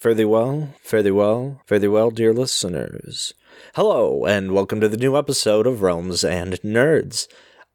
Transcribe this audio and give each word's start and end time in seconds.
Fare 0.00 0.14
thee 0.14 0.24
well, 0.24 0.70
fare 0.80 1.02
thee 1.02 1.10
well, 1.10 1.60
fare 1.66 1.78
thee 1.78 1.86
well, 1.86 2.10
dear 2.10 2.32
listeners. 2.32 3.34
Hello, 3.74 4.24
and 4.24 4.52
welcome 4.52 4.80
to 4.80 4.88
the 4.88 4.96
new 4.96 5.14
episode 5.14 5.66
of 5.66 5.82
Realms 5.82 6.24
and 6.24 6.54
Nerds. 6.62 7.28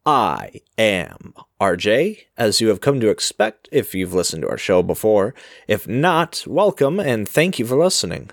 I 0.04 0.62
am 0.76 1.34
RJ, 1.60 2.22
as 2.36 2.60
you 2.60 2.66
have 2.66 2.80
come 2.80 2.98
to 2.98 3.10
expect 3.10 3.68
if 3.70 3.94
you've 3.94 4.12
listened 4.12 4.42
to 4.42 4.48
our 4.48 4.58
show 4.58 4.82
before. 4.82 5.36
If 5.68 5.86
not, 5.86 6.42
welcome 6.48 6.98
and 6.98 7.28
thank 7.28 7.60
you 7.60 7.64
for 7.64 7.76
listening. 7.76 8.30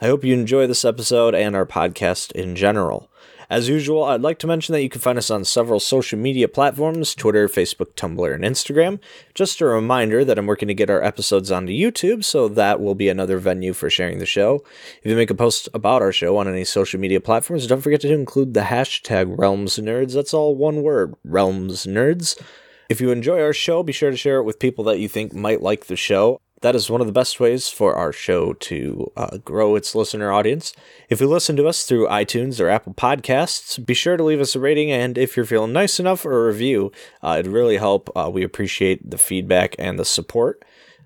I 0.00 0.06
hope 0.06 0.24
you 0.24 0.34
enjoy 0.34 0.66
this 0.66 0.84
episode 0.84 1.36
and 1.36 1.54
our 1.54 1.66
podcast 1.66 2.32
in 2.32 2.56
general. 2.56 3.08
As 3.48 3.68
usual, 3.68 4.02
I'd 4.02 4.22
like 4.22 4.38
to 4.40 4.46
mention 4.48 4.72
that 4.72 4.82
you 4.82 4.88
can 4.88 5.00
find 5.00 5.16
us 5.16 5.30
on 5.30 5.44
several 5.44 5.78
social 5.78 6.18
media 6.18 6.48
platforms 6.48 7.14
Twitter, 7.14 7.48
Facebook, 7.48 7.94
Tumblr, 7.94 8.34
and 8.34 8.42
Instagram. 8.42 8.98
Just 9.34 9.60
a 9.60 9.66
reminder 9.66 10.24
that 10.24 10.36
I'm 10.36 10.46
working 10.46 10.66
to 10.66 10.74
get 10.74 10.90
our 10.90 11.02
episodes 11.02 11.52
onto 11.52 11.72
YouTube, 11.72 12.24
so 12.24 12.48
that 12.48 12.80
will 12.80 12.96
be 12.96 13.08
another 13.08 13.38
venue 13.38 13.72
for 13.72 13.88
sharing 13.88 14.18
the 14.18 14.26
show. 14.26 14.64
If 15.02 15.10
you 15.10 15.16
make 15.16 15.30
a 15.30 15.34
post 15.34 15.68
about 15.72 16.02
our 16.02 16.12
show 16.12 16.36
on 16.38 16.48
any 16.48 16.64
social 16.64 16.98
media 16.98 17.20
platforms, 17.20 17.68
don't 17.68 17.82
forget 17.82 18.00
to 18.00 18.12
include 18.12 18.54
the 18.54 18.62
hashtag 18.62 19.38
Realms 19.38 19.76
Nerds. 19.78 20.14
That's 20.14 20.34
all 20.34 20.56
one 20.56 20.82
word 20.82 21.14
Realms 21.24 21.86
Nerds. 21.86 22.40
If 22.88 23.00
you 23.00 23.10
enjoy 23.10 23.40
our 23.40 23.52
show, 23.52 23.82
be 23.82 23.92
sure 23.92 24.10
to 24.10 24.16
share 24.16 24.38
it 24.38 24.44
with 24.44 24.58
people 24.58 24.84
that 24.84 24.98
you 24.98 25.08
think 25.08 25.32
might 25.32 25.62
like 25.62 25.86
the 25.86 25.96
show 25.96 26.40
that 26.62 26.74
is 26.74 26.88
one 26.88 27.00
of 27.00 27.06
the 27.06 27.12
best 27.12 27.38
ways 27.38 27.68
for 27.68 27.94
our 27.94 28.12
show 28.12 28.54
to 28.54 29.12
uh, 29.16 29.38
grow 29.38 29.76
its 29.76 29.94
listener 29.94 30.32
audience. 30.32 30.72
If 31.08 31.20
you 31.20 31.28
listen 31.28 31.56
to 31.56 31.66
us 31.68 31.84
through 31.84 32.08
iTunes 32.08 32.60
or 32.60 32.68
Apple 32.68 32.94
Podcasts, 32.94 33.84
be 33.84 33.94
sure 33.94 34.16
to 34.16 34.24
leave 34.24 34.40
us 34.40 34.56
a 34.56 34.60
rating, 34.60 34.90
and 34.90 35.18
if 35.18 35.36
you're 35.36 35.46
feeling 35.46 35.72
nice 35.72 36.00
enough, 36.00 36.24
a 36.24 36.44
review. 36.44 36.92
Uh, 37.22 37.36
it'd 37.38 37.52
really 37.52 37.76
help. 37.76 38.10
Uh, 38.16 38.30
we 38.32 38.42
appreciate 38.42 39.10
the 39.10 39.18
feedback 39.18 39.76
and 39.78 39.98
the 39.98 40.04
support. 40.04 40.64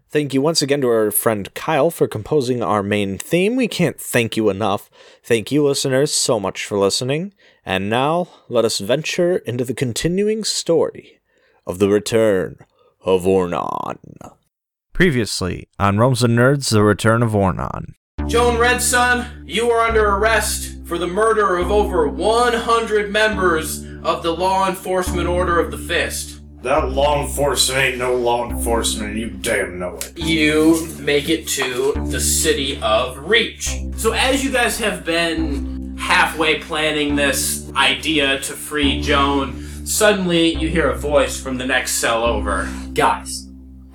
Thank 0.08 0.34
you 0.34 0.40
once 0.40 0.60
again 0.60 0.80
to 0.80 0.88
our 0.88 1.10
friend 1.12 1.52
Kyle 1.54 1.90
for 1.90 2.08
composing 2.08 2.62
our 2.62 2.82
main 2.82 3.16
theme. 3.16 3.54
We 3.54 3.68
can't 3.68 4.00
thank 4.00 4.36
you 4.36 4.50
enough. 4.50 4.90
Thank 5.22 5.52
you, 5.52 5.64
listeners, 5.64 6.12
so 6.12 6.40
much 6.40 6.64
for 6.64 6.78
listening. 6.78 7.32
And 7.64 7.88
now, 7.88 8.28
let 8.48 8.64
us 8.64 8.78
venture 8.78 9.36
into 9.36 9.64
the 9.64 9.74
continuing 9.74 10.42
story 10.42 11.20
of 11.64 11.78
the 11.78 11.88
return 11.88 12.58
of 13.04 13.22
Ornan. 13.22 13.98
Previously 15.00 15.66
on 15.78 15.96
Realms 15.96 16.22
and 16.22 16.38
Nerds, 16.38 16.68
The 16.68 16.82
Return 16.82 17.22
of 17.22 17.30
Ornan. 17.30 17.94
Joan 18.26 18.56
Redsun, 18.56 19.44
you 19.46 19.70
are 19.70 19.88
under 19.88 20.06
arrest 20.06 20.84
for 20.84 20.98
the 20.98 21.06
murder 21.06 21.56
of 21.56 21.70
over 21.70 22.06
100 22.06 23.10
members 23.10 23.82
of 24.02 24.22
the 24.22 24.30
Law 24.30 24.68
Enforcement 24.68 25.26
Order 25.26 25.58
of 25.58 25.70
the 25.70 25.78
Fist. 25.78 26.42
That 26.60 26.90
law 26.90 27.22
enforcement 27.22 27.80
ain't 27.80 27.96
no 27.96 28.14
law 28.14 28.50
enforcement, 28.50 29.16
you 29.16 29.30
damn 29.30 29.78
know 29.78 29.94
it. 29.94 30.18
You 30.18 30.86
make 30.98 31.30
it 31.30 31.48
to 31.48 31.94
the 32.08 32.20
city 32.20 32.78
of 32.82 33.16
Reach. 33.16 33.74
So, 33.96 34.12
as 34.12 34.44
you 34.44 34.52
guys 34.52 34.78
have 34.80 35.06
been 35.06 35.96
halfway 35.96 36.58
planning 36.58 37.16
this 37.16 37.72
idea 37.74 38.38
to 38.40 38.52
free 38.52 39.00
Joan, 39.00 39.86
suddenly 39.86 40.54
you 40.56 40.68
hear 40.68 40.90
a 40.90 40.98
voice 40.98 41.42
from 41.42 41.56
the 41.56 41.64
next 41.64 41.92
cell 41.92 42.22
over. 42.22 42.68
Guys, 42.92 43.49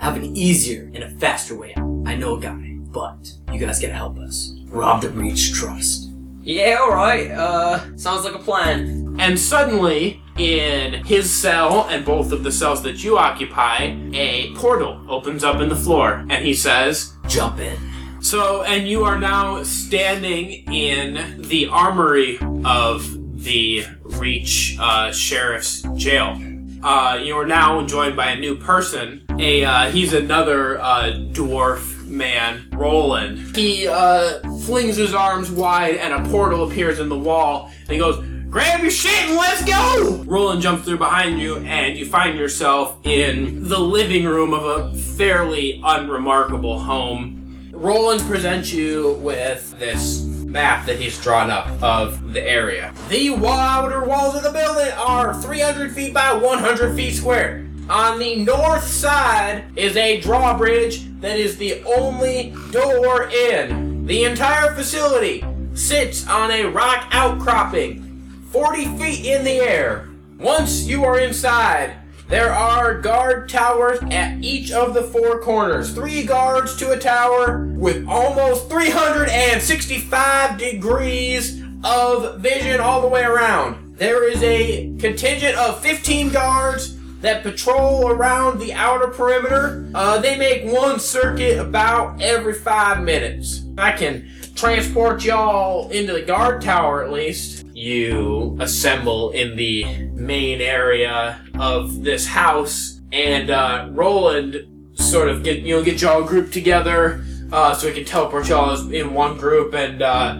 have 0.06 0.17
an 0.17 0.38
easier 0.38 0.92
and 0.94 1.03
a 1.03 1.09
faster 1.17 1.58
way 1.58 1.73
out. 1.75 2.03
I 2.06 2.16
know 2.16 2.36
a 2.36 2.39
guy, 2.39 2.75
but 2.92 3.34
you 3.52 3.59
guys 3.59 3.80
gotta 3.80 3.95
help 3.95 4.20
us. 4.20 4.53
Rob 4.67 5.02
the 5.02 5.09
Reach 5.09 5.52
Trust. 5.52 6.11
Yeah, 6.44 6.78
alright. 6.80 7.31
Uh, 7.31 7.98
sounds 7.98 8.23
like 8.23 8.36
a 8.36 8.39
plan. 8.39 9.16
And 9.20 9.39
suddenly, 9.39 10.22
in 10.38 11.03
his 11.06 11.33
cell 11.33 11.88
and 11.89 12.06
both 12.06 12.31
of 12.31 12.44
the 12.44 12.52
cells 12.52 12.83
that 12.83 13.03
you 13.03 13.17
occupy, 13.17 13.98
a 14.14 14.53
portal 14.53 15.03
opens 15.09 15.44
up 15.44 15.59
in 15.59 15.70
the 15.70 15.76
floor, 15.76 16.23
and 16.30 16.45
he 16.45 16.53
says, 16.53 17.16
Jump 17.28 17.58
in. 17.58 17.76
So, 18.22 18.61
and 18.61 18.88
you 18.88 19.03
are 19.06 19.17
now 19.17 19.64
standing 19.64 20.72
in 20.72 21.42
the 21.42 21.66
armory 21.66 22.38
of 22.64 23.44
the 23.44 23.86
Reach 24.03 24.78
uh, 24.80 25.11
Sheriff's 25.11 25.81
Jail. 25.95 26.39
Uh, 26.83 27.20
you 27.23 27.36
are 27.36 27.48
now 27.48 27.83
joined 27.88 28.15
by 28.15 28.30
a 28.30 28.39
new 28.39 28.55
person. 28.55 29.24
A 29.39 29.65
uh, 29.65 29.91
he's 29.91 30.13
another 30.13 30.79
uh, 30.79 31.11
dwarf 31.31 32.05
man, 32.05 32.69
Roland. 32.71 33.55
He 33.55 33.87
uh, 33.87 34.39
flings 34.61 34.95
his 34.95 35.13
arms 35.13 35.51
wide, 35.51 35.95
and 35.95 36.13
a 36.13 36.29
portal 36.29 36.69
appears 36.69 36.99
in 36.99 37.09
the 37.09 37.17
wall. 37.17 37.69
And 37.81 37.89
he 37.89 37.97
goes, 37.97 38.25
"Grab 38.49 38.81
your 38.81 38.91
shit 38.91 39.27
and 39.27 39.35
let's 39.35 39.63
go!" 39.65 40.23
Roland 40.25 40.61
jumps 40.61 40.85
through 40.85 40.99
behind 40.99 41.39
you, 41.39 41.57
and 41.57 41.97
you 41.97 42.05
find 42.05 42.37
yourself 42.37 42.97
in 43.03 43.67
the 43.67 43.79
living 43.79 44.25
room 44.25 44.53
of 44.53 44.63
a 44.63 44.97
fairly 44.97 45.81
unremarkable 45.83 46.79
home. 46.79 47.71
Roland 47.73 48.21
presents 48.21 48.71
you 48.71 49.19
with 49.21 49.77
this 49.79 50.23
map 50.23 50.85
that 50.85 50.97
he's 50.97 51.21
drawn 51.21 51.52
up 51.52 51.67
of 51.83 52.31
the 52.31 52.41
area. 52.41 52.93
The 53.09 53.35
outer 53.35 54.05
walls 54.05 54.35
of 54.35 54.43
the 54.43 54.52
building 54.52 54.93
are 54.93 55.33
300 55.33 55.91
feet 55.91 56.13
by 56.13 56.31
100 56.31 56.95
feet 56.95 57.11
square. 57.11 57.65
On 57.89 58.17
the 58.17 58.37
north 58.37 58.83
side 58.83 59.65
is 59.75 59.95
a 59.95 60.19
drawbridge 60.19 61.05
that 61.21 61.37
is 61.37 61.57
the 61.57 61.83
only 61.83 62.51
door 62.71 63.29
in. 63.29 64.07
The 64.07 64.23
entire 64.23 64.73
facility 64.73 65.45
sits 65.75 66.27
on 66.27 66.49
a 66.49 66.65
rock 66.65 67.07
outcropping 67.11 68.01
40 68.49 68.97
feet 68.97 69.25
in 69.27 69.43
the 69.43 69.59
air. 69.59 70.09
Once 70.39 70.87
you 70.87 71.03
are 71.05 71.19
inside, 71.19 71.93
there 72.27 72.51
are 72.51 72.99
guard 72.99 73.49
towers 73.49 73.99
at 74.09 74.43
each 74.43 74.71
of 74.71 74.95
the 74.95 75.03
four 75.03 75.39
corners. 75.41 75.93
Three 75.93 76.23
guards 76.23 76.75
to 76.77 76.89
a 76.89 76.97
tower 76.97 77.67
with 77.75 78.07
almost 78.07 78.67
365 78.67 80.57
degrees 80.57 81.61
of 81.83 82.39
vision 82.39 82.81
all 82.81 83.02
the 83.02 83.07
way 83.07 83.21
around. 83.21 83.95
There 83.97 84.27
is 84.27 84.41
a 84.41 84.97
contingent 84.97 85.55
of 85.55 85.81
15 85.81 86.29
guards 86.31 86.95
that 87.25 87.43
patrol 87.43 88.09
around 88.09 88.59
the 88.59 88.73
outer 88.73 89.08
perimeter. 89.08 89.89
Uh, 89.93 90.19
they 90.19 90.37
make 90.37 90.63
one 90.63 90.99
circuit 90.99 91.58
about 91.58 92.21
every 92.21 92.53
five 92.53 93.03
minutes. 93.03 93.63
I 93.77 93.91
can 93.91 94.30
transport 94.55 95.23
y'all 95.25 95.89
into 95.89 96.14
the 96.14 96.21
guard 96.21 96.61
tower 96.61 97.03
at 97.03 97.11
least. 97.11 97.65
You 97.73 98.55
assemble 98.59 99.31
in 99.31 99.55
the 99.55 99.85
main 100.14 100.61
area 100.61 101.41
of 101.59 102.03
this 102.03 102.27
house, 102.27 103.02
and 103.11 103.49
uh, 103.49 103.89
Roland 103.91 104.55
sort 104.97 105.27
of 105.27 105.43
get 105.43 105.59
you 105.59 105.75
know 105.75 105.83
get 105.83 106.02
y'all 106.02 106.23
grouped 106.23 106.53
together 106.53 107.25
uh, 107.52 107.73
so 107.73 107.87
he 107.87 107.93
can 107.93 108.05
teleport 108.05 108.47
y'all 108.47 108.91
in 108.91 109.14
one 109.14 109.37
group, 109.37 109.73
and 109.73 110.02
uh, 110.02 110.39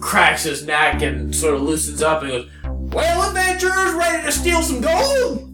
cracks 0.00 0.44
his 0.44 0.64
neck 0.64 1.02
and 1.02 1.34
sort 1.34 1.54
of 1.54 1.62
loosens 1.62 2.02
up 2.02 2.22
and 2.22 2.30
goes, 2.30 2.50
"Well, 2.64 3.28
adventurers, 3.28 3.94
ready 3.94 4.24
to 4.24 4.32
steal 4.32 4.62
some 4.62 4.80
gold?" 4.80 5.49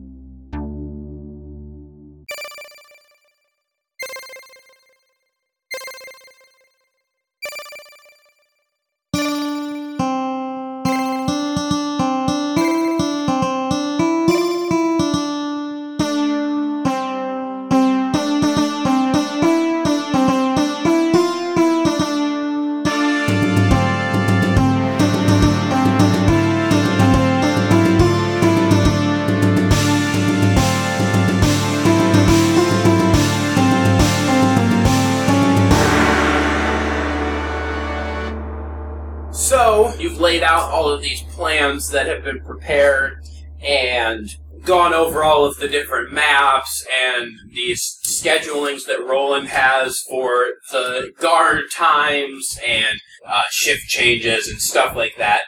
That 41.90 42.06
have 42.06 42.24
been 42.24 42.40
prepared 42.40 43.18
and 43.62 44.36
gone 44.64 44.92
over 44.92 45.22
all 45.22 45.44
of 45.44 45.56
the 45.58 45.68
different 45.68 46.12
maps 46.12 46.84
and 47.08 47.32
these 47.52 47.98
schedulings 48.04 48.84
that 48.86 49.04
Roland 49.04 49.48
has 49.48 50.00
for 50.08 50.46
the 50.72 51.12
guard 51.20 51.64
times 51.72 52.58
and 52.66 53.00
uh, 53.26 53.42
shift 53.50 53.86
changes 53.86 54.48
and 54.48 54.60
stuff 54.60 54.96
like 54.96 55.14
that. 55.18 55.42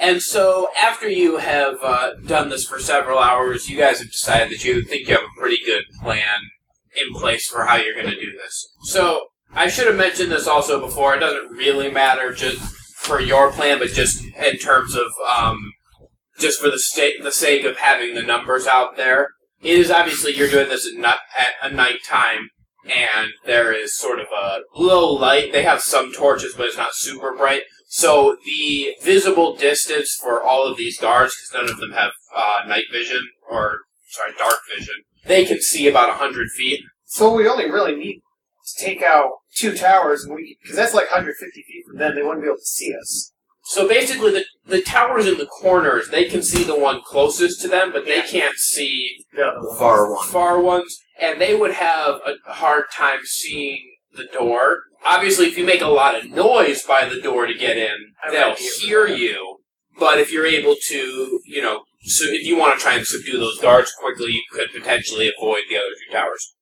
And 0.00 0.20
so, 0.20 0.68
after 0.82 1.08
you 1.08 1.36
have 1.36 1.76
uh, 1.80 2.14
done 2.26 2.48
this 2.48 2.66
for 2.66 2.80
several 2.80 3.20
hours, 3.20 3.70
you 3.70 3.78
guys 3.78 4.00
have 4.00 4.10
decided 4.10 4.50
that 4.50 4.64
you 4.64 4.82
think 4.82 5.06
you 5.06 5.14
have 5.14 5.22
a 5.22 5.40
pretty 5.40 5.64
good 5.64 5.84
plan 6.02 6.40
in 6.96 7.14
place 7.14 7.46
for 7.46 7.64
how 7.64 7.76
you're 7.76 7.94
going 7.94 8.10
to 8.10 8.20
do 8.20 8.32
this. 8.32 8.66
So, 8.82 9.28
I 9.52 9.68
should 9.68 9.86
have 9.86 9.96
mentioned 9.96 10.32
this 10.32 10.48
also 10.48 10.80
before. 10.80 11.14
It 11.14 11.20
doesn't 11.20 11.50
really 11.52 11.92
matter 11.92 12.32
just 12.32 12.58
for 12.96 13.20
your 13.20 13.52
plan, 13.52 13.78
but 13.78 13.90
just 13.90 14.24
in 14.24 14.58
terms 14.58 14.96
of 14.96 15.06
um, 15.38 15.72
just 16.38 16.60
for 16.60 16.70
the 16.70 16.78
sta- 16.78 17.22
the 17.22 17.32
sake 17.32 17.64
of 17.64 17.78
having 17.78 18.14
the 18.14 18.22
numbers 18.22 18.66
out 18.66 18.96
there. 18.96 19.28
It 19.62 19.78
is 19.78 19.90
obviously 19.90 20.34
you're 20.36 20.50
doing 20.50 20.68
this 20.68 20.86
at, 20.86 20.98
not- 20.98 21.20
at 21.38 21.70
a 21.70 21.74
night 21.74 22.00
time, 22.06 22.50
and 22.84 23.30
there 23.46 23.72
is 23.72 23.96
sort 23.96 24.20
of 24.20 24.26
a 24.36 24.60
low 24.76 25.12
light. 25.12 25.52
They 25.52 25.62
have 25.62 25.80
some 25.80 26.12
torches, 26.12 26.54
but 26.56 26.66
it's 26.66 26.76
not 26.76 26.94
super 26.94 27.34
bright. 27.36 27.62
So 27.88 28.36
the 28.44 28.94
visible 29.02 29.54
distance 29.56 30.18
for 30.20 30.42
all 30.42 30.66
of 30.66 30.76
these 30.76 30.98
guards, 30.98 31.34
because 31.36 31.62
none 31.62 31.72
of 31.72 31.80
them 31.80 31.92
have 31.92 32.10
uh, 32.34 32.66
night 32.66 32.86
vision 32.92 33.20
or 33.48 33.78
sorry, 34.10 34.32
dark 34.38 34.58
vision, 34.76 34.94
they 35.26 35.44
can 35.44 35.60
see 35.60 35.88
about 35.88 36.10
hundred 36.18 36.48
feet. 36.50 36.80
So 37.04 37.32
we 37.32 37.48
only 37.48 37.70
really 37.70 37.94
need 37.94 38.20
to 38.66 38.84
take 38.84 39.02
out 39.02 39.30
two 39.54 39.76
towers, 39.76 40.24
and 40.24 40.34
we 40.34 40.58
because 40.62 40.76
that's 40.76 40.94
like 40.94 41.10
150 41.10 41.62
feet 41.62 41.84
from 41.86 41.98
them. 41.98 42.14
They 42.16 42.22
wouldn't 42.22 42.42
be 42.42 42.48
able 42.48 42.56
to 42.56 42.64
see 42.64 42.92
us. 43.00 43.32
So 43.66 43.88
basically, 43.88 44.30
the 44.30 44.44
the 44.66 44.82
towers 44.82 45.26
in 45.26 45.38
the 45.38 45.46
corners, 45.46 46.08
they 46.10 46.24
can 46.26 46.42
see 46.42 46.64
the 46.64 46.78
one 46.78 47.00
closest 47.02 47.60
to 47.62 47.68
them, 47.68 47.92
but 47.92 48.04
they 48.04 48.20
can't 48.22 48.56
see 48.56 49.24
the 49.32 49.74
Far 49.78 50.10
one. 50.12 50.26
far 50.28 50.60
ones, 50.60 50.98
and 51.18 51.40
they 51.40 51.54
would 51.54 51.72
have 51.72 52.20
a 52.26 52.34
hard 52.52 52.84
time 52.94 53.20
seeing 53.24 53.80
the 54.12 54.26
door. 54.32 54.82
Obviously, 55.04 55.46
if 55.46 55.56
you 55.58 55.64
make 55.64 55.80
a 55.80 55.86
lot 55.88 56.14
of 56.14 56.30
noise 56.30 56.82
by 56.82 57.06
the 57.06 57.20
door 57.20 57.46
to 57.46 57.54
get 57.54 57.76
in, 57.78 58.12
I 58.22 58.30
they'll 58.30 58.48
might 58.50 58.58
be 58.58 58.64
able 58.64 58.70
to- 58.80 58.86
hear 58.86 59.06
you. 59.06 59.56
But 59.98 60.18
if 60.18 60.30
you're 60.32 60.46
able 60.46 60.76
to, 60.88 61.40
you 61.46 61.62
know, 61.62 61.84
so 62.02 62.24
if 62.28 62.44
you 62.46 62.56
want 62.56 62.78
to 62.78 62.82
try 62.82 62.94
and 62.96 63.06
subdue 63.06 63.38
those 63.38 63.60
guards 63.60 63.92
quickly, 63.98 64.32
you 64.32 64.42
could 64.50 64.72
potentially 64.72 65.32
avoid 65.38 65.62
the 65.70 65.76
other 65.76 65.94
two 66.06 66.12
towers. 66.12 66.54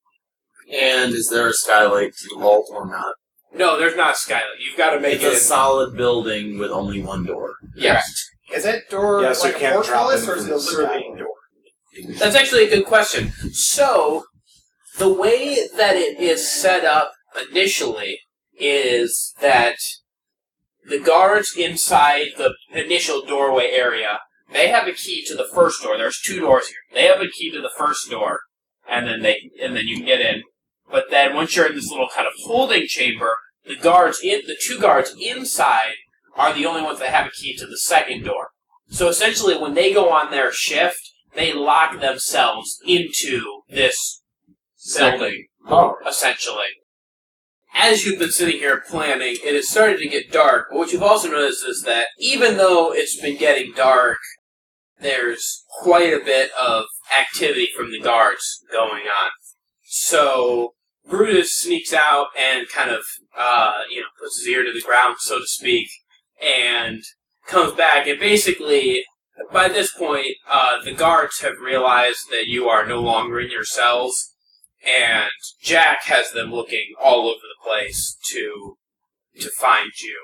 And 0.71 1.13
is 1.15 1.29
there 1.31 1.49
a 1.49 1.53
skylight 1.53 2.13
to 2.15 2.29
the 2.35 2.41
vault 2.41 2.67
or 2.71 2.87
not? 2.87 3.15
No, 3.55 3.79
there's 3.79 3.97
not 3.97 4.13
a 4.13 4.17
skylight. 4.17 4.45
You've 4.67 4.79
got 4.79 4.91
to 4.95 5.01
make 5.01 5.15
It's 5.17 5.25
it. 5.25 5.29
a 5.29 5.33
in- 5.33 5.39
solid 5.39 5.97
building 5.97 6.59
with 6.59 6.71
only 6.71 7.03
one 7.03 7.25
door. 7.25 7.55
yes. 7.77 8.05
Is 8.55 8.65
that 8.65 8.89
door 8.91 9.23
Yeah, 9.23 9.33
so 9.33 9.45
like 9.45 9.53
you 9.53 9.57
a 9.57 9.61
can't 9.61 9.75
drop 9.85 9.87
portcullis, 9.87 10.25
in 10.25 10.29
or 10.31 10.37
is 10.37 10.45
it 10.47 10.51
a 10.53 10.59
from 10.59 10.65
the 10.75 10.83
literally 10.83 11.19
door? 11.19 12.19
That's 12.19 12.37
actually 12.37 12.65
a 12.65 12.71
good 12.71 12.85
question. 12.87 13.33
So, 13.53 14.25
the 14.99 15.13
way 15.13 15.69
that 15.77 15.97
it 15.97 16.19
is 16.21 16.51
set 16.51 16.85
up 16.85 17.13
initially 17.51 18.19
is 18.59 19.33
that 19.41 19.77
the 20.87 20.99
guards 20.99 21.55
inside 21.57 22.29
the 22.37 22.53
initial 22.75 23.25
doorway 23.25 23.71
area, 23.71 24.21
they 24.53 24.69
have 24.69 24.87
a 24.87 24.93
key 24.93 25.25
to 25.29 25.35
the 25.35 25.49
first 25.55 25.83
door. 25.83 25.97
There's 25.97 26.21
two 26.21 26.41
doors 26.41 26.67
here. 26.69 26.77
They 26.93 27.07
have 27.07 27.21
a 27.23 27.29
key 27.31 27.51
to 27.53 27.61
the 27.63 27.71
first 27.79 28.11
door, 28.11 28.41
and 28.87 29.07
then 29.07 29.23
they 29.23 29.51
and 29.63 29.75
then 29.75 29.87
you 29.87 29.97
can 29.97 30.05
get 30.07 30.21
in. 30.21 30.43
But 30.91 31.07
then 31.11 31.35
once 31.35 31.57
you're 31.57 31.67
in 31.67 31.75
this 31.75 31.91
little 31.91 32.09
kind 32.15 32.27
of 32.27 32.33
holding 32.45 32.87
chamber, 32.87 33.37
the 33.65 33.77
guards 33.77 34.21
in 34.23 34.43
the 34.47 34.57
two 34.61 34.79
guards 34.79 35.15
inside 35.19 35.95
are 36.37 36.53
the 36.53 36.67
only 36.67 36.83
ones 36.83 36.99
that 36.99 37.11
have 37.11 37.27
a 37.27 37.31
key 37.31 37.57
to 37.57 37.67
the 37.67 37.79
second 37.79 38.25
door. 38.25 38.49
So 38.89 39.09
essentially, 39.09 39.57
when 39.57 39.75
they 39.75 39.93
go 39.93 40.11
on 40.11 40.31
their 40.31 40.53
shift, 40.53 41.13
they 41.35 41.53
lock 41.53 42.01
themselves 42.01 42.79
into 42.87 43.63
this 43.69 44.23
building, 44.99 45.47
Oh. 45.67 45.97
essentially. 46.07 46.67
As 47.75 48.05
you've 48.05 48.19
been 48.19 48.31
sitting 48.31 48.59
here 48.59 48.83
planning, 48.87 49.37
it 49.43 49.55
has 49.55 49.69
started 49.69 49.99
to 50.01 50.09
get 50.09 50.31
dark, 50.31 50.69
but 50.71 50.79
what 50.79 50.93
you've 50.93 51.03
also 51.03 51.31
noticed 51.31 51.65
is 51.67 51.83
that 51.85 52.09
even 52.19 52.59
though 52.59 52.93
it's 52.93 53.19
been 53.19 53.39
getting 53.39 53.73
dark, 53.73 54.19
there's 55.01 55.65
quite 55.81 56.13
a 56.13 56.23
bit 56.23 56.51
of 56.61 56.85
activity 57.19 57.69
from 57.75 57.91
the 57.91 58.01
guards 58.01 58.63
going 58.71 59.05
on. 59.05 59.31
So, 59.95 60.73
Brutus 61.07 61.53
sneaks 61.53 61.93
out 61.93 62.29
and 62.35 62.67
kind 62.67 62.91
of, 62.91 63.03
uh, 63.37 63.81
you 63.91 64.01
know, 64.01 64.07
puts 64.19 64.39
his 64.39 64.49
ear 64.49 64.65
to 64.65 64.73
the 64.73 64.81
ground, 64.81 65.17
so 65.19 65.39
to 65.39 65.47
speak, 65.47 65.91
and 66.43 67.03
comes 67.47 67.75
back, 67.75 68.07
and 68.07 68.19
basically, 68.19 69.05
by 69.53 69.69
this 69.69 69.93
point, 69.93 70.29
uh, 70.51 70.83
the 70.83 70.95
guards 70.95 71.41
have 71.41 71.59
realized 71.61 72.31
that 72.31 72.47
you 72.47 72.71
are 72.71 72.87
no 72.87 73.03
longer 73.03 73.39
in 73.39 73.51
your 73.51 73.67
cells, 73.67 74.33
and 74.83 75.29
Jack 75.61 76.05
has 76.05 76.33
them 76.33 76.51
looking 76.51 76.95
all 76.99 77.29
over 77.29 77.43
the 77.43 77.63
place 77.63 78.17
to 78.31 78.79
to 79.41 79.51
find 79.51 79.91
you. 80.03 80.19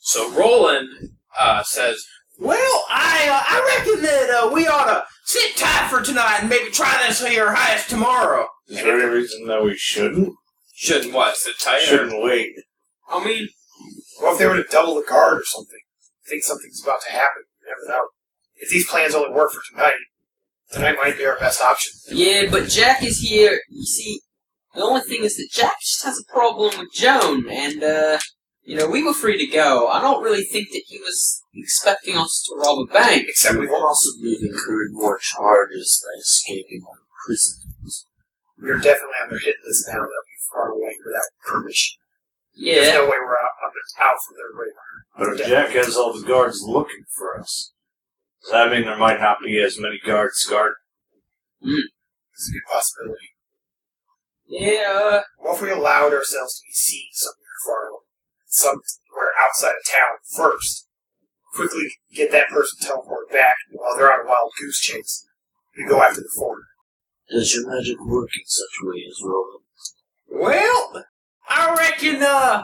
So 0.00 0.28
Roland 0.32 1.10
uh, 1.38 1.62
says, 1.62 2.04
"Well, 2.36 2.84
I 2.90 3.28
uh, 3.30 3.42
I 3.46 3.76
reckon 3.76 4.02
that 4.02 4.42
uh, 4.42 4.50
we 4.52 4.66
ought 4.66 4.86
to 4.86 5.04
sit 5.24 5.56
tight 5.56 5.88
for 5.88 6.02
tonight 6.02 6.38
and 6.40 6.50
maybe 6.50 6.72
try 6.72 7.00
this 7.06 7.24
here 7.24 7.54
heist 7.54 7.86
tomorrow." 7.86 8.48
Is 8.68 8.82
there 8.82 9.00
any 9.00 9.08
reason 9.08 9.46
that 9.46 9.62
we 9.62 9.76
shouldn't? 9.76 10.34
Shouldn't 10.74 11.14
what? 11.14 11.36
Sit 11.36 11.58
tight? 11.58 11.80
Shouldn't 11.82 12.22
wait. 12.22 12.52
I 13.10 13.24
mean, 13.24 13.48
Well, 14.20 14.32
if 14.32 14.38
they 14.38 14.46
were 14.46 14.56
to 14.56 14.64
double 14.70 14.94
the 14.96 15.06
guard 15.08 15.38
or 15.38 15.44
something, 15.44 15.80
I 16.26 16.28
think 16.28 16.44
something's 16.44 16.82
about 16.82 17.00
to 17.06 17.12
happen. 17.12 17.42
You 17.62 17.68
never 17.68 17.98
know. 17.98 18.08
If 18.56 18.70
these 18.70 18.86
plans 18.88 19.14
only 19.14 19.32
work 19.32 19.52
for 19.52 19.60
tonight, 19.72 19.94
tonight 20.72 20.96
might 21.00 21.16
be 21.16 21.24
our 21.24 21.38
best 21.38 21.62
option. 21.62 21.92
Yeah, 22.10 22.50
but 22.50 22.68
Jack 22.68 23.02
is 23.02 23.20
here. 23.20 23.60
You 23.70 23.84
see, 23.84 24.20
the 24.74 24.82
only 24.82 25.00
thing 25.02 25.24
is 25.24 25.36
that 25.36 25.48
Jack 25.52 25.80
just 25.80 26.04
has 26.04 26.18
a 26.20 26.32
problem 26.32 26.78
with 26.78 26.92
Joan, 26.92 27.48
and, 27.48 27.82
uh, 27.82 28.18
you 28.62 28.76
know, 28.76 28.88
we 28.88 29.02
were 29.02 29.14
free 29.14 29.38
to 29.38 29.46
go. 29.52 29.88
I 29.88 30.00
don't 30.02 30.22
really 30.22 30.44
think 30.44 30.68
that 30.72 30.82
he 30.86 30.98
was 30.98 31.42
expecting 31.54 32.16
us 32.16 32.44
to 32.48 32.56
rob 32.56 32.78
a 32.88 32.92
bank. 32.92 33.24
Except 33.28 33.54
we 33.54 33.60
We've 33.62 33.70
won't. 33.70 33.96
incurred 34.42 34.88
more 34.92 35.18
charges 35.18 36.04
by 36.04 36.20
escaping 36.20 36.82
our 36.86 36.98
imprisonment. 36.98 37.74
We're 38.60 38.78
definitely 38.78 39.18
on 39.22 39.30
their 39.30 39.38
hit 39.38 39.56
list 39.66 39.88
now 39.88 40.00
that 40.00 40.24
we've 40.26 40.48
run 40.54 40.70
away 40.72 40.96
without 41.04 41.30
permission. 41.46 41.98
Yeah. 42.54 42.74
There's 42.74 42.94
no 42.94 43.04
way 43.04 43.16
we're 43.18 43.38
out, 43.38 43.54
out 44.00 44.16
from 44.26 44.36
their 44.36 44.52
radar. 44.54 44.98
But 45.16 45.40
if 45.40 45.48
Jack 45.48 45.70
has 45.84 45.96
all 45.96 46.12
the 46.12 46.26
guards 46.26 46.62
looking 46.62 47.04
for 47.16 47.38
us, 47.38 47.72
does 48.42 48.52
that 48.52 48.70
mean 48.70 48.84
there 48.84 48.98
might 48.98 49.20
not 49.20 49.38
be 49.44 49.60
as 49.60 49.78
many 49.78 50.00
guards 50.04 50.44
guard? 50.44 50.74
It's 51.62 52.48
a 52.48 52.52
good 52.52 52.62
possibility. 52.70 53.34
Yeah, 54.48 54.86
uh, 54.90 55.20
What 55.38 55.56
if 55.56 55.62
we 55.62 55.70
allowed 55.70 56.12
ourselves 56.12 56.58
to 56.58 56.64
be 56.66 56.72
seen 56.72 57.08
somewhere 57.12 57.58
far 57.66 57.88
away? 57.90 58.06
Somewhere 58.46 59.32
outside 59.38 59.74
of 59.78 59.84
town 59.86 60.18
first. 60.36 60.86
Quickly 61.54 61.90
get 62.14 62.30
that 62.32 62.48
person 62.48 62.78
teleported 62.80 63.32
back 63.32 63.56
while 63.72 63.96
they're 63.96 64.12
on 64.12 64.26
a 64.26 64.28
wild 64.28 64.52
goose 64.60 64.80
chase. 64.80 65.26
We 65.76 65.86
go 65.86 66.02
after 66.02 66.20
the 66.20 66.30
foreigner. 66.34 66.57
Does 67.30 67.54
your 67.54 67.68
magic 67.68 68.00
work 68.04 68.28
in 68.34 68.46
such 68.46 68.64
a 68.82 68.86
way 68.86 69.04
as 69.08 69.22
Roland? 69.22 69.64
well, 70.30 71.04
I 71.48 71.74
reckon 71.74 72.22
uh, 72.22 72.62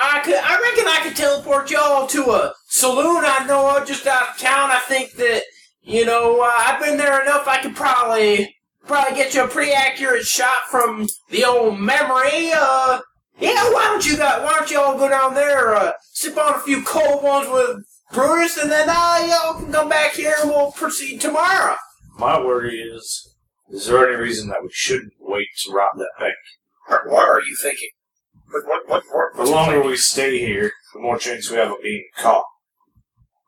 I 0.00 0.20
could. 0.20 0.34
I 0.34 0.60
reckon 0.60 0.86
I 0.86 1.00
could 1.02 1.16
teleport 1.16 1.70
y'all 1.70 2.06
to 2.08 2.30
a 2.30 2.54
saloon 2.68 3.24
I 3.26 3.44
know 3.46 3.76
of 3.76 3.86
just 3.86 4.06
out 4.06 4.30
of 4.30 4.38
town. 4.38 4.70
I 4.70 4.80
think 4.88 5.12
that 5.12 5.42
you 5.82 6.04
know 6.06 6.40
uh, 6.40 6.50
I've 6.56 6.80
been 6.80 6.96
there 6.96 7.22
enough. 7.22 7.46
I 7.46 7.60
could 7.60 7.74
probably 7.76 8.54
probably 8.86 9.16
get 9.16 9.34
you 9.34 9.44
a 9.44 9.48
pretty 9.48 9.72
accurate 9.72 10.24
shot 10.24 10.62
from 10.70 11.06
the 11.30 11.44
old 11.44 11.78
memory. 11.78 12.50
Uh, 12.54 13.00
yeah, 13.40 13.64
why 13.72 13.84
don't 13.84 14.06
you 14.06 14.16
got? 14.16 14.42
Why 14.42 14.54
don't 14.54 14.70
you 14.70 14.80
all 14.80 14.98
go 14.98 15.08
down 15.08 15.34
there, 15.34 15.74
uh, 15.74 15.92
sip 16.12 16.36
on 16.36 16.54
a 16.54 16.60
few 16.60 16.82
cold 16.82 17.22
ones 17.22 17.48
with 17.50 17.84
Brutus, 18.12 18.58
and 18.58 18.70
then 18.70 18.88
uh, 18.88 19.26
y'all 19.28 19.60
can 19.60 19.72
come 19.72 19.88
back 19.88 20.12
here 20.12 20.34
and 20.40 20.50
we'll 20.50 20.72
proceed 20.72 21.20
tomorrow. 21.20 21.76
My 22.18 22.38
worry 22.38 22.76
is, 22.78 23.31
is 23.72 23.86
there 23.86 24.06
any 24.06 24.16
reason 24.16 24.48
that 24.48 24.62
we 24.62 24.68
shouldn't 24.70 25.14
wait 25.18 25.48
to 25.64 25.72
rob 25.72 25.96
that 25.96 26.10
bank? 26.20 26.34
Or 26.88 27.02
what 27.10 27.28
are 27.28 27.40
you 27.40 27.56
thinking? 27.60 27.88
What, 28.50 28.64
what, 28.66 28.88
what, 28.88 29.02
what, 29.10 29.44
The 29.46 29.50
longer 29.50 29.82
we 29.82 29.96
stay 29.96 30.38
here, 30.38 30.72
the 30.92 31.00
more 31.00 31.18
chance 31.18 31.50
we 31.50 31.56
have 31.56 31.70
of 31.70 31.82
being 31.82 32.04
caught. 32.18 32.44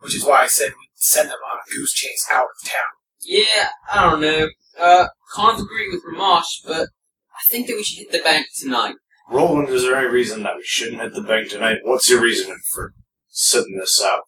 Which 0.00 0.16
is 0.16 0.24
why 0.24 0.42
I 0.42 0.46
said 0.46 0.70
we 0.70 0.88
send 0.94 1.28
them 1.28 1.38
on 1.50 1.58
a 1.58 1.74
goose 1.74 1.92
chase 1.92 2.26
out 2.32 2.46
of 2.46 2.68
town. 2.68 2.90
yeah, 3.20 3.68
I 3.92 4.10
don't 4.10 4.20
know. 4.20 4.48
Uh, 4.78 5.06
can't 5.36 5.60
agree 5.60 5.88
with 5.90 6.02
Ramash, 6.06 6.62
but 6.64 6.88
I 7.32 7.40
think 7.50 7.66
that 7.66 7.76
we 7.76 7.84
should 7.84 7.98
hit 7.98 8.12
the 8.12 8.18
bank 8.24 8.46
tonight. 8.56 8.94
Roland, 9.30 9.68
is 9.68 9.82
there 9.82 9.96
any 9.96 10.08
reason 10.08 10.42
that 10.42 10.56
we 10.56 10.62
shouldn't 10.64 11.00
hit 11.00 11.14
the 11.14 11.22
bank 11.22 11.48
tonight? 11.50 11.78
What's 11.84 12.10
your 12.10 12.20
reasoning 12.22 12.58
for 12.74 12.92
sitting 13.28 13.78
this 13.78 14.02
out? 14.04 14.22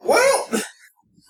Well, 0.00 0.48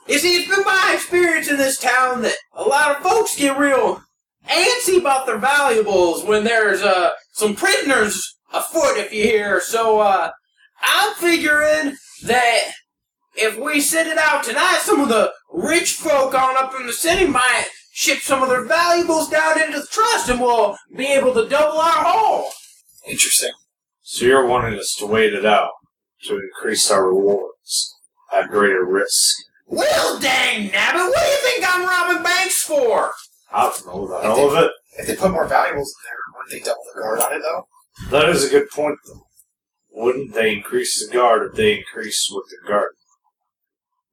you 0.08 0.18
see, 0.18 0.36
it's 0.36 0.54
been 0.54 0.64
my 0.64 0.92
experience 0.94 1.48
in 1.48 1.56
this 1.56 1.78
town 1.78 2.22
that 2.22 2.36
a 2.54 2.62
lot 2.62 2.96
of 2.96 3.02
folks 3.02 3.36
get 3.36 3.58
real 3.58 4.02
antsy 4.48 4.98
about 4.98 5.26
their 5.26 5.38
valuables 5.38 6.24
when 6.24 6.44
there's 6.44 6.82
uh, 6.82 7.10
some 7.32 7.54
prisoners 7.54 8.36
afoot, 8.52 8.96
if 8.96 9.12
you 9.12 9.24
hear. 9.24 9.60
So 9.60 10.00
uh, 10.00 10.30
I'm 10.80 11.14
figuring 11.14 11.96
that 12.24 12.72
if 13.34 13.58
we 13.58 13.80
sit 13.80 14.06
it 14.06 14.18
out 14.18 14.44
tonight, 14.44 14.80
some 14.82 15.00
of 15.00 15.08
the 15.08 15.32
rich 15.52 15.94
folk 15.94 16.34
on 16.34 16.56
up 16.56 16.74
in 16.78 16.86
the 16.86 16.92
city 16.92 17.26
might 17.26 17.66
ship 17.92 18.18
some 18.18 18.42
of 18.42 18.48
their 18.48 18.64
valuables 18.64 19.28
down 19.28 19.60
into 19.60 19.80
the 19.80 19.86
trust, 19.86 20.28
and 20.28 20.40
we'll 20.40 20.76
be 20.96 21.06
able 21.06 21.34
to 21.34 21.48
double 21.48 21.78
our 21.78 22.04
haul. 22.04 22.50
Interesting. 23.08 23.52
So 24.02 24.24
you're 24.24 24.46
wanting 24.46 24.78
us 24.78 24.94
to 24.98 25.06
wait 25.06 25.34
it 25.34 25.44
out 25.44 25.70
to 26.24 26.38
increase 26.38 26.90
our 26.90 27.08
rewards 27.08 27.94
at 28.34 28.48
greater 28.48 28.84
risk. 28.84 29.36
Well, 29.66 30.20
dang 30.20 30.70
nabbit, 30.70 31.08
what 31.08 31.18
do 31.18 31.30
you 31.30 31.38
think 31.38 31.64
I'm 31.66 31.86
robbing 31.86 32.22
banks 32.22 32.62
for? 32.62 33.12
I 33.52 33.62
don't 33.62 33.86
know 33.86 34.06
the 34.06 34.20
hell 34.22 34.56
of 34.56 34.64
it. 34.64 34.70
If 34.98 35.06
they 35.06 35.16
put 35.16 35.32
more 35.32 35.46
valuables 35.46 35.94
in 35.94 36.08
there, 36.08 36.18
wouldn't 36.34 36.52
they 36.52 36.60
double 36.60 36.82
the 36.94 37.00
guard 37.00 37.20
on 37.20 37.34
it, 37.34 37.42
though? 37.42 37.66
That 38.10 38.28
is 38.28 38.44
a 38.44 38.50
good 38.50 38.68
point, 38.70 38.98
though. 39.06 39.26
Wouldn't 39.90 40.34
they 40.34 40.54
increase 40.54 41.04
the 41.04 41.12
guard 41.12 41.50
if 41.50 41.56
they 41.56 41.78
increase 41.78 42.30
with 42.30 42.44
the 42.50 42.68
guard? 42.68 42.92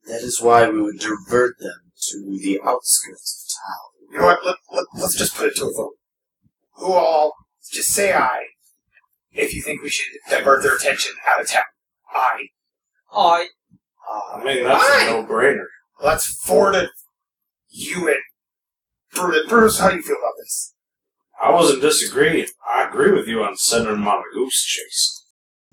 That 0.06 0.22
is 0.22 0.42
why 0.42 0.70
we 0.70 0.82
would 0.82 1.00
divert 1.00 1.60
them 1.60 1.92
to 2.10 2.40
the 2.42 2.60
outskirts 2.64 3.46
of 3.46 3.54
town. 3.62 4.12
You 4.12 4.20
know 4.20 4.26
what? 4.26 4.46
Let, 4.46 4.56
let, 4.72 4.86
let's 4.96 5.16
just 5.18 5.36
put 5.36 5.48
it 5.48 5.56
to 5.58 5.66
a 5.66 5.74
vote. 5.74 5.94
Who 6.76 6.94
all 6.94 7.34
Just 7.72 7.90
say 7.90 8.14
I 8.14 8.46
if 9.32 9.54
you 9.54 9.62
think 9.62 9.82
we 9.82 9.90
should 9.90 10.14
divert 10.30 10.64
their 10.64 10.76
attention 10.76 11.14
out 11.28 11.42
of 11.42 11.48
town. 11.48 11.64
I. 12.14 12.48
I 13.12 13.48
I 14.36 14.44
mean, 14.44 14.64
that's 14.64 14.80
Why? 14.84 15.06
a 15.08 15.12
no-brainer. 15.12 15.66
Well, 16.00 16.10
that's 16.12 16.28
four 16.46 16.72
to 16.72 16.90
you 17.70 18.08
and 18.08 18.18
Brutus. 19.14 19.48
Brutus, 19.50 19.80
how 19.80 19.90
do 19.90 19.96
you 19.96 20.02
feel 20.02 20.16
about 20.18 20.34
this? 20.38 20.74
I 21.42 21.52
wasn't 21.52 21.82
disagreeing. 21.82 22.48
I 22.68 22.88
agree 22.88 23.12
with 23.12 23.28
you 23.28 23.44
on 23.44 23.58
sending 23.58 23.92
them 23.92 24.08
on 24.08 24.20
a 24.20 24.34
goose 24.36 24.64
chase. 24.64 25.26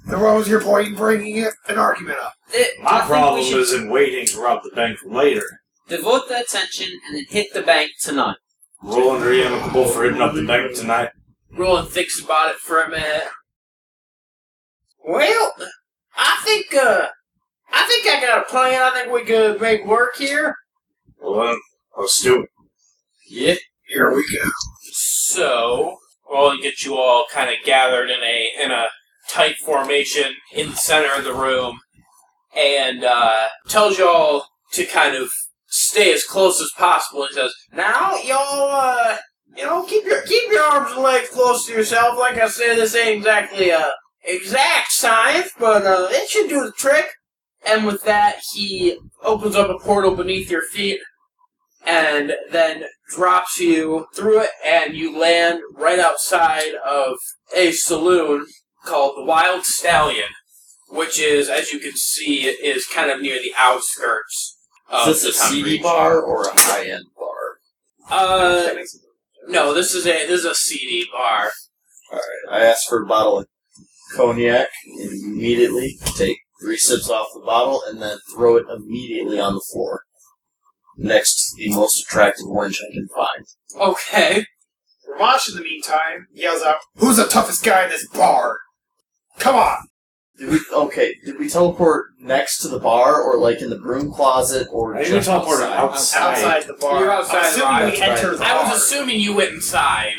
Then 0.06 0.20
what 0.20 0.34
was 0.36 0.48
your 0.48 0.60
point 0.62 0.88
in 0.88 0.94
bringing 0.94 1.36
it, 1.36 1.52
an 1.68 1.78
argument 1.78 2.18
up? 2.22 2.34
It- 2.52 2.80
My 2.82 2.98
think 2.98 3.04
problem 3.08 3.44
should 3.44 3.60
is 3.60 3.72
in 3.74 3.90
waiting 3.90 4.26
to 4.28 4.40
rob 4.40 4.62
the 4.62 4.70
bank 4.74 4.98
for 4.98 5.10
later. 5.10 5.44
devote 5.88 6.28
the 6.28 6.40
attention 6.40 6.88
and 7.08 7.16
then 7.16 7.24
hit 7.28 7.52
the 7.52 7.62
bank 7.62 7.90
tonight. 8.00 8.36
Roland, 8.82 9.24
are 9.24 9.32
you 9.34 9.42
amicable 9.42 9.86
for 9.88 10.04
hitting 10.04 10.22
up 10.22 10.34
the 10.34 10.46
bank 10.46 10.74
tonight? 10.74 11.10
Roland 11.52 11.88
thinks 11.88 12.18
about 12.22 12.50
it 12.50 12.56
for 12.56 12.80
a 12.82 12.88
minute. 12.88 13.24
Well, 15.06 15.52
I 16.16 16.40
think 16.44 16.74
uh, 16.74 17.08
I 17.72 17.86
think 17.86 18.06
I 18.06 18.20
got 18.20 18.38
a 18.38 18.50
plan. 18.50 18.80
I 18.80 18.90
think 18.90 19.12
we 19.12 19.24
could 19.24 19.60
make 19.60 19.86
work 19.86 20.16
here. 20.16 20.54
Well 21.20 21.46
then, 21.46 21.58
let's 21.96 22.22
do 22.22 22.42
it. 22.42 22.48
Yeah. 23.28 23.54
Here 23.88 24.14
we 24.14 24.22
go. 24.36 24.48
So, 24.92 25.98
we'll 26.28 26.60
get 26.60 26.84
you 26.84 26.96
all 26.96 27.26
kind 27.32 27.50
of 27.50 27.56
gathered 27.64 28.08
in 28.08 28.20
a 28.22 28.50
in 28.62 28.70
a 28.70 28.86
tight 29.28 29.56
formation 29.56 30.34
in 30.52 30.70
the 30.70 30.76
center 30.76 31.12
of 31.16 31.24
the 31.24 31.34
room, 31.34 31.80
and 32.56 33.04
uh, 33.04 33.46
tells 33.68 33.98
y'all 33.98 34.44
to 34.72 34.84
kind 34.84 35.16
of 35.16 35.30
stay 35.66 36.12
as 36.12 36.24
close 36.24 36.60
as 36.60 36.70
possible. 36.76 37.26
He 37.26 37.34
says, 37.34 37.52
"Now, 37.72 38.16
y'all, 38.24 38.70
uh, 38.70 39.16
you 39.56 39.64
know, 39.64 39.82
keep 39.84 40.04
your 40.04 40.22
keep 40.22 40.50
your 40.50 40.62
arms 40.62 40.92
and 40.92 41.02
legs 41.02 41.28
close 41.30 41.66
to 41.66 41.72
yourself. 41.72 42.18
Like 42.18 42.38
I 42.38 42.48
said, 42.48 42.76
this 42.76 42.94
ain't 42.94 43.18
exactly 43.18 43.70
a 43.70 43.90
exact 44.24 44.92
science, 44.92 45.50
but 45.58 45.84
uh, 45.84 46.08
it 46.10 46.28
should 46.28 46.48
do 46.48 46.64
the 46.64 46.72
trick." 46.72 47.06
And 47.66 47.86
with 47.86 48.02
that, 48.04 48.40
he 48.52 48.98
opens 49.22 49.54
up 49.54 49.68
a 49.68 49.78
portal 49.78 50.16
beneath 50.16 50.50
your 50.50 50.62
feet, 50.62 51.00
and 51.86 52.32
then 52.50 52.84
drops 53.10 53.58
you 53.58 54.06
through 54.14 54.40
it, 54.40 54.50
and 54.64 54.94
you 54.94 55.18
land 55.18 55.60
right 55.74 55.98
outside 55.98 56.74
of 56.86 57.16
a 57.56 57.72
saloon 57.72 58.46
called 58.84 59.16
the 59.16 59.24
Wild 59.24 59.64
Stallion, 59.64 60.28
which 60.88 61.20
is, 61.20 61.48
as 61.48 61.72
you 61.72 61.78
can 61.78 61.96
see, 61.96 62.44
is 62.44 62.86
kind 62.86 63.10
of 63.10 63.20
near 63.20 63.40
the 63.40 63.52
outskirts 63.58 64.58
of 64.88 65.08
Is 65.08 65.22
the 65.22 65.28
this 65.28 65.38
a 65.38 65.42
town 65.42 65.52
CD 65.52 65.82
bar 65.82 66.20
or 66.20 66.48
a 66.48 66.60
high 66.60 66.88
end 66.88 67.04
bar? 67.16 67.58
Uh, 68.10 68.74
no, 69.48 69.72
this 69.74 69.94
is 69.94 70.06
a 70.06 70.26
this 70.26 70.40
is 70.40 70.44
a 70.44 70.54
CD 70.54 71.06
bar. 71.12 71.50
Alright, 72.10 72.24
I 72.50 72.64
asked 72.64 72.88
for 72.88 73.02
a 73.02 73.06
bottle 73.06 73.38
of 73.38 73.46
cognac 74.16 74.68
and 74.86 75.10
immediately 75.24 75.96
take 76.16 76.38
three 76.60 76.76
sips 76.76 77.08
off 77.10 77.28
the 77.34 77.40
bottle 77.40 77.82
and 77.86 78.00
then 78.00 78.18
throw 78.32 78.56
it 78.56 78.66
immediately 78.70 79.40
on 79.40 79.54
the 79.54 79.64
floor. 79.72 80.02
Next 80.96 81.50
to 81.50 81.56
the 81.56 81.74
most 81.74 82.02
attractive 82.02 82.46
wench 82.46 82.76
I 82.82 82.92
can 82.92 83.08
find. 83.08 83.46
Okay. 83.92 84.44
Ramash, 85.08 85.48
in 85.48 85.56
the 85.56 85.62
meantime, 85.62 86.26
yells 86.32 86.62
out, 86.62 86.76
Who's 86.96 87.16
the 87.16 87.24
toughest 87.26 87.64
guy 87.64 87.84
in 87.84 87.90
this 87.90 88.06
bar? 88.08 88.58
Come 89.38 89.56
on! 89.56 89.78
Did 90.38 90.50
we 90.50 90.60
okay, 90.72 91.14
did 91.24 91.38
we 91.38 91.48
teleport 91.50 92.06
next 92.18 92.58
to 92.62 92.68
the 92.68 92.78
bar 92.78 93.20
or 93.20 93.38
like 93.38 93.60
in 93.60 93.68
the 93.70 93.78
broom 93.78 94.10
closet 94.12 94.68
or 94.72 94.94
I 94.94 95.02
think 95.02 95.12
we 95.12 95.18
just 95.18 95.28
teleported 95.28 95.70
outside? 95.70 96.22
outside. 96.22 96.32
Outside 96.54 96.62
the 96.66 96.74
bar. 96.80 97.00
You're 97.00 97.10
outside 97.10 97.36
I'm 97.36 97.44
assuming 97.46 97.68
bar. 97.68 97.90
we 97.90 98.00
enter 98.00 98.36
the 98.36 98.44
I 98.44 98.54
bar. 98.54 98.64
was 98.72 98.82
assuming 98.82 99.20
you 99.20 99.34
went 99.34 99.50
inside 99.52 100.12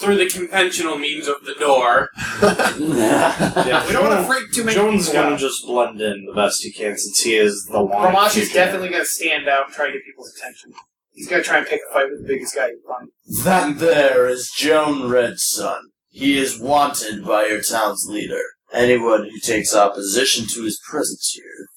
through 0.00 0.16
the 0.16 0.26
conventional 0.28 0.96
means 0.98 1.28
of 1.28 1.44
the 1.44 1.54
door. 1.54 2.08
Yeah, 2.40 3.86
We 3.86 3.92
don't 3.92 4.08
want 4.08 4.20
to 4.20 4.26
freak 4.26 4.52
too 4.52 4.64
many 4.64 4.74
Jones 4.76 5.08
people 5.08 5.22
gonna 5.22 5.34
out. 5.34 5.40
just 5.40 5.66
blend 5.66 6.00
in 6.00 6.24
the 6.26 6.32
best 6.32 6.62
he 6.62 6.72
can 6.72 6.96
since 6.96 7.20
he 7.20 7.34
is 7.36 7.66
the 7.70 7.82
one. 7.82 8.02
Ramash 8.04 8.36
is 8.36 8.52
definitely 8.52 8.88
going 8.88 9.02
to 9.02 9.06
stand 9.08 9.48
out 9.48 9.66
and 9.66 9.74
try 9.74 9.86
to 9.86 9.92
get 9.92 10.04
people's 10.04 10.32
attention. 10.36 10.72
He's 11.12 11.28
going 11.28 11.42
to 11.42 11.48
try 11.48 11.58
and 11.58 11.66
pick 11.66 11.80
a 11.88 11.92
fight 11.92 12.06
with 12.10 12.22
the 12.22 12.26
biggest 12.28 12.54
guy 12.54 12.68
he 12.68 12.72
can 12.72 12.82
find. 12.88 13.44
That 13.44 13.78
there 13.78 14.26
is 14.28 14.50
Joan 14.56 15.10
Redsun. 15.10 15.80
He 16.08 16.38
is 16.38 16.58
wanted 16.58 17.24
by 17.24 17.46
your 17.46 17.60
town's 17.60 18.06
leader. 18.08 18.40
Anyone 18.72 19.24
who 19.24 19.38
takes 19.40 19.74
opposition 19.74 20.46
to 20.48 20.62
his 20.64 20.80
presence 20.88 21.32
here, 21.34 21.68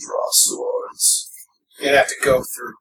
draw 0.00 0.26
swords. 0.32 1.30
You're 1.78 1.84
going 1.86 1.94
to 1.94 1.98
have 1.98 2.08
to 2.08 2.24
go 2.24 2.42
through. 2.42 2.72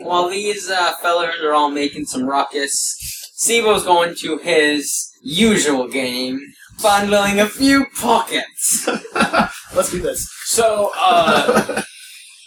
me. 0.00 0.06
While 0.06 0.28
these 0.30 0.68
uh, 0.70 0.94
fellers 1.02 1.40
are 1.42 1.52
all 1.52 1.70
making 1.70 2.06
some 2.06 2.24
ruckus, 2.26 2.96
Sibo's 3.38 3.84
going 3.84 4.16
to 4.16 4.38
his 4.38 5.12
usual 5.22 5.86
game, 5.86 6.40
bundling 6.82 7.38
a 7.38 7.46
few 7.46 7.86
pockets. 7.96 8.88
Let's 9.74 9.92
do 9.92 10.02
this. 10.02 10.28
So, 10.46 10.90
uh, 10.96 11.82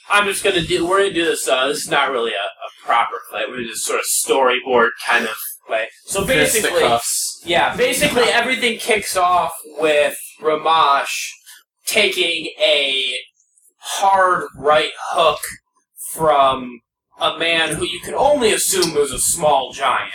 I'm 0.09 0.27
just 0.27 0.43
gonna 0.43 0.61
do. 0.61 0.85
We're 0.85 1.03
gonna 1.03 1.13
do 1.13 1.23
this. 1.23 1.47
Uh, 1.47 1.67
this 1.67 1.83
is 1.83 1.89
not 1.89 2.11
really 2.11 2.31
a, 2.31 2.33
a 2.33 2.85
proper 2.85 3.15
play. 3.29 3.43
We're 3.47 3.63
just 3.63 3.85
sort 3.85 3.99
of 3.99 4.05
storyboard 4.05 4.89
kind 5.07 5.23
of 5.23 5.35
play. 5.65 5.87
So 6.07 6.25
basically, 6.25 6.71
Fisticuffs. 6.81 7.41
yeah, 7.45 7.73
basically 7.77 8.23
everything 8.23 8.77
kicks 8.77 9.15
off 9.15 9.53
with 9.77 10.17
Ramash 10.41 11.33
taking 11.85 12.49
a 12.61 13.15
hard 13.77 14.43
right 14.57 14.91
hook 15.11 15.39
from 16.11 16.81
a 17.21 17.37
man 17.39 17.75
who 17.75 17.85
you 17.85 18.01
can 18.01 18.13
only 18.13 18.51
assume 18.51 18.93
was 18.93 19.13
a 19.13 19.19
small 19.19 19.71
giant. 19.71 20.11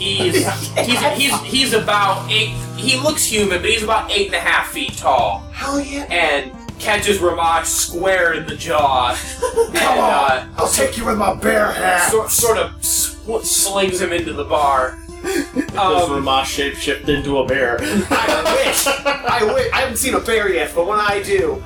He's 0.00 0.46
he's 0.76 1.00
he's 1.14 1.40
he's 1.42 1.72
about 1.74 2.30
eight. 2.30 2.54
He 2.76 2.96
looks 2.98 3.24
human, 3.24 3.60
but 3.60 3.68
he's 3.70 3.82
about 3.82 4.10
eight 4.10 4.26
and 4.26 4.34
a 4.36 4.40
half 4.40 4.68
feet 4.70 4.96
tall 4.96 5.40
Hell 5.52 5.78
yeah. 5.80 6.04
and 6.10 6.52
catches 6.78 7.18
Ramash 7.18 7.66
square 7.66 8.32
in 8.32 8.46
the 8.46 8.56
jaw. 8.56 9.10
and, 9.56 9.74
Come 9.74 9.98
on. 9.98 10.30
uh, 10.32 10.48
I'll 10.56 10.68
take 10.70 10.96
you 10.96 11.04
with 11.04 11.18
my 11.18 11.34
bare 11.34 11.70
hand. 11.72 12.10
sort, 12.10 12.30
sort 12.30 12.56
of 12.56 12.82
sw- 12.82 13.44
slings 13.44 14.00
him 14.00 14.12
into 14.12 14.32
the 14.32 14.44
bar. 14.44 14.98
Does 15.22 16.08
Um, 16.08 16.12
Ramash 16.24 16.50
shape 16.50 16.74
shift 16.76 17.06
into 17.10 17.36
a 17.38 17.46
bear? 17.46 17.76
I 17.82 18.64
wish. 18.64 18.86
I 18.86 19.52
wish. 19.54 19.70
I 19.74 19.80
haven't 19.80 19.98
seen 19.98 20.14
a 20.14 20.20
bear 20.20 20.50
yet, 20.50 20.72
but 20.74 20.86
when 20.86 20.98
I 20.98 21.22
do, 21.22 21.62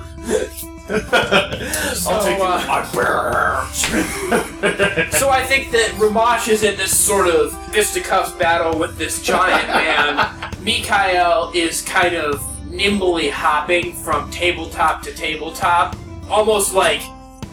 so, 1.94 2.10
uh, 2.10 3.66
so 5.12 5.30
I 5.30 5.42
think 5.46 5.70
that 5.72 5.94
Ramash 5.98 6.48
is 6.48 6.62
in 6.62 6.76
this 6.76 6.96
sort 6.96 7.28
of 7.28 7.52
fisticuffs 7.72 8.32
battle 8.32 8.78
with 8.78 8.96
this 8.98 9.22
giant 9.22 9.68
man. 9.68 10.52
Mikhail 10.62 11.50
is 11.54 11.80
kind 11.82 12.14
of 12.14 12.42
nimbly 12.70 13.30
hopping 13.30 13.92
from 13.94 14.30
tabletop 14.30 15.02
to 15.02 15.12
tabletop, 15.14 15.96
almost 16.28 16.74
like 16.74 17.00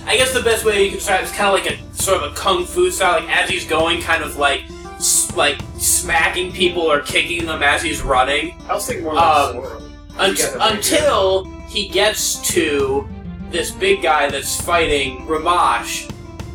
I 0.06 0.18
guess 0.18 0.34
the 0.34 0.42
best 0.42 0.66
way 0.66 0.84
you 0.84 0.90
can 0.90 0.98
describe 0.98 1.22
it 1.22 1.26
is 1.26 1.32
kind 1.32 1.56
of 1.56 1.64
like 1.64 1.72
a 1.80 1.96
sort 1.96 2.22
of 2.24 2.32
a 2.32 2.36
kung 2.36 2.66
fu 2.66 2.90
style. 2.92 3.22
Like 3.24 3.30
as 3.38 3.50
he's 3.50 3.66
going, 3.66 4.02
kind 4.02 4.24
of 4.24 4.36
like 4.38 4.64
s- 4.96 5.32
like 5.38 5.60
smacking 5.78 6.52
people 6.52 6.82
or 6.82 7.00
kicking 7.02 7.46
them 7.46 7.62
as 7.64 7.82
he's 7.84 8.02
running. 8.02 8.56
I 8.68 8.74
was 8.74 8.86
thinking 8.88 9.06
more 9.06 9.14
Um, 9.18 9.58
like 9.58 9.64
Zoro. 9.64 9.82
Unt- 10.20 10.38
You 10.40 10.46
guys 10.46 10.56
are 10.56 10.74
until 10.74 11.46
he 11.70 11.88
gets 11.88 12.42
to 12.54 13.08
this 13.52 13.72
big 13.72 14.02
guy 14.02 14.30
that's 14.30 14.60
fighting 14.62 15.26
Ramash, 15.28 16.10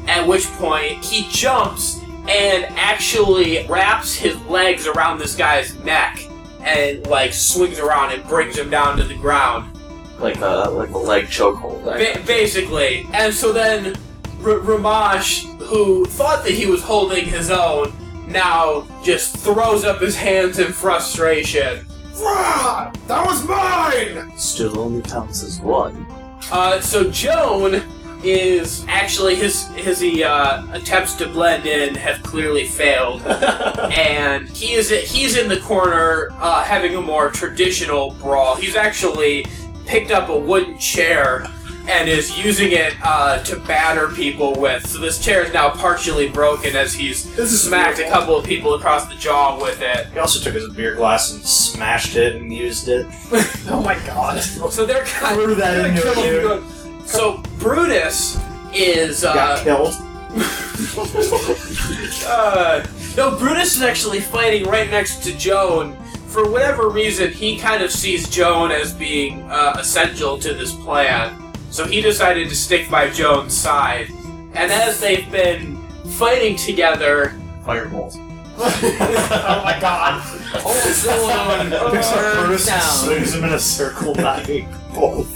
at 0.07 0.27
which 0.27 0.47
point 0.53 1.05
he 1.05 1.29
jumps 1.31 2.03
and 2.29 2.65
actually 2.77 3.67
wraps 3.67 4.15
his 4.15 4.41
legs 4.47 4.87
around 4.87 5.19
this 5.19 5.37
guy's 5.37 5.75
neck 5.85 6.27
and 6.61 7.07
like 7.07 7.33
swings 7.33 7.79
around 7.79 8.13
and 8.13 8.27
brings 8.27 8.59
him 8.59 8.71
down 8.71 8.97
to 8.99 9.05
the 9.05 9.17
ground. 9.17 9.73
Like 10.19 10.39
a 10.41 10.71
like 10.71 10.91
a 10.91 10.99
leg 10.99 11.27
chokehold. 11.27 11.85
Ba- 11.85 12.23
basically. 12.27 13.07
And 13.13 13.33
so 13.33 13.53
then 13.53 13.95
R- 14.43 14.59
Ramash, 14.59 15.45
who 15.61 16.05
thought 16.07 16.45
that 16.45 16.53
he 16.53 16.67
was 16.67 16.83
holding 16.83 17.27
his 17.27 17.51
own, 17.51 17.93
now 18.27 18.87
just 19.05 19.37
throws 19.37 19.85
up 19.85 20.01
his 20.01 20.17
hands 20.17 20.59
in 20.59 20.73
frustration. 20.73 21.87
Rah! 22.19 22.91
That 23.09 23.27
was 23.27 23.47
mine! 23.47 24.37
Still 24.39 24.79
only 24.81 25.03
counts 25.03 25.43
as 25.43 25.61
one. 25.61 26.06
Uh, 26.51 26.81
so 26.81 27.11
Joan 27.11 27.83
is 28.23 28.85
actually 28.89 29.35
his 29.35 29.67
his 29.69 30.01
he, 30.01 30.23
uh, 30.23 30.67
attempts 30.73 31.15
to 31.15 31.29
blend 31.29 31.67
in 31.67 31.95
have 31.95 32.23
clearly 32.23 32.67
failed, 32.67 33.23
and 33.27 34.49
he 34.49 34.75
is 34.75 34.91
he's 34.91 35.37
in 35.37 35.49
the 35.49 35.61
corner 35.61 36.31
uh, 36.39 36.63
having 36.65 36.97
a 36.97 37.01
more 37.01 37.31
traditional 37.31 38.13
brawl. 38.15 38.57
He's 38.57 38.77
actually 38.77 39.47
picked 39.87 40.11
up 40.11 40.29
a 40.29 40.39
wooden 40.39 40.79
chair 40.79 41.47
and 41.89 42.09
is 42.09 42.37
using 42.43 42.73
it 42.73 42.95
uh, 43.03 43.43
to 43.45 43.57
batter 43.61 44.09
people 44.09 44.55
with. 44.61 44.87
So 44.87 44.99
this 44.99 45.19
chair 45.25 45.45
is 45.45 45.53
now 45.53 45.71
partially 45.71 46.29
broken 46.29 46.75
as 46.77 46.93
he's 46.95 47.25
This 47.37 47.53
is 47.53 47.63
smacked 47.65 47.95
a 47.95 48.03
beautiful. 48.03 48.19
couple 48.21 48.37
of 48.39 48.45
people 48.45 48.75
across 48.75 49.07
the 49.07 49.15
jaw 49.15 49.61
with 49.61 49.81
it. 49.81 50.07
He 50.13 50.19
also 50.19 50.41
took 50.41 50.55
his 50.55 50.69
beer 50.75 50.95
glass 50.97 51.33
and 51.33 51.43
smashed 51.43 52.17
it 52.17 52.37
and 52.37 52.53
used 52.53 52.89
it. 52.89 53.07
Oh 53.69 53.83
my 53.83 53.95
god. 54.07 54.41
So 54.41 54.87
they're 54.87 55.05
kind 55.05 55.41
Threw 55.41 55.53
of 55.53 55.59
that 55.59 55.77
gonna 55.77 55.89
into 55.89 56.03
kill 56.03 56.23
it, 56.23 56.63
him. 56.63 57.07
So 57.07 57.43
Brutus 57.59 58.39
is 58.73 59.25
uh, 59.25 59.35
Got 59.35 59.63
killed. 59.65 59.95
uh, 62.27 62.87
No, 63.17 63.37
Brutus 63.39 63.77
is 63.77 63.83
actually 63.83 64.21
fighting 64.21 64.65
right 64.69 64.91
next 64.91 65.23
to 65.25 65.37
Joan. 65.37 65.97
For 66.29 66.49
whatever 66.51 66.89
reason, 66.91 67.33
he 67.33 67.59
kind 67.59 67.83
of 67.83 67.91
sees 67.91 68.29
Joan 68.29 68.71
as 68.71 68.93
being 68.93 69.43
uh, 69.51 69.77
essential 69.79 70.39
to 70.39 70.53
this 70.55 70.75
plan. 70.75 71.35
So 71.77 71.87
he 71.87 72.01
decided 72.01 72.49
to 72.49 72.55
stick 72.55 72.91
by 72.91 73.11
Joan's 73.11 73.55
side. 73.55 74.09
And 74.55 74.73
as 74.73 74.99
they've 74.99 75.31
been 75.31 75.77
fighting 76.13 76.57
together, 76.57 77.39
Fireballs. 77.67 78.17
oh 78.57 79.61
my 79.63 79.79
god. 79.79 80.25
Old 80.65 80.75
Zone 80.95 81.69
burns 81.69 82.65
down. 82.65 82.81
swings 82.81 83.35
him 83.35 83.45
in 83.45 83.53
a 83.53 83.59
circle, 83.59 84.15
knocking 84.15 84.67
both. 84.95 85.29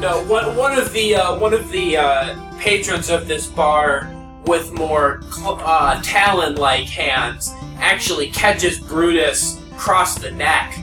No, 0.00 0.24
one 0.24 0.56
one 0.56 0.78
of 0.78 0.90
the 0.94 1.16
uh, 1.16 1.38
one 1.38 1.52
of 1.52 1.70
the 1.70 1.98
uh, 1.98 2.58
patrons 2.58 3.10
of 3.10 3.28
this 3.28 3.46
bar 3.46 4.10
with 4.46 4.72
more 4.72 5.20
cl- 5.30 5.60
uh, 5.62 6.00
talon-like 6.02 6.86
hands 6.86 7.52
actually 7.76 8.30
catches 8.30 8.80
Brutus 8.80 9.60
across 9.72 10.18
the 10.18 10.30
neck, 10.30 10.78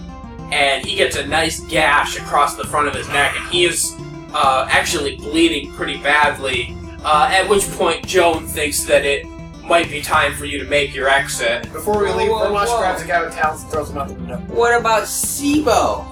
and 0.56 0.86
he 0.86 0.96
gets 0.96 1.18
a 1.18 1.28
nice 1.28 1.60
gash 1.60 2.18
across 2.18 2.56
the 2.56 2.64
front 2.64 2.88
of 2.88 2.96
his 2.96 3.08
neck, 3.10 3.36
and 3.38 3.46
he 3.50 3.66
is 3.66 3.94
uh, 4.34 4.66
actually 4.70 5.18
bleeding 5.18 5.70
pretty 5.74 5.98
badly. 5.98 6.74
Uh, 7.04 7.30
at 7.30 7.48
which 7.50 7.70
point, 7.72 8.08
Joan 8.08 8.48
thinks 8.48 8.86
that 8.86 9.04
it 9.06 9.26
might 9.64 9.90
be 9.90 10.02
time 10.02 10.34
for 10.34 10.46
you 10.46 10.58
to 10.58 10.66
make 10.66 10.96
your 10.96 11.10
exit. 11.10 11.64
Before 11.74 12.02
we 12.02 12.10
leave, 12.12 12.30
Whoa, 12.30 12.46
Vermosh 12.50 12.68
whoa. 12.68 12.80
grabs 12.80 13.02
a 13.02 13.06
guy 13.08 13.22
with 13.26 13.34
talons 13.34 13.64
and 13.64 13.72
throws 13.72 13.90
him 13.90 13.98
out 13.98 14.08
the 14.08 14.14
window. 14.14 14.38
What 14.48 14.80
about 14.80 15.04
Sibo? 15.04 16.06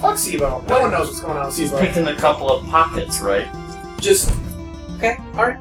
Fuck 0.00 0.14
Sibo. 0.14 0.66
No 0.68 0.80
one 0.82 0.92
knows 0.92 1.08
what's 1.08 1.20
going 1.20 1.36
on 1.36 1.46
with 1.46 1.58
He's 1.58 1.72
Sibo. 1.72 1.80
picking 1.80 2.06
a 2.06 2.16
couple 2.16 2.48
of 2.48 2.64
pockets, 2.66 3.20
right? 3.20 3.48
Just 4.00 4.32
Okay, 4.98 5.16
alright. 5.34 5.58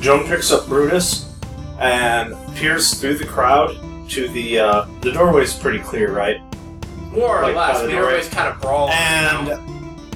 Joan 0.00 0.26
picks 0.26 0.50
up 0.50 0.66
Brutus 0.66 1.36
and 1.78 2.34
peers 2.56 2.94
through 2.94 3.18
the 3.18 3.26
crowd 3.26 3.76
to 4.10 4.28
the 4.28 4.60
uh, 4.60 4.86
the 5.02 5.12
doorway's 5.12 5.54
pretty 5.54 5.78
clear, 5.80 6.12
right? 6.12 6.40
More 7.14 7.40
or 7.40 7.42
Like, 7.42 7.56
less, 7.56 7.82
I 7.82 7.86
mean, 7.86 7.96
everybody's 7.96 8.28
kind 8.28 8.48
of 8.48 8.60
brawling. 8.60 8.94
And 8.94 9.58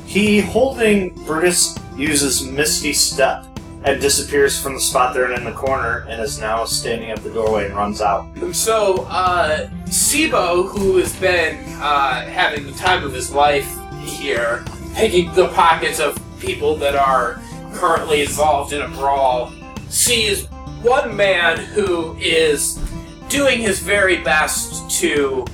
he 0.04 0.40
holding 0.40 1.14
Brutus 1.24 1.78
uses 1.96 2.44
Misty 2.44 2.92
Step 2.92 3.44
and 3.84 4.00
disappears 4.00 4.60
from 4.60 4.74
the 4.74 4.80
spot 4.80 5.14
they're 5.14 5.30
in 5.30 5.38
in 5.38 5.44
the 5.44 5.52
corner 5.52 6.04
and 6.08 6.20
is 6.20 6.40
now 6.40 6.64
standing 6.64 7.10
at 7.10 7.22
the 7.22 7.30
doorway 7.30 7.66
and 7.66 7.74
runs 7.74 8.00
out. 8.00 8.26
So, 8.52 9.06
uh, 9.08 9.68
Sibo, 9.84 10.68
who 10.68 10.96
has 10.96 11.14
been 11.16 11.56
uh, 11.80 12.22
having 12.22 12.66
the 12.66 12.72
time 12.72 13.04
of 13.04 13.12
his 13.12 13.32
life 13.32 13.78
here, 14.00 14.64
picking 14.94 15.32
the 15.34 15.48
pockets 15.48 16.00
of 16.00 16.18
people 16.40 16.76
that 16.76 16.96
are 16.96 17.40
currently 17.74 18.22
involved 18.22 18.72
in 18.72 18.82
a 18.82 18.88
brawl, 18.88 19.52
sees 19.88 20.46
one 20.82 21.16
man 21.16 21.58
who 21.58 22.16
is 22.16 22.80
doing 23.28 23.58
his 23.58 23.80
very 23.80 24.16
best 24.22 24.90
to 25.00 25.44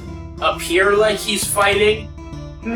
appear 0.41 0.97
like 0.97 1.19
he's 1.19 1.45
fighting, 1.45 2.09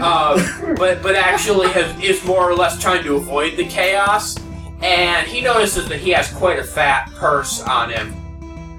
um, 0.02 0.40
but 0.76 1.02
but 1.02 1.14
actually 1.14 1.68
has, 1.68 2.02
is 2.02 2.24
more 2.24 2.48
or 2.48 2.54
less 2.54 2.80
trying 2.80 3.02
to 3.04 3.16
avoid 3.16 3.56
the 3.56 3.66
chaos. 3.66 4.36
And 4.80 5.26
he 5.26 5.40
notices 5.40 5.88
that 5.88 5.98
he 5.98 6.10
has 6.10 6.32
quite 6.32 6.58
a 6.58 6.64
fat 6.64 7.10
purse 7.16 7.60
on 7.62 7.90
him. 7.90 8.14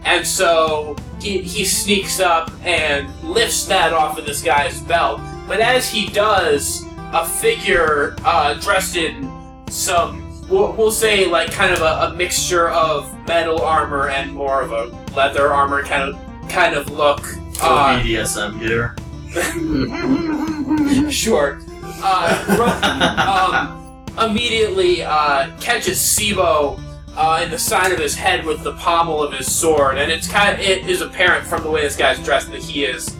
And 0.06 0.26
so 0.26 0.96
he, 1.20 1.42
he 1.42 1.66
sneaks 1.66 2.20
up 2.20 2.52
and 2.64 3.10
lifts 3.22 3.66
that 3.66 3.92
off 3.94 4.18
of 4.18 4.26
this 4.26 4.42
guy's 4.42 4.80
belt. 4.82 5.20
But 5.48 5.60
as 5.60 5.90
he 5.90 6.08
does, 6.08 6.86
a 7.12 7.26
figure 7.26 8.16
uh, 8.24 8.54
dressed 8.56 8.96
in 8.96 9.30
some, 9.68 10.48
we'll, 10.48 10.72
we'll 10.74 10.92
say, 10.92 11.26
like 11.26 11.52
kind 11.52 11.74
of 11.74 11.82
a, 11.82 12.12
a 12.12 12.14
mixture 12.16 12.70
of 12.70 13.14
metal 13.28 13.62
armor 13.62 14.10
and 14.10 14.32
more 14.32 14.62
of 14.62 14.72
a 14.72 14.86
leather 15.16 15.52
armor 15.52 15.84
kind 15.84 16.04
of 16.04 16.50
kind 16.50 16.76
of 16.76 16.90
look. 16.90 17.26
Uh, 17.62 18.02
BDSM 18.02 18.60
here. 18.60 18.96
sure. 21.12 21.60
Uh, 22.02 22.46
ru- 22.58 24.26
um, 24.26 24.30
immediately 24.30 25.04
uh, 25.04 25.50
catches 25.60 25.98
Sibo 25.98 26.80
uh, 27.16 27.42
in 27.44 27.52
the 27.52 27.60
side 27.60 27.92
of 27.92 28.00
his 28.00 28.16
head 28.16 28.46
with 28.46 28.64
the 28.64 28.74
pommel 28.74 29.22
of 29.22 29.34
his 29.34 29.54
sword, 29.54 29.98
and 29.98 30.12
it's 30.12 30.28
kind 30.28 30.54
of, 30.54 30.60
it 30.62 30.88
is 30.90 31.02
apparent 31.02 31.46
from 31.46 31.64
the 31.64 31.70
way 31.70 31.82
this 31.82 31.96
guy's 31.96 32.24
dressed 32.24 32.52
that 32.52 32.62
he 32.62 32.86
is 32.86 33.16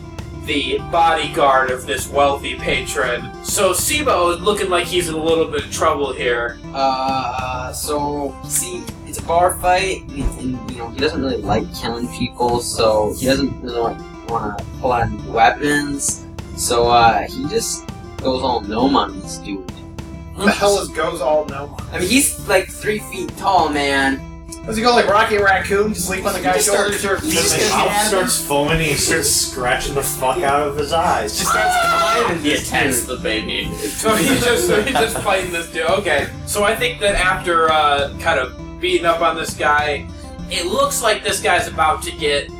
the 0.46 0.78
bodyguard 0.90 1.70
of 1.70 1.84
this 1.86 2.08
wealthy 2.08 2.54
patron. 2.56 3.30
So 3.44 3.72
Sibo 3.72 4.34
is 4.34 4.40
looking 4.40 4.70
like 4.70 4.86
he's 4.86 5.08
in 5.08 5.14
a 5.14 5.22
little 5.22 5.46
bit 5.46 5.64
of 5.66 5.70
trouble 5.70 6.12
here. 6.12 6.58
Uh, 6.72 7.72
so 7.72 8.34
see, 8.44 8.82
it's 9.06 9.18
a 9.18 9.22
bar 9.22 9.58
fight, 9.58 10.08
and, 10.08 10.22
and 10.40 10.70
you 10.70 10.78
know 10.78 10.88
he 10.88 10.98
doesn't 10.98 11.20
really 11.20 11.36
like 11.42 11.72
killing 11.74 12.08
people, 12.16 12.60
so 12.60 13.14
he 13.18 13.26
doesn't 13.26 13.60
really 13.60 13.94
want 14.30 14.58
to 14.58 14.64
pull 14.80 14.92
out 14.92 15.02
any 15.08 15.30
weapons. 15.30 16.26
So 16.56 16.88
uh, 16.88 17.26
he 17.28 17.48
just 17.48 17.88
goes 18.18 18.42
all 18.42 18.60
gnome 18.60 18.96
on 18.96 19.18
this 19.20 19.38
dude. 19.38 19.70
Who 20.34 20.44
the 20.44 20.52
hell 20.52 20.78
is 20.78 20.88
goes 20.88 21.20
all 21.20 21.44
no? 21.46 21.76
I 21.92 21.98
mean, 21.98 22.08
he's 22.08 22.48
like 22.48 22.68
three 22.68 22.98
feet 22.98 23.36
tall, 23.36 23.68
man. 23.68 24.26
Does 24.66 24.76
he 24.76 24.82
go 24.82 24.94
like 24.94 25.06
Rocky 25.06 25.38
Raccoon, 25.38 25.94
just 25.94 26.10
leap 26.10 26.24
on 26.24 26.34
the 26.34 26.40
guy's 26.40 26.66
just 26.66 26.76
shoulder? 26.76 26.92
starts- 26.92 27.24
he 27.24 27.32
just 27.32 27.56
his 27.56 27.70
mouth 27.70 28.06
starts 28.06 28.44
foaming 28.46 28.72
and 28.74 28.82
he 28.82 28.94
starts 28.94 29.30
scratching 29.30 29.94
the 29.94 30.02
fuck 30.02 30.38
out 30.38 30.68
of 30.68 30.76
his 30.76 30.92
eyes. 30.92 31.38
Just 31.38 31.50
starts 31.50 31.74
climbing 31.80 32.42
He 32.42 32.50
this 32.50 32.68
attacks 32.68 33.04
the 33.04 33.16
baby. 33.16 33.64
So 33.74 34.14
he's 34.14 34.44
just 34.44 34.66
so 34.66 34.82
he's 34.82 34.92
just 34.92 35.18
fighting 35.18 35.50
this 35.50 35.70
dude. 35.72 35.82
Okay, 35.90 36.28
so 36.46 36.62
I 36.64 36.76
think 36.76 37.00
that 37.00 37.14
after 37.16 37.70
uh, 37.70 38.16
kind 38.20 38.38
of 38.38 38.80
beating 38.80 39.06
up 39.06 39.20
on 39.22 39.34
this 39.36 39.54
guy, 39.54 40.06
it 40.50 40.66
looks 40.66 41.02
like 41.02 41.24
this 41.24 41.40
guy's 41.40 41.66
about 41.66 42.02
to 42.02 42.12
get 42.12 42.50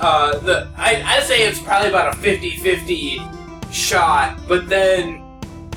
uh, 0.00 0.38
the. 0.38 0.68
I 0.76 1.02
I 1.04 1.20
say 1.20 1.46
it's 1.46 1.60
probably 1.60 1.88
about 1.88 2.14
a 2.14 2.16
50-50 2.18 3.72
shot, 3.72 4.40
but 4.48 4.68
then 4.68 5.22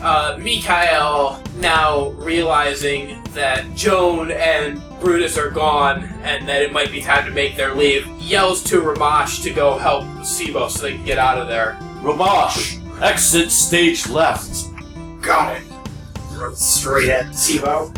uh, 0.02 0.38
Mikhail, 0.40 1.42
now 1.58 2.10
realizing 2.12 3.24
that 3.34 3.66
Joan 3.76 4.32
and 4.32 4.82
Brutus 5.00 5.38
are 5.38 5.50
gone 5.50 6.04
and 6.24 6.48
that 6.48 6.62
it 6.62 6.72
might 6.72 6.92
be 6.92 7.02
time 7.02 7.26
to 7.26 7.32
make 7.32 7.56
their 7.56 7.74
leave, 7.76 8.08
yells 8.20 8.64
to 8.66 8.82
Ramash 8.82 9.42
to 9.42 9.52
go 9.52 9.78
help 9.78 10.04
Sibo 10.22 10.70
so 10.70 10.84
they 10.84 10.94
can 10.94 11.06
get 11.06 11.18
out 11.18 11.38
of 11.38 11.48
there. 11.48 11.78
Ramash, 12.02 12.78
exit 13.02 13.52
stage 13.52 14.08
left. 14.08 14.68
Got 15.22 15.58
it. 15.58 15.64
Run 16.34 16.56
straight 16.56 17.10
at 17.10 17.28
Sibo. 17.28 17.96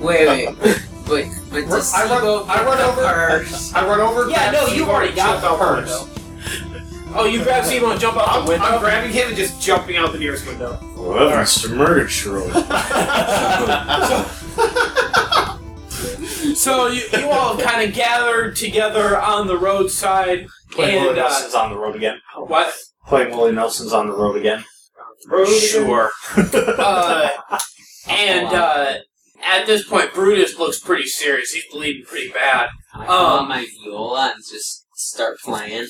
Wait, 0.00 0.26
wait, 0.26 0.87
wait, 1.08 1.28
but 1.50 1.66
does 1.68 1.92
I 1.94 2.04
run- 2.06 2.22
Sibo 2.22 2.48
I 2.48 2.64
run 2.64 2.78
the 2.78 2.84
over- 2.86 3.02
purse? 3.02 3.74
I 3.74 3.86
run 3.86 4.00
over. 4.00 4.28
Yeah, 4.30 4.50
grab 4.50 4.68
no, 4.68 4.74
you 4.74 4.84
Sibo, 4.84 4.88
already 4.88 5.08
and 5.08 5.16
got 5.16 5.40
jump 5.40 5.42
the 5.42 5.48
out 5.48 5.58
purse. 5.58 6.04
window. 6.04 6.14
Oh, 7.14 7.24
you 7.24 7.42
grab 7.42 7.64
Sibo 7.64 7.90
and 7.92 8.00
jump 8.00 8.16
out 8.16 8.28
I'm, 8.28 8.44
the 8.44 8.50
window? 8.50 8.66
I'm 8.66 8.80
grabbing 8.80 9.12
him 9.12 9.28
and 9.28 9.36
just 9.36 9.60
jumping 9.62 9.96
out 9.96 10.12
the 10.12 10.18
nearest 10.18 10.46
window. 10.46 10.74
Whoever 10.74 11.36
Mr. 11.42 11.74
Murder 11.74 12.08
So 16.54 16.88
you, 16.88 17.02
you 17.12 17.28
all 17.30 17.56
kind 17.56 17.88
of 17.88 17.94
gathered 17.94 18.56
together 18.56 19.18
on 19.20 19.46
the 19.46 19.56
roadside, 19.56 20.46
Playing 20.70 20.96
Willie 21.02 21.08
and 21.10 21.18
uh, 21.20 21.28
Nelson's 21.28 21.54
on 21.54 21.70
the 21.70 21.78
road 21.78 21.96
again. 21.96 22.20
what? 22.36 22.74
Playing 23.06 23.30
Willie 23.30 23.52
Nelson's 23.52 23.92
on 23.92 24.08
the 24.08 24.14
road 24.14 24.36
again. 24.36 24.64
Sure. 25.70 26.10
Uh, 26.36 27.28
and 28.08 28.46
uh, 28.54 28.94
at 29.44 29.66
this 29.66 29.86
point, 29.88 30.12
Brutus 30.14 30.58
looks 30.58 30.78
pretty 30.80 31.06
serious. 31.06 31.52
He's 31.52 31.64
bleeding 31.70 32.04
pretty 32.04 32.30
bad. 32.30 32.68
I 32.94 33.06
pull 33.06 33.14
out 33.14 33.38
Um, 33.42 33.48
my 33.48 33.66
viola 33.84 34.32
and 34.34 34.44
just 34.50 34.84
start 34.94 35.38
playing. 35.40 35.88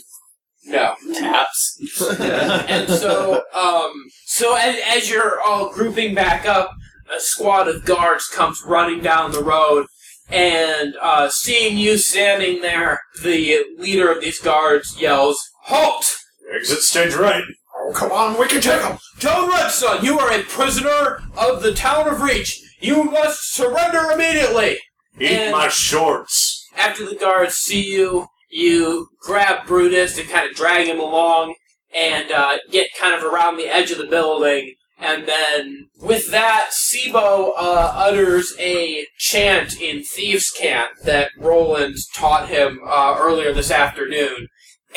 No 0.64 0.94
taps. 1.14 1.78
and 2.20 2.88
so, 2.88 3.42
um, 3.54 3.92
so 4.26 4.54
as, 4.54 4.76
as 4.86 5.10
you're 5.10 5.40
all 5.40 5.70
grouping 5.72 6.14
back 6.14 6.46
up, 6.46 6.72
a 7.14 7.20
squad 7.20 7.68
of 7.68 7.84
guards 7.86 8.26
comes 8.28 8.62
running 8.66 9.00
down 9.00 9.30
the 9.32 9.42
road, 9.42 9.86
and 10.28 10.94
uh, 11.00 11.30
seeing 11.30 11.78
you 11.78 11.96
standing 11.96 12.60
there, 12.60 13.00
the 13.22 13.64
leader 13.78 14.12
of 14.12 14.20
these 14.20 14.40
guards 14.40 15.00
yells, 15.00 15.40
"Halt! 15.64 16.18
Exit 16.54 16.80
stage 16.80 17.14
right. 17.14 17.44
Oh, 17.74 17.92
come 17.94 18.12
on, 18.12 18.38
we 18.38 18.46
can 18.46 18.60
take 18.60 18.82
him. 18.82 18.98
Joan 19.18 19.50
Redsun, 19.50 20.02
you 20.02 20.18
are 20.18 20.30
a 20.32 20.42
prisoner 20.42 21.22
of 21.38 21.62
the 21.62 21.72
town 21.72 22.08
of 22.08 22.20
Reach. 22.20 22.60
You 22.78 23.04
must 23.04 23.52
surrender 23.54 24.10
immediately." 24.10 24.78
Eat 25.20 25.30
And- 25.30 25.52
my 25.52 25.68
shorts. 25.68 26.66
After 26.76 27.04
the 27.04 27.16
guards 27.16 27.54
see 27.54 27.82
you, 27.82 28.28
you 28.50 29.08
grab 29.20 29.66
Brutus 29.66 30.16
and 30.16 30.28
kind 30.28 30.48
of 30.48 30.54
drag 30.56 30.86
him 30.86 31.00
along 31.00 31.54
and 31.94 32.30
uh, 32.30 32.58
get 32.70 32.88
kind 32.98 33.14
of 33.14 33.24
around 33.24 33.56
the 33.56 33.66
edge 33.66 33.90
of 33.90 33.98
the 33.98 34.06
building. 34.06 34.74
And 35.00 35.26
then, 35.26 35.88
with 36.00 36.30
that, 36.32 36.70
Sibo 36.72 37.52
uh, 37.56 37.92
utters 37.94 38.54
a 38.58 39.06
chant 39.16 39.80
in 39.80 40.02
Thieves' 40.02 40.50
Cant 40.50 40.90
that 41.04 41.30
Roland 41.38 41.96
taught 42.14 42.48
him 42.48 42.80
uh, 42.84 43.16
earlier 43.18 43.52
this 43.52 43.70
afternoon. 43.70 44.48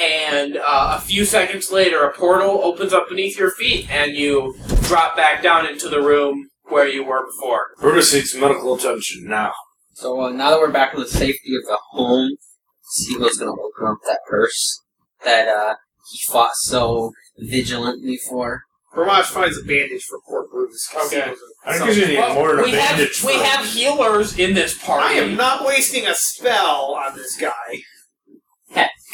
And 0.01 0.57
uh, 0.57 0.97
a 0.97 1.01
few 1.01 1.25
seconds 1.25 1.71
later, 1.71 2.03
a 2.03 2.13
portal 2.13 2.61
opens 2.63 2.93
up 2.93 3.09
beneath 3.09 3.37
your 3.37 3.51
feet, 3.51 3.91
and 3.91 4.15
you 4.15 4.55
drop 4.83 5.15
back 5.15 5.43
down 5.43 5.67
into 5.67 5.87
the 5.87 6.01
room 6.01 6.47
where 6.71 6.87
you 6.87 7.03
were 7.03 7.25
before. 7.25 7.67
Brutus 7.79 8.13
needs 8.13 8.35
medical 8.35 8.75
attention 8.75 9.25
now. 9.25 9.53
So 9.93 10.21
uh, 10.21 10.29
now 10.31 10.51
that 10.51 10.59
we're 10.59 10.71
back 10.71 10.93
in 10.93 11.01
the 11.01 11.07
safety 11.07 11.55
of 11.55 11.63
the 11.65 11.77
home, 11.91 12.37
Sibo's 12.83 13.37
gonna 13.37 13.51
open 13.51 13.87
up 13.87 13.97
that 14.05 14.19
purse 14.29 14.81
that 15.23 15.47
uh 15.47 15.75
he 16.11 16.19
fought 16.31 16.55
so 16.55 17.11
vigilantly 17.37 18.17
for. 18.17 18.63
Ramash 18.93 19.29
finds 19.29 19.57
a 19.57 19.63
bandage 19.63 20.03
for 20.03 20.19
poor 20.27 20.47
Brutus. 20.51 20.89
Okay. 21.05 21.33
I 21.65 21.77
think 21.77 21.95
you 21.95 22.07
need 22.07 22.17
Well, 22.17 22.33
more 22.33 22.49
than 22.55 22.59
a 22.59 22.63
we 22.63 22.71
have 22.71 22.97
bandage 22.97 23.23
we 23.23 23.33
for 23.37 23.43
have 23.43 23.65
healers 23.65 24.37
in 24.37 24.53
this 24.53 24.77
party. 24.77 25.15
I 25.15 25.21
am 25.21 25.35
not 25.35 25.65
wasting 25.65 26.07
a 26.07 26.15
spell 26.15 26.95
on 26.95 27.15
this 27.15 27.37
guy. 27.37 27.83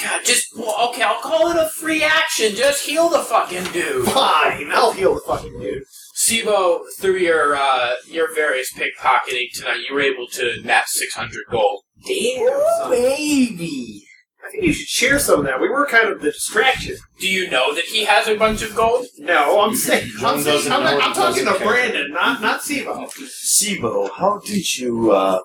God, 0.03 0.21
just 0.23 0.55
well, 0.55 0.89
okay. 0.89 1.01
I'll 1.01 1.21
call 1.21 1.49
it 1.49 1.57
a 1.57 1.69
free 1.69 2.03
action. 2.03 2.55
Just 2.55 2.85
heal 2.85 3.09
the 3.09 3.19
fucking 3.19 3.63
dude. 3.73 4.05
Fine, 4.05 4.69
I'll 4.71 4.91
heal 4.91 5.15
the 5.15 5.21
fucking 5.21 5.59
dude. 5.59 5.83
Sibo, 6.17 6.81
through 6.99 7.17
your 7.17 7.55
uh, 7.55 7.93
your 8.09 8.33
various 8.33 8.73
pickpocketing 8.73 9.51
tonight, 9.53 9.83
you 9.87 9.93
were 9.93 10.01
able 10.01 10.27
to 10.27 10.61
net 10.63 10.87
six 10.87 11.13
hundred 11.13 11.43
gold. 11.51 11.83
Damn, 12.05 12.89
baby. 12.89 14.03
I 14.43 14.49
think 14.49 14.63
you 14.63 14.73
should 14.73 14.87
share 14.87 15.19
some 15.19 15.41
of 15.41 15.45
that. 15.45 15.59
We 15.59 15.69
were 15.69 15.85
kind 15.85 16.09
of 16.09 16.21
the 16.21 16.31
distraction. 16.31 16.95
Do 17.19 17.27
you 17.27 17.49
know 17.49 17.75
that 17.75 17.83
he 17.85 18.05
has 18.05 18.27
a 18.27 18.35
bunch 18.35 18.61
of 18.61 18.75
gold? 18.75 19.05
No, 19.17 19.59
I'm 19.61 19.75
saying, 19.75 20.09
John 20.19 20.35
I'm, 20.35 20.41
saying 20.41 20.55
doesn't 20.55 20.71
I'm, 20.71 20.83
I'm 20.87 21.13
talking 21.13 21.43
doesn't 21.45 21.53
to 21.53 21.59
care. 21.59 21.67
Brandon, 21.67 22.11
not 22.11 22.41
not 22.41 22.61
Sibo. 22.61 23.11
Sibo, 23.45 24.09
how 24.17 24.39
did 24.39 24.75
you 24.77 25.11
uh, 25.11 25.41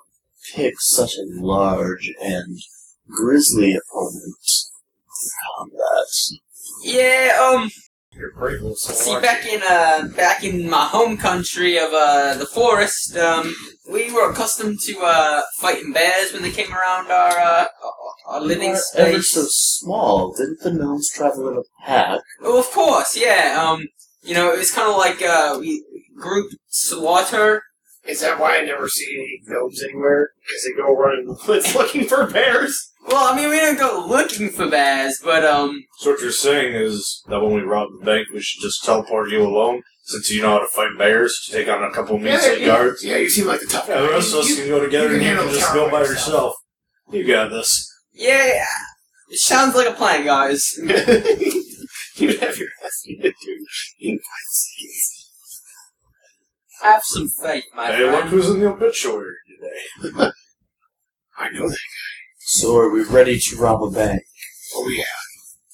pick 0.54 0.74
such 0.78 1.16
a 1.16 1.24
large 1.40 2.12
and 2.20 2.58
grisly 3.08 3.74
opponent 3.74 4.36
for 5.06 5.30
combat? 5.58 6.06
Yeah, 6.84 7.38
um, 7.40 7.70
You're 8.22 8.30
brave 8.34 8.60
little 8.60 8.76
see, 8.76 9.10
aren't 9.10 9.24
back 9.24 9.46
in 9.46 9.60
uh, 9.68 10.06
back 10.16 10.44
in 10.44 10.70
my 10.70 10.84
home 10.84 11.16
country 11.16 11.76
of 11.76 11.90
uh, 11.92 12.34
the 12.34 12.46
forest, 12.46 13.16
um, 13.16 13.52
we 13.90 14.12
were 14.12 14.30
accustomed 14.30 14.78
to 14.82 14.96
uh, 15.00 15.42
fighting 15.58 15.92
bears 15.92 16.32
when 16.32 16.42
they 16.42 16.52
came 16.52 16.72
around 16.72 17.10
our 17.10 17.36
uh, 17.36 17.64
our 18.28 18.40
living 18.40 18.70
You 18.70 19.02
are 19.02 19.06
ever 19.08 19.22
so 19.22 19.42
small. 19.48 20.32
Didn't 20.34 20.60
the 20.60 20.72
gnomes 20.72 21.10
travel 21.10 21.48
in 21.48 21.56
a 21.56 21.62
pack? 21.84 22.20
Oh, 22.42 22.60
of 22.60 22.66
course, 22.66 23.16
yeah. 23.16 23.60
Um, 23.60 23.88
you 24.22 24.34
know, 24.34 24.52
it 24.52 24.58
was 24.58 24.70
kind 24.70 24.88
of 24.88 24.96
like 24.96 25.20
uh, 25.20 25.56
we 25.58 25.84
group 26.16 26.52
slaughter. 26.68 27.64
Is 28.06 28.20
that 28.20 28.38
why 28.38 28.58
I 28.58 28.64
never 28.64 28.88
see 28.88 29.16
any 29.16 29.52
gnomes 29.52 29.82
anywhere? 29.82 30.30
Because 30.46 30.62
they 30.62 30.80
go 30.80 30.96
running 30.96 31.22
in 31.22 31.26
the 31.26 31.38
woods 31.48 31.74
looking 31.74 32.06
for 32.06 32.28
bears? 32.28 32.91
Well, 33.06 33.32
I 33.32 33.36
mean, 33.36 33.48
we 33.50 33.56
didn't 33.56 33.78
go 33.80 34.04
looking 34.08 34.48
for 34.50 34.68
bears, 34.70 35.20
but 35.24 35.44
um, 35.44 35.84
So 35.98 36.12
what 36.12 36.20
you're 36.20 36.30
saying 36.30 36.74
is 36.74 37.22
that 37.28 37.40
when 37.40 37.52
we 37.54 37.62
rob 37.62 37.88
the 37.98 38.04
bank, 38.04 38.28
we 38.32 38.40
should 38.40 38.62
just 38.62 38.84
teleport 38.84 39.30
you 39.30 39.42
alone, 39.44 39.82
since 40.04 40.30
you 40.30 40.40
know 40.42 40.50
how 40.50 40.58
to 40.60 40.66
fight 40.68 40.96
bears, 40.96 41.42
to 41.46 41.52
take 41.52 41.68
on 41.68 41.82
a 41.82 41.90
couple 41.92 42.16
measly 42.18 42.60
yeah, 42.60 42.66
guards. 42.66 43.04
yeah, 43.04 43.16
you 43.16 43.28
seem 43.28 43.46
like 43.46 43.60
the 43.60 43.66
tough 43.66 43.88
guy. 43.88 43.94
Yeah, 43.94 44.02
the 44.02 44.08
rest 44.10 44.32
of 44.32 44.40
us 44.40 44.54
can 44.56 44.68
go 44.68 44.80
together, 44.84 45.08
you 45.08 45.14
and 45.16 45.24
you 45.24 45.36
can 45.36 45.48
just 45.52 45.74
go 45.74 45.86
by 45.90 46.02
by 46.02 46.08
yourself. 46.08 46.54
You 47.10 47.26
got 47.26 47.50
this. 47.50 47.92
yeah, 48.12 48.64
it 49.28 49.38
sounds 49.38 49.74
like 49.74 49.88
a 49.88 49.92
plan, 49.94 50.24
guys. 50.24 50.72
You'd 52.16 52.38
have 52.40 52.56
your 52.56 52.68
ass 52.84 53.02
beat, 53.04 53.20
dude. 53.22 53.34
In 54.00 54.18
five 54.18 54.48
seconds. 54.48 55.18
Have 56.82 57.02
some 57.04 57.28
faith, 57.28 57.64
my 57.74 57.86
Hey, 57.92 58.04
look 58.04 58.12
friend. 58.20 58.28
who's 58.30 58.48
in 58.50 58.60
the 58.60 58.66
obituary 58.68 59.34
today. 60.02 60.10
I 61.38 61.48
know 61.50 61.68
that. 61.68 61.78
So 62.54 62.76
are 62.76 62.90
we 62.90 63.02
ready 63.02 63.38
to 63.38 63.56
rob 63.56 63.82
a 63.82 63.90
bank? 63.90 64.24
Oh 64.74 64.86
yeah. 64.90 65.04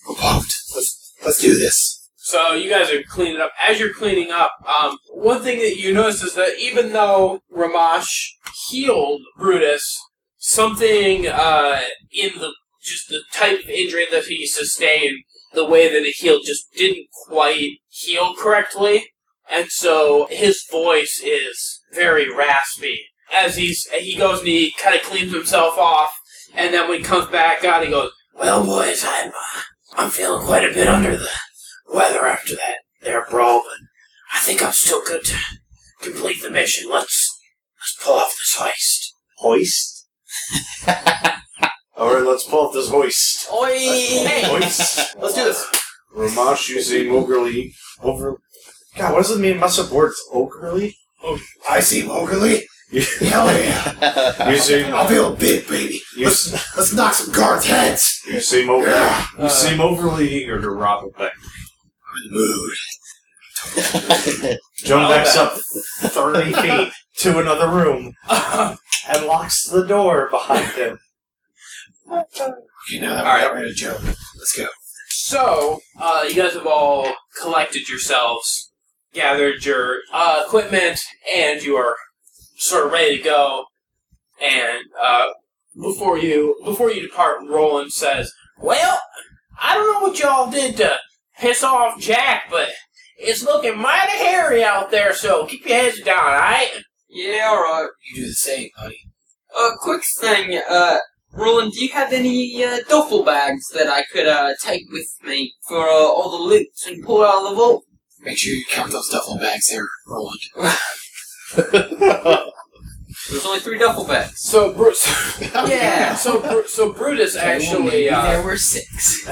I'm 0.09 0.15
pumped. 0.15 0.55
Let's 0.77 1.13
let's 1.25 1.41
do 1.41 1.59
this. 1.59 2.09
So 2.19 2.53
you 2.53 2.71
guys 2.71 2.89
are 2.93 3.03
cleaning 3.03 3.41
up. 3.41 3.51
As 3.61 3.81
you're 3.81 3.93
cleaning 3.93 4.31
up, 4.31 4.53
um, 4.65 4.97
one 5.13 5.43
thing 5.43 5.59
that 5.59 5.77
you 5.77 5.93
notice 5.93 6.23
is 6.23 6.37
that 6.37 6.57
even 6.61 6.93
though 6.93 7.41
Ramash 7.51 8.37
healed 8.69 9.23
Brutus, 9.37 10.01
something 10.37 11.27
uh, 11.27 11.81
in 12.13 12.39
the 12.39 12.53
just 12.81 13.09
the 13.09 13.23
type 13.35 13.59
of 13.59 13.69
injury 13.69 14.07
that 14.13 14.27
he 14.27 14.47
sustained, 14.47 15.17
the 15.55 15.67
way 15.67 15.89
that 15.89 16.07
it 16.07 16.15
healed, 16.15 16.43
just 16.47 16.73
didn't 16.75 17.09
quite 17.27 17.79
heal 17.89 18.37
correctly, 18.37 19.11
and 19.51 19.69
so 19.69 20.29
his 20.31 20.65
voice 20.71 21.21
is 21.25 21.81
very 21.93 22.33
raspy. 22.33 23.01
As 23.35 23.57
he's 23.57 23.89
he 23.91 24.17
goes 24.17 24.39
and 24.39 24.49
he 24.49 24.73
kind 24.81 24.95
of 24.95 25.03
cleans 25.03 25.33
himself 25.35 25.77
off, 25.77 26.13
and 26.59 26.75
then 26.75 26.89
when 26.89 26.99
he 26.99 27.05
comes 27.05 27.31
back 27.31 27.65
out, 27.65 27.85
he 27.85 27.91
goes, 27.91 28.11
"Well, 28.35 28.65
boys, 28.65 29.05
I'm 29.07 29.29
uh, 29.29 29.61
I'm 29.97 30.11
feeling 30.11 30.45
quite 30.45 30.69
a 30.69 30.75
bit 30.75 30.89
under 30.89 31.17
the 31.17 31.31
weather 31.93 32.27
after 32.27 32.55
that 32.57 32.79
there 33.01 33.25
brawl, 33.31 33.63
but 33.65 33.79
I 34.35 34.41
think 34.41 34.63
I'm 34.63 34.73
still 34.73 35.03
good 35.07 35.25
to 35.25 35.37
complete 36.03 36.43
the 36.43 36.51
mission. 36.51 36.91
Let's 36.91 37.39
let's 37.79 37.97
pull 38.03 38.17
off 38.17 38.37
this 38.37 38.57
heist. 38.59 39.13
Hoist. 39.39 40.07
All 41.97 42.15
right, 42.15 42.27
let's 42.27 42.45
pull 42.45 42.67
off 42.67 42.75
this 42.75 42.91
hoist. 42.91 43.49
Oi! 43.53 44.49
Hoist. 44.49 45.17
Let's 45.17 45.35
do 45.35 45.45
this. 45.45 45.65
Ramash 46.15 46.69
using 46.69 47.11
Ogrely. 47.11 47.73
Over. 48.03 48.39
God, 48.97 49.13
what 49.13 49.23
does 49.23 49.37
it 49.37 49.41
mean? 49.41 49.61
Mess 49.61 49.79
up 49.79 49.91
words. 49.91 50.21
Ogrely. 50.33 50.97
I 51.69 51.81
see 51.81 52.07
Mowgli. 52.07 52.67
Hell 52.91 53.53
yeah. 53.53 54.51
Using. 54.51 54.93
I'll 54.95 55.07
feel 55.07 55.37
big, 55.37 55.69
baby. 55.69 56.01
You, 56.17 56.25
Let's 56.27 56.55
s- 56.55 56.77
let's 56.77 56.93
knock 56.95 57.13
some 57.13 57.33
guards' 57.35 57.67
heads. 57.67 58.23
you 58.27 58.41
seem 58.41 58.71
over. 58.71 58.87
Yeah. 58.89 59.27
You 59.39 59.49
seem 59.51 59.79
overly 59.81 60.27
eager 60.31 60.59
to 60.61 60.71
rob 60.71 61.05
a 61.05 61.11
bank. 61.19 61.33
I'm 61.35 62.17
in 62.25 62.31
the 62.33 62.39
mood. 62.39 62.73
Joan 64.79 65.09
backs 65.11 65.37
up 65.37 65.59
thirty 66.01 66.53
feet 66.55 66.93
to 67.17 67.39
another 67.41 67.69
room 67.69 68.15
and 68.31 69.27
locks 69.27 69.65
the 69.69 69.85
door 69.87 70.29
behind 70.31 70.73
him. 70.73 70.99
Okay, 72.11 72.53
now 73.01 73.17
that 73.17 73.27
All 73.27 73.35
we 73.35 73.39
right. 73.39 73.43
got 73.43 73.55
rid 73.55 73.69
of 73.71 73.77
Joe, 73.77 73.99
let's 74.01 74.55
go. 74.57 74.67
So, 75.11 75.81
uh, 76.01 76.25
you 76.27 76.35
guys 76.35 76.55
have 76.55 76.67
all 76.67 77.13
collected 77.43 77.87
yourselves, 77.89 78.73
gathered 79.13 79.67
your 79.67 79.99
uh, 80.13 80.45
equipment, 80.47 81.01
and 81.35 81.63
you 81.63 81.77
are 81.77 81.97
sort 82.59 82.87
of 82.87 82.93
ready 82.93 83.19
to 83.19 83.23
go. 83.23 83.65
And 84.41 84.79
uh, 85.01 85.29
before 85.75 86.19
you 86.19 86.61
before 86.65 86.91
you 86.91 87.03
depart, 87.03 87.41
Roland 87.49 87.93
says, 87.93 88.33
"Well, 88.61 89.01
I 89.61 89.75
don't 89.75 89.93
know 89.93 90.09
what 90.09 90.19
y'all 90.19 90.51
did 90.51 90.77
to 90.77 90.97
piss 91.39 91.65
off 91.65 92.01
Jack, 92.01 92.45
but 92.51 92.69
it's 93.17 93.43
looking 93.43 93.79
mighty 93.79 94.19
hairy 94.19 94.63
out 94.63 94.91
there. 94.91 95.13
So 95.15 95.47
keep 95.47 95.67
your 95.67 95.77
heads 95.77 96.01
down, 96.01 96.19
all 96.19 96.33
right?" 96.33 96.83
Yeah, 97.09 97.51
alright. 97.51 97.91
You 98.11 98.23
do 98.23 98.29
the 98.29 98.35
same, 98.35 98.69
buddy. 98.77 99.01
Uh, 99.57 99.71
quick 99.81 100.03
thing, 100.05 100.61
uh, 100.69 100.99
Roland, 101.33 101.73
do 101.73 101.83
you 101.83 101.91
have 101.91 102.13
any, 102.13 102.63
uh, 102.63 102.81
duffel 102.89 103.25
bags 103.25 103.67
that 103.73 103.89
I 103.89 104.05
could, 104.13 104.27
uh, 104.27 104.53
take 104.63 104.83
with 104.93 105.09
me 105.25 105.55
for, 105.67 105.89
uh, 105.89 105.91
all 105.91 106.31
the 106.31 106.45
loot 106.45 106.69
and 106.87 107.03
pull 107.03 107.25
out 107.25 107.43
of 107.43 107.51
the 107.51 107.57
vault? 107.57 107.85
Make 108.21 108.37
sure 108.37 108.53
you 108.53 108.65
count 108.71 108.93
those 108.93 109.09
duffel 109.09 109.39
bags 109.39 109.71
there, 109.71 109.89
Roland. 110.07 110.41
There's 111.57 113.45
only 113.45 113.61
three 113.61 113.79
duffel 113.79 114.07
bags. 114.07 114.41
So 114.41 114.73
Bruce, 114.73 115.05
Yeah. 115.55 116.15
so 116.15 116.41
Bru- 116.41 116.67
so 116.67 116.93
Brutus 116.93 117.37
actually. 117.37 118.09
Uh, 118.09 118.23
there 118.23 118.43
were 118.43 118.57
six. 118.57 119.29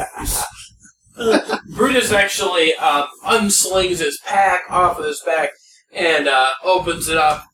Brutus 1.75 2.13
actually 2.13 2.75
um, 2.75 3.07
unslings 3.25 3.99
his 4.01 4.21
pack 4.27 4.63
off 4.69 4.99
of 4.99 5.05
his 5.07 5.23
back 5.25 5.51
and 5.93 6.29
uh, 6.29 6.51
opens 6.63 7.09
it 7.09 7.17
up 7.17 7.45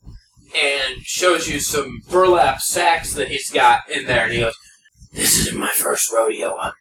and 0.55 1.01
shows 1.03 1.47
you 1.47 1.59
some 1.61 2.01
burlap 2.09 2.59
sacks 2.61 3.13
that 3.13 3.29
he's 3.29 3.49
got 3.49 3.89
in 3.89 4.05
there. 4.05 4.25
And 4.25 4.33
he 4.33 4.39
goes, 4.39 4.55
"This 5.13 5.39
isn't 5.39 5.57
my 5.59 5.69
first 5.69 6.11
rodeo. 6.11 6.57
I'm 6.57 6.73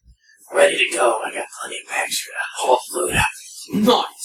ready 0.53 0.77
to 0.77 0.97
go. 0.97 1.21
I 1.25 1.33
got 1.33 1.47
plenty 1.61 1.77
of 1.85 1.89
bags 1.89 2.21
here 2.21 2.33
to 2.35 2.67
haul 2.67 2.81
the 2.93 2.99
loot 2.99 3.15
out." 3.15 3.25
Nice. 3.75 4.22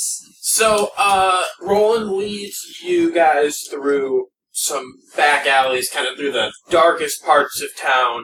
So, 0.58 0.90
uh, 0.98 1.44
Roland 1.62 2.14
leads 2.14 2.80
you 2.82 3.14
guys 3.14 3.60
through 3.70 4.30
some 4.52 4.96
back 5.16 5.46
alleys, 5.46 5.88
kind 5.88 6.08
of 6.08 6.18
through 6.18 6.32
the 6.32 6.52
darkest 6.72 7.24
parts 7.24 7.62
of 7.62 7.70
town, 7.80 8.24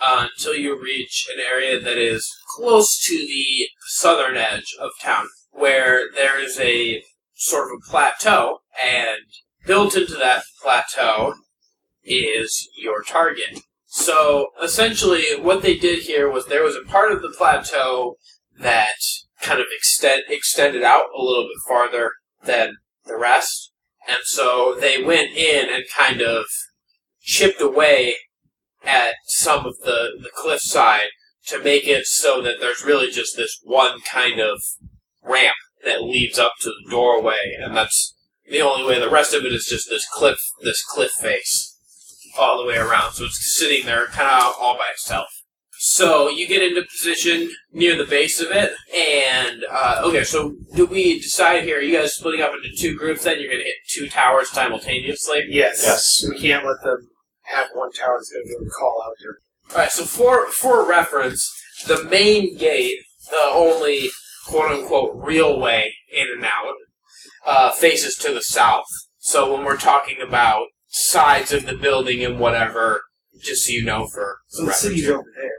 uh, 0.00 0.26
until 0.32 0.54
you 0.54 0.82
reach 0.82 1.28
an 1.30 1.38
area 1.38 1.78
that 1.78 1.98
is 1.98 2.26
close 2.56 2.98
to 3.04 3.14
the 3.14 3.68
southern 3.88 4.38
edge 4.38 4.74
of 4.80 4.88
town, 5.02 5.26
where 5.50 6.10
there 6.14 6.42
is 6.42 6.58
a 6.58 7.02
sort 7.34 7.66
of 7.66 7.72
a 7.76 7.90
plateau, 7.90 8.60
and 8.82 9.20
built 9.66 9.94
into 9.94 10.14
that 10.14 10.44
plateau 10.62 11.34
is 12.02 12.70
your 12.78 13.02
target. 13.02 13.60
So, 13.84 14.46
essentially, 14.62 15.38
what 15.38 15.60
they 15.60 15.76
did 15.76 16.04
here 16.04 16.30
was 16.30 16.46
there 16.46 16.64
was 16.64 16.74
a 16.74 16.90
part 16.90 17.12
of 17.12 17.20
the 17.20 17.34
plateau 17.36 18.16
that 18.58 18.96
kind 19.40 19.60
of 19.60 19.66
extend 19.76 20.22
extended 20.28 20.82
out 20.82 21.06
a 21.16 21.22
little 21.22 21.44
bit 21.44 21.58
farther 21.68 22.12
than 22.44 22.76
the 23.04 23.16
rest, 23.16 23.72
and 24.08 24.18
so 24.24 24.76
they 24.78 25.02
went 25.02 25.32
in 25.32 25.68
and 25.72 25.84
kind 25.94 26.20
of 26.20 26.46
chipped 27.20 27.60
away 27.60 28.16
at 28.84 29.14
some 29.24 29.66
of 29.66 29.78
the 29.80 30.18
the 30.20 30.30
cliffside 30.34 31.08
to 31.46 31.62
make 31.62 31.86
it 31.86 32.06
so 32.06 32.42
that 32.42 32.56
there's 32.60 32.84
really 32.84 33.10
just 33.10 33.36
this 33.36 33.58
one 33.62 34.00
kind 34.00 34.40
of 34.40 34.60
ramp 35.22 35.56
that 35.84 36.02
leads 36.02 36.38
up 36.38 36.52
to 36.60 36.70
the 36.70 36.90
doorway, 36.90 37.56
and 37.58 37.76
that's 37.76 38.14
the 38.50 38.60
only 38.60 38.84
way. 38.84 38.98
The 38.98 39.10
rest 39.10 39.34
of 39.34 39.44
it 39.44 39.52
is 39.52 39.66
just 39.66 39.88
this 39.88 40.06
cliff 40.08 40.38
this 40.62 40.82
cliff 40.84 41.12
face 41.12 41.76
all 42.38 42.58
the 42.58 42.66
way 42.66 42.76
around. 42.76 43.12
So 43.12 43.24
it's 43.24 43.56
sitting 43.58 43.86
there 43.86 44.06
kind 44.06 44.28
of 44.28 44.54
all 44.60 44.74
by 44.76 44.88
itself. 44.92 45.35
So 45.78 46.28
you 46.30 46.48
get 46.48 46.62
into 46.62 46.82
position 46.82 47.50
near 47.72 47.96
the 47.96 48.08
base 48.08 48.40
of 48.40 48.48
it, 48.50 48.72
and 48.94 49.64
uh, 49.70 50.02
okay. 50.06 50.24
So 50.24 50.56
do 50.74 50.86
we 50.86 51.20
decide 51.20 51.64
here? 51.64 51.78
Are 51.78 51.82
you 51.82 51.98
guys 51.98 52.14
splitting 52.14 52.40
up 52.40 52.52
into 52.54 52.74
two 52.76 52.96
groups? 52.96 53.24
Then 53.24 53.38
you're 53.40 53.50
going 53.50 53.60
to 53.60 53.64
hit 53.64 53.74
two 53.88 54.08
towers 54.08 54.50
simultaneously. 54.50 55.44
Yes. 55.48 55.82
Yes. 55.84 56.24
We 56.28 56.38
can't 56.38 56.64
let 56.64 56.82
them 56.82 57.08
have 57.42 57.68
one 57.74 57.92
tower 57.92 58.16
that's 58.18 58.30
going 58.30 58.44
to 58.44 58.48
be 58.48 58.54
able 58.54 58.64
to 58.64 58.70
call 58.70 59.02
out 59.06 59.14
here. 59.20 59.38
All 59.72 59.78
right. 59.78 59.90
So 59.90 60.04
for 60.04 60.46
for 60.48 60.88
reference, 60.88 61.50
the 61.86 62.04
main 62.04 62.56
gate, 62.56 62.98
the 63.30 63.50
only 63.52 64.08
quote 64.46 64.70
unquote 64.70 65.12
real 65.14 65.60
way 65.60 65.94
in 66.12 66.26
and 66.36 66.44
out, 66.44 66.74
uh, 67.46 67.72
faces 67.72 68.16
to 68.16 68.32
the 68.32 68.42
south. 68.42 68.86
So 69.18 69.52
when 69.52 69.64
we're 69.64 69.76
talking 69.76 70.18
about 70.26 70.68
sides 70.86 71.52
of 71.52 71.66
the 71.66 71.74
building 71.74 72.24
and 72.24 72.38
whatever, 72.38 73.02
just 73.42 73.66
so 73.66 73.72
you 73.72 73.84
know 73.84 74.06
for 74.06 74.38
So 74.48 74.62
the 74.62 74.68
reference. 74.68 74.82
city's 74.82 75.08
over 75.08 75.24
there. 75.36 75.50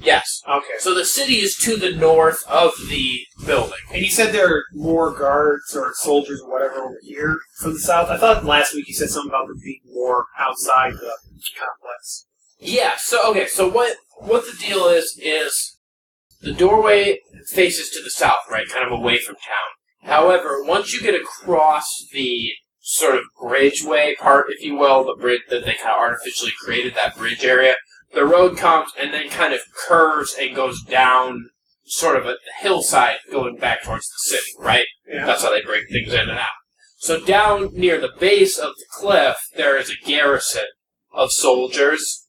Yes. 0.00 0.40
Okay. 0.48 0.74
So 0.78 0.94
the 0.94 1.04
city 1.04 1.34
is 1.38 1.56
to 1.56 1.76
the 1.76 1.90
north 1.92 2.44
of 2.48 2.72
the 2.88 3.18
building. 3.44 3.78
And 3.92 4.00
you 4.02 4.10
said 4.10 4.32
there 4.32 4.48
are 4.58 4.62
more 4.72 5.12
guards 5.12 5.74
or 5.74 5.92
soldiers 5.94 6.40
or 6.40 6.52
whatever 6.52 6.74
over 6.84 6.98
here 7.02 7.36
from 7.60 7.72
the 7.72 7.80
south. 7.80 8.08
I 8.08 8.16
thought 8.16 8.44
last 8.44 8.74
week 8.74 8.86
you 8.86 8.94
said 8.94 9.08
something 9.08 9.30
about 9.30 9.46
there 9.48 9.56
being 9.64 9.80
more 9.92 10.26
outside 10.38 10.92
the 10.92 11.12
complex. 11.58 12.26
Yeah. 12.60 12.92
So 12.96 13.28
okay. 13.30 13.48
So 13.48 13.68
what 13.68 13.96
what 14.18 14.44
the 14.44 14.56
deal 14.64 14.86
is 14.86 15.18
is 15.20 15.78
the 16.40 16.52
doorway 16.54 17.18
faces 17.48 17.90
to 17.90 18.02
the 18.02 18.10
south, 18.10 18.42
right, 18.48 18.68
kind 18.68 18.86
of 18.86 18.92
away 18.92 19.18
from 19.18 19.34
town. 19.34 20.08
However, 20.10 20.62
once 20.62 20.94
you 20.94 21.00
get 21.02 21.20
across 21.20 22.06
the 22.12 22.50
sort 22.88 23.16
of 23.16 23.24
bridgeway 23.38 24.16
part, 24.16 24.46
if 24.48 24.62
you 24.62 24.74
will, 24.74 25.04
the 25.04 25.14
bridge 25.20 25.42
that 25.50 25.66
they 25.66 25.74
kind 25.74 25.90
of 25.90 25.98
artificially 25.98 26.52
created 26.58 26.94
that 26.94 27.14
bridge 27.18 27.44
area, 27.44 27.74
the 28.14 28.24
road 28.24 28.56
comes 28.56 28.92
and 28.98 29.12
then 29.12 29.28
kind 29.28 29.52
of 29.52 29.60
curves 29.86 30.34
and 30.40 30.56
goes 30.56 30.82
down 30.82 31.50
sort 31.84 32.16
of 32.16 32.24
a 32.24 32.36
hillside 32.60 33.18
going 33.30 33.58
back 33.58 33.82
towards 33.82 34.08
the 34.08 34.36
city, 34.36 34.50
right? 34.58 34.86
Yeah. 35.06 35.26
That's 35.26 35.42
how 35.42 35.50
they 35.50 35.60
break 35.60 35.84
things 35.90 36.14
in 36.14 36.30
and 36.30 36.38
out. 36.38 36.46
So 36.96 37.22
down 37.22 37.74
near 37.74 38.00
the 38.00 38.12
base 38.18 38.56
of 38.56 38.72
the 38.76 38.86
cliff, 38.90 39.36
there 39.54 39.76
is 39.76 39.90
a 39.90 40.06
garrison 40.06 40.64
of 41.12 41.30
soldiers 41.30 42.26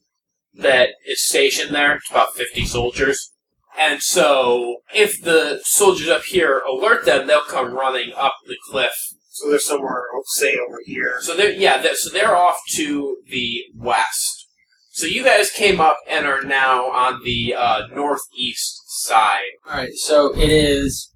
that 0.56 0.90
is 1.08 1.26
stationed 1.26 1.74
there. 1.74 1.96
It's 1.96 2.12
about 2.12 2.36
50 2.36 2.66
soldiers. 2.66 3.32
And 3.80 4.02
so, 4.02 4.78
if 4.94 5.22
the 5.22 5.62
soldiers 5.64 6.10
up 6.10 6.24
here 6.24 6.60
alert 6.60 7.06
them, 7.06 7.28
they'll 7.28 7.42
come 7.42 7.74
running 7.74 8.12
up 8.18 8.34
the 8.46 8.58
cliff. 8.70 9.14
So 9.40 9.50
they're 9.50 9.60
somewhere, 9.60 10.04
say, 10.26 10.58
over 10.58 10.80
here. 10.86 11.18
So 11.22 11.36
they're, 11.36 11.52
yeah, 11.52 11.82
they're, 11.82 11.96
so 11.96 12.10
they're 12.10 12.36
off 12.36 12.60
to 12.76 13.18
the 13.30 13.64
west. 13.76 14.48
So 14.92 15.06
you 15.06 15.24
guys 15.24 15.50
came 15.50 15.80
up 15.80 15.98
and 16.10 16.26
are 16.26 16.42
now 16.44 16.92
on 16.92 17.24
the 17.24 17.56
uh, 17.58 17.88
northeast 17.94 18.82
side. 18.88 19.52
Alright, 19.66 19.94
so 19.94 20.38
it 20.38 20.50
is. 20.50 21.14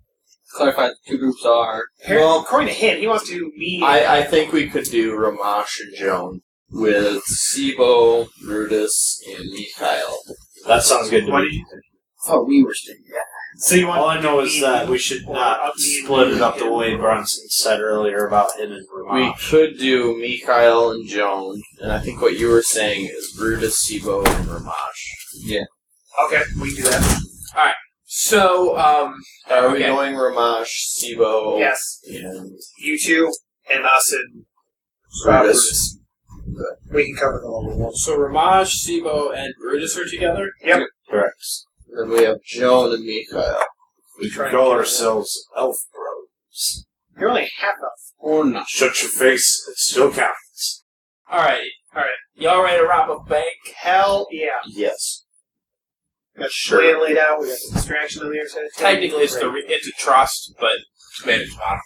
Clarify 0.56 0.88
the 0.90 0.96
two 1.06 1.18
groups 1.18 1.44
are. 1.46 1.86
Well, 2.08 2.40
according 2.42 2.70
to 2.70 2.74
him, 2.76 3.00
he 3.00 3.08
wants 3.08 3.28
to 3.28 3.52
meet. 3.58 3.84
I, 3.84 4.20
I 4.20 4.24
think 4.24 4.54
we 4.54 4.70
could 4.70 4.86
do 4.86 5.18
Ramash 5.18 5.82
and 5.82 5.96
Joan 5.98 6.42
with 6.70 7.24
Sibo, 7.26 8.30
Brutus, 8.46 9.20
and 9.28 9.50
Mikhail. 9.52 10.16
That 10.68 10.84
sounds 10.84 11.10
good 11.10 11.26
to 11.26 11.32
What 11.32 11.42
me. 11.44 11.50
did 11.50 11.56
you 11.56 11.66
I 12.26 12.30
thought 12.30 12.48
we 12.48 12.64
were 12.64 12.74
staying. 12.74 13.00
So 13.58 13.76
you 13.76 13.88
want 13.88 14.00
All 14.02 14.10
I 14.10 14.20
know 14.20 14.40
is 14.42 14.60
that 14.62 14.88
we 14.90 14.98
should 14.98 15.28
not 15.28 15.74
split 15.78 16.30
it 16.30 16.42
up 16.42 16.58
the 16.58 16.72
way 16.72 16.96
Bronson 16.96 17.48
said 17.50 17.80
earlier 17.80 18.26
about 18.28 18.52
him 18.58 18.70
hidden 18.70 18.86
We 18.92 19.22
Ramash. 19.22 19.50
could 19.50 19.78
do 19.78 20.18
Mikhail 20.18 20.92
and 20.92 21.08
Joan, 21.08 21.62
and 21.80 21.92
I 21.92 22.00
think 22.00 22.22
what 22.22 22.38
you 22.38 22.50
were 22.50 22.64
saying 22.64 23.06
is 23.06 23.34
Brutus, 23.38 23.88
Sibo, 23.88 24.26
and 24.28 24.48
Ramash. 24.48 25.14
Yeah. 25.46 25.64
Okay, 26.26 26.42
we 26.62 26.74
can 26.76 26.84
do 26.84 26.90
that. 26.90 27.22
All 27.56 27.66
right. 27.66 27.76
So, 28.06 28.78
um, 28.78 29.16
Are 29.50 29.70
we 29.72 29.78
okay. 29.80 29.88
going 29.88 30.16
Ramash, 30.16 31.00
Sibo, 31.00 31.60
Yes, 31.60 32.00
and 32.08 32.52
you 32.80 32.98
two 32.98 33.32
and 33.72 33.86
us 33.86 34.12
and 34.14 34.46
Brutus? 35.24 35.26
Brutus. 35.26 36.00
We 36.92 37.06
can 37.06 37.16
cover 37.16 37.40
the 37.42 37.50
level 37.50 37.80
one. 37.80 37.94
So 37.96 38.16
Ramash, 38.18 38.86
Sibo, 38.86 39.36
and 39.36 39.54
Brutus 39.60 39.98
are 39.98 40.06
together? 40.08 40.52
Yep. 40.64 40.82
Correct. 41.10 41.44
Then 41.96 42.10
we 42.10 42.24
have 42.24 42.38
Joan 42.44 42.94
and 42.94 43.06
Mikhail. 43.06 43.60
We 44.20 44.30
could 44.30 44.52
call 44.52 44.72
ourselves 44.72 45.48
Elf 45.58 45.78
Bros. 45.94 46.86
You're 47.18 47.30
only 47.30 47.50
half 47.60 47.76
up. 47.84 47.94
Or 48.18 48.46
not. 48.46 48.68
Shut 48.68 49.02
your 49.02 49.12
face, 49.12 49.68
it 49.70 49.78
still 49.78 50.12
counts. 50.12 50.84
Alright. 51.32 51.70
Alright. 51.96 52.12
Y'all 52.36 52.64
ready 52.64 52.82
to 52.82 52.88
rob 52.88 53.10
a 53.10 53.24
bank? 53.30 53.54
Hell 53.76 54.28
yeah. 54.32 54.62
Yes. 54.68 55.26
Got 56.38 56.50
the 56.50 56.76
plan 56.78 57.04
laid 57.04 57.18
out. 57.18 57.42
We 57.42 57.48
got 57.48 57.58
the 57.68 57.74
distraction 57.76 58.24
on 58.24 58.32
the 58.32 58.40
other 58.40 58.50
side. 58.50 58.64
Technically, 58.76 59.24
it's 59.24 59.38
the 59.38 59.50
re- 59.50 59.66
it's 59.68 59.88
a 59.88 59.92
trust, 59.92 60.56
but 60.60 60.72
it's 60.74 61.26
made 61.26 61.42
at 61.42 61.58
bottom. 61.58 61.80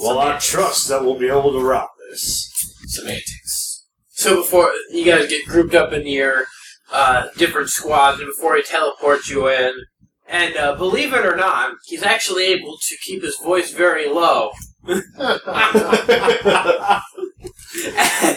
Well, 0.00 0.18
I 0.18 0.38
trust 0.38 0.88
that 0.88 1.02
we'll 1.02 1.18
be 1.18 1.28
able 1.28 1.52
to 1.52 1.60
rob 1.60 1.88
this. 2.10 2.48
Semantics. 2.86 3.86
So 4.10 4.36
before 4.36 4.72
you 4.90 5.04
guys 5.04 5.28
get 5.28 5.46
grouped 5.46 5.74
up 5.74 5.92
in 5.92 6.06
your 6.06 6.46
uh, 6.92 7.28
different 7.36 7.70
squads, 7.70 8.20
and 8.20 8.28
before 8.28 8.56
he 8.56 8.62
teleports 8.62 9.28
you 9.28 9.48
in, 9.48 9.72
and 10.28 10.56
uh, 10.56 10.74
believe 10.74 11.12
it 11.12 11.24
or 11.24 11.36
not, 11.36 11.74
he's 11.86 12.02
actually 12.02 12.44
able 12.44 12.76
to 12.78 12.96
keep 13.02 13.22
his 13.22 13.36
voice 13.42 13.72
very 13.72 14.08
low. 14.08 14.50
and, 14.86 15.02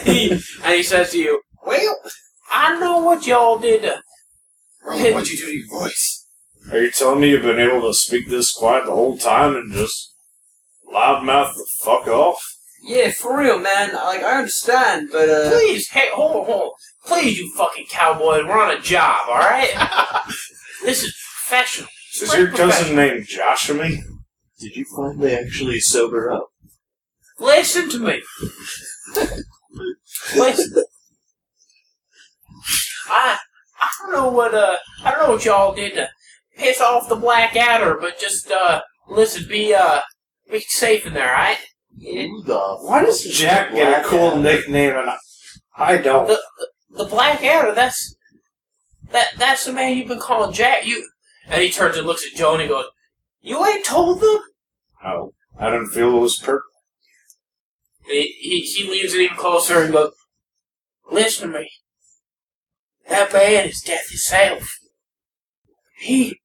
he, 0.04 0.32
and 0.64 0.74
he 0.74 0.82
says 0.82 1.10
to 1.10 1.18
you, 1.18 1.40
Well, 1.64 1.96
"I 2.50 2.78
know 2.78 2.98
what 2.98 3.26
y'all 3.26 3.58
did. 3.58 3.82
To, 3.82 4.02
Roland, 4.84 5.14
what'd 5.14 5.30
you 5.30 5.38
do 5.38 5.46
to 5.46 5.52
your 5.52 5.68
voice? 5.68 6.26
Are 6.70 6.78
you 6.78 6.90
telling 6.90 7.20
me 7.20 7.30
you've 7.30 7.42
been 7.42 7.58
able 7.58 7.82
to 7.82 7.94
speak 7.94 8.28
this 8.28 8.52
quiet 8.52 8.86
the 8.86 8.92
whole 8.92 9.16
time 9.18 9.54
and 9.56 9.72
just 9.72 10.14
loudmouth 10.92 11.54
the 11.54 11.66
fuck 11.82 12.06
off? 12.08 12.51
Yeah, 12.82 13.12
for 13.12 13.38
real, 13.38 13.58
man. 13.58 13.94
Like, 13.94 14.22
I 14.22 14.38
understand, 14.38 15.10
but, 15.12 15.28
uh. 15.28 15.50
please, 15.50 15.88
hey, 15.88 16.08
hold 16.12 16.36
on, 16.36 16.46
hold 16.46 16.62
on. 16.62 16.70
Please, 17.06 17.38
you 17.38 17.52
fucking 17.56 17.86
cowboy. 17.88 18.44
we're 18.46 18.60
on 18.60 18.76
a 18.76 18.80
job, 18.80 19.20
all 19.28 19.38
right? 19.38 19.70
this 20.84 21.04
is 21.04 21.14
professional. 21.46 21.88
Is 22.20 22.34
your 22.34 22.50
cousin 22.50 22.96
named 22.96 23.26
Joshua? 23.26 23.88
Did 24.60 24.76
you 24.76 24.84
finally 24.84 25.34
actually 25.34 25.80
sober 25.80 26.30
up? 26.30 26.50
Listen 27.38 27.88
to 27.90 27.98
me. 27.98 28.22
Listen. 30.36 30.84
I 33.08 33.38
I 33.80 33.88
don't 34.00 34.12
know 34.12 34.30
what 34.30 34.54
uh 34.54 34.76
I 35.02 35.10
don't 35.10 35.26
know 35.26 35.32
what 35.32 35.44
y'all 35.44 35.74
did 35.74 35.94
to 35.94 36.08
piss 36.56 36.80
off 36.80 37.08
the 37.08 37.16
Black 37.16 37.56
Adder, 37.56 37.98
but 38.00 38.20
just 38.20 38.50
uh 38.50 38.82
listen, 39.08 39.48
be 39.48 39.74
uh 39.74 40.00
be 40.50 40.60
safe 40.60 41.06
in 41.06 41.14
there, 41.14 41.32
alright? 41.32 41.58
Who 42.00 42.42
the 42.42 42.58
Why 42.80 43.04
does 43.04 43.24
Jack 43.24 43.72
get 43.74 44.04
a 44.04 44.08
cool 44.08 44.36
nickname 44.36 44.96
and 44.96 45.10
I, 45.10 45.18
I 45.76 45.96
don't? 45.98 46.26
The, 46.26 46.40
the 46.58 47.04
the 47.04 47.04
Black 47.06 47.42
Adder, 47.42 47.74
that's 47.74 48.16
that 49.10 49.28
that's 49.38 49.64
the 49.64 49.72
man 49.72 49.96
you've 49.96 50.08
been 50.08 50.18
calling 50.18 50.52
Jack. 50.52 50.86
You 50.86 51.06
and 51.46 51.62
he 51.62 51.70
turns 51.70 51.96
and 51.96 52.06
looks 52.06 52.26
at 52.26 52.36
Joan 52.36 52.60
and 52.60 52.68
goes, 52.68 52.86
You 53.40 53.64
ain't 53.64 53.84
told 53.84 54.20
them? 54.20 54.40
Oh, 55.04 55.34
I 55.58 55.70
didn't 55.70 55.90
feel 55.90 56.16
it 56.16 56.20
was 56.20 56.38
per. 56.38 56.62
He, 58.06 58.34
he, 58.40 58.60
he 58.60 58.90
leans 58.90 59.14
in 59.14 59.20
even 59.20 59.36
closer 59.36 59.82
and 59.82 59.92
goes, 59.92 60.12
Listen 61.10 61.52
to 61.52 61.58
me. 61.60 61.70
That 63.08 63.32
man 63.32 63.68
is 63.68 63.80
death 63.80 64.08
himself. 64.08 64.78
He, 65.98 66.40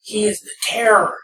he 0.00 0.24
is 0.24 0.40
the 0.40 0.50
terror 0.62 1.16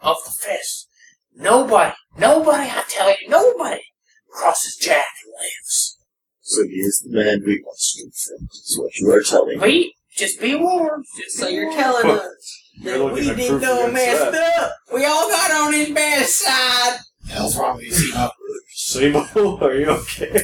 of 0.00 0.16
the 0.24 0.30
fist. 0.30 0.88
Nobody, 1.36 1.94
nobody, 2.18 2.68
I 2.70 2.82
tell 2.88 3.10
you, 3.10 3.28
nobody 3.28 3.82
crosses 4.30 4.76
Jack 4.76 5.04
and 5.24 5.32
lives. 5.38 5.98
So 6.40 6.62
he 6.62 6.76
is 6.76 7.02
the 7.06 7.14
man 7.14 7.42
we 7.44 7.62
once 7.64 7.94
knew 7.98 8.10
from, 8.10 8.48
is 8.50 8.78
what 8.80 8.96
you 8.96 9.10
are 9.10 9.22
telling 9.22 9.58
me. 9.58 9.64
Be, 9.66 9.94
just 10.16 10.40
be 10.40 10.54
warned. 10.54 11.04
Just 11.18 11.38
So 11.38 11.46
be 11.48 11.54
you're 11.54 11.64
warned. 11.66 11.78
telling 11.78 12.10
us 12.10 12.62
that 12.84 13.04
we 13.12 13.20
didn't 13.20 13.48
proof 13.48 13.62
know 13.62 13.86
against 13.86 13.92
messed 13.94 14.58
up. 14.58 14.72
We 14.94 15.04
all 15.04 15.28
got 15.28 15.50
on 15.50 15.72
his 15.74 15.90
bad 15.90 16.26
side. 16.26 16.98
The 17.26 17.32
hell's 17.32 17.58
wrong 17.58 17.76
with 17.76 17.86
you, 17.86 17.90
Sibo? 18.14 18.30
Sable, 18.70 19.58
are 19.62 19.74
you 19.74 19.86
okay? 19.90 20.40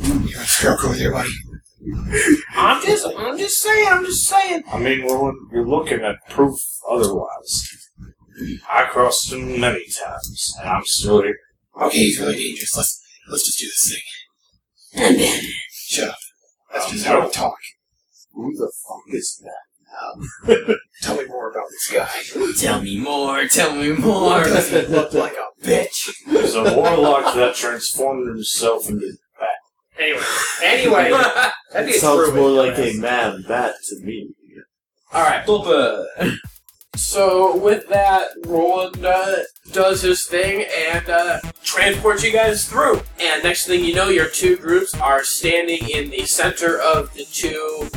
You're 0.00 0.40
a 0.40 0.44
scarecrow 0.44 0.92
there, 0.92 1.12
buddy. 1.12 1.30
I'm 2.56 2.82
just, 2.84 3.06
I'm 3.16 3.38
just 3.38 3.58
saying, 3.58 3.88
I'm 3.90 4.04
just 4.04 4.26
saying. 4.26 4.64
I 4.70 4.78
mean, 4.78 5.06
well, 5.06 5.32
you're 5.50 5.66
looking 5.66 6.00
at 6.00 6.16
proof 6.28 6.58
otherwise. 6.90 7.79
I 8.72 8.84
crossed 8.84 9.32
him 9.32 9.60
many 9.60 9.84
times, 9.88 10.54
and 10.60 10.68
I'm 10.68 10.84
still 10.84 11.22
here. 11.22 11.38
Okay, 11.80 11.98
he's 11.98 12.18
really 12.20 12.36
dangerous. 12.36 12.76
Let's 12.76 13.00
let's 13.30 13.44
just 13.46 13.58
do 13.58 13.66
this 13.66 13.90
thing. 13.92 15.02
And 15.04 15.18
then 15.18 15.42
Shut 15.72 16.08
up. 16.10 16.16
That's 16.72 16.86
Um, 16.86 16.92
just 16.92 17.06
how 17.06 17.18
no. 17.20 17.26
we 17.26 17.30
talk. 17.32 17.56
Who 18.34 18.54
the 18.56 18.70
fuck 18.86 19.02
is 19.14 19.42
that? 19.44 19.52
Tell 21.02 21.16
me 21.16 21.24
more 21.26 21.50
about 21.50 21.64
this 21.70 21.90
guy. 21.92 22.52
tell 22.58 22.80
me 22.80 22.98
more, 22.98 23.46
tell 23.48 23.74
me 23.74 23.92
more. 23.92 24.44
Does 24.44 24.70
he 24.70 24.82
look 24.82 25.12
like 25.12 25.32
a 25.34 25.66
bitch? 25.66 26.10
He's 26.26 26.54
a 26.54 26.62
warlock 26.76 27.34
that 27.34 27.54
transformed 27.56 28.28
himself 28.28 28.88
into 28.88 29.12
bat. 29.38 29.48
Anyway, 29.98 30.22
anyway, 30.62 31.10
that'd 31.72 31.88
be 31.90 31.96
a 31.96 31.98
Sounds 32.00 32.30
druid, 32.30 32.34
more 32.36 32.50
like 32.50 32.78
a 32.78 32.92
man 32.98 33.44
bat 33.48 33.74
to 33.88 34.00
me. 34.04 34.28
All 35.12 35.22
right. 35.22 35.44
So 36.96 37.56
with 37.56 37.88
that, 37.88 38.28
Roland 38.46 39.04
uh, 39.04 39.36
does 39.72 40.02
his 40.02 40.26
thing 40.26 40.66
and 40.92 41.08
uh, 41.08 41.40
transports 41.62 42.24
you 42.24 42.32
guys 42.32 42.68
through. 42.68 43.00
And 43.20 43.42
next 43.42 43.66
thing 43.66 43.84
you 43.84 43.94
know, 43.94 44.08
your 44.08 44.28
two 44.28 44.56
groups 44.56 44.94
are 44.94 45.24
standing 45.24 45.88
in 45.88 46.10
the 46.10 46.26
center 46.26 46.78
of 46.80 47.12
the 47.14 47.24
two 47.24 47.88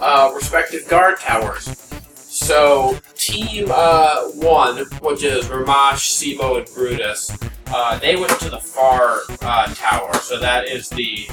uh, 0.00 0.32
respective 0.34 0.88
guard 0.88 1.18
towers. 1.18 1.64
So 2.04 2.98
team 3.16 3.68
uh, 3.70 4.28
one, 4.34 4.84
which 5.02 5.24
is 5.24 5.48
Ramash, 5.48 6.16
Sibo, 6.16 6.58
and 6.58 6.74
Brutus, 6.74 7.36
uh, 7.66 7.98
they 7.98 8.16
went 8.16 8.38
to 8.40 8.50
the 8.50 8.60
far 8.60 9.20
uh, 9.42 9.74
tower. 9.74 10.14
So 10.14 10.38
that 10.38 10.68
is 10.68 10.88
the 10.88 11.28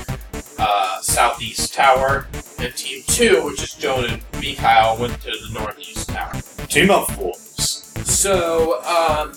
southeast 1.02 1.74
tower. 1.74 2.28
And 2.58 2.76
team 2.76 3.04
two, 3.08 3.46
which 3.46 3.62
is 3.62 3.74
Joan 3.74 4.06
and 4.06 4.24
Mikhail, 4.40 4.98
went 5.00 5.22
to 5.22 5.32
the 5.32 5.60
northeast 5.60 6.10
tower. 6.10 6.34
Team 6.70 6.92
of 6.92 7.08
fools. 7.16 7.92
So, 8.04 8.84
um, 8.84 9.32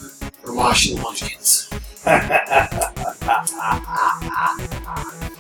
Ramash 0.45 0.88
and 0.88 0.99
the 0.99 1.03
Munchkins. 1.03 1.69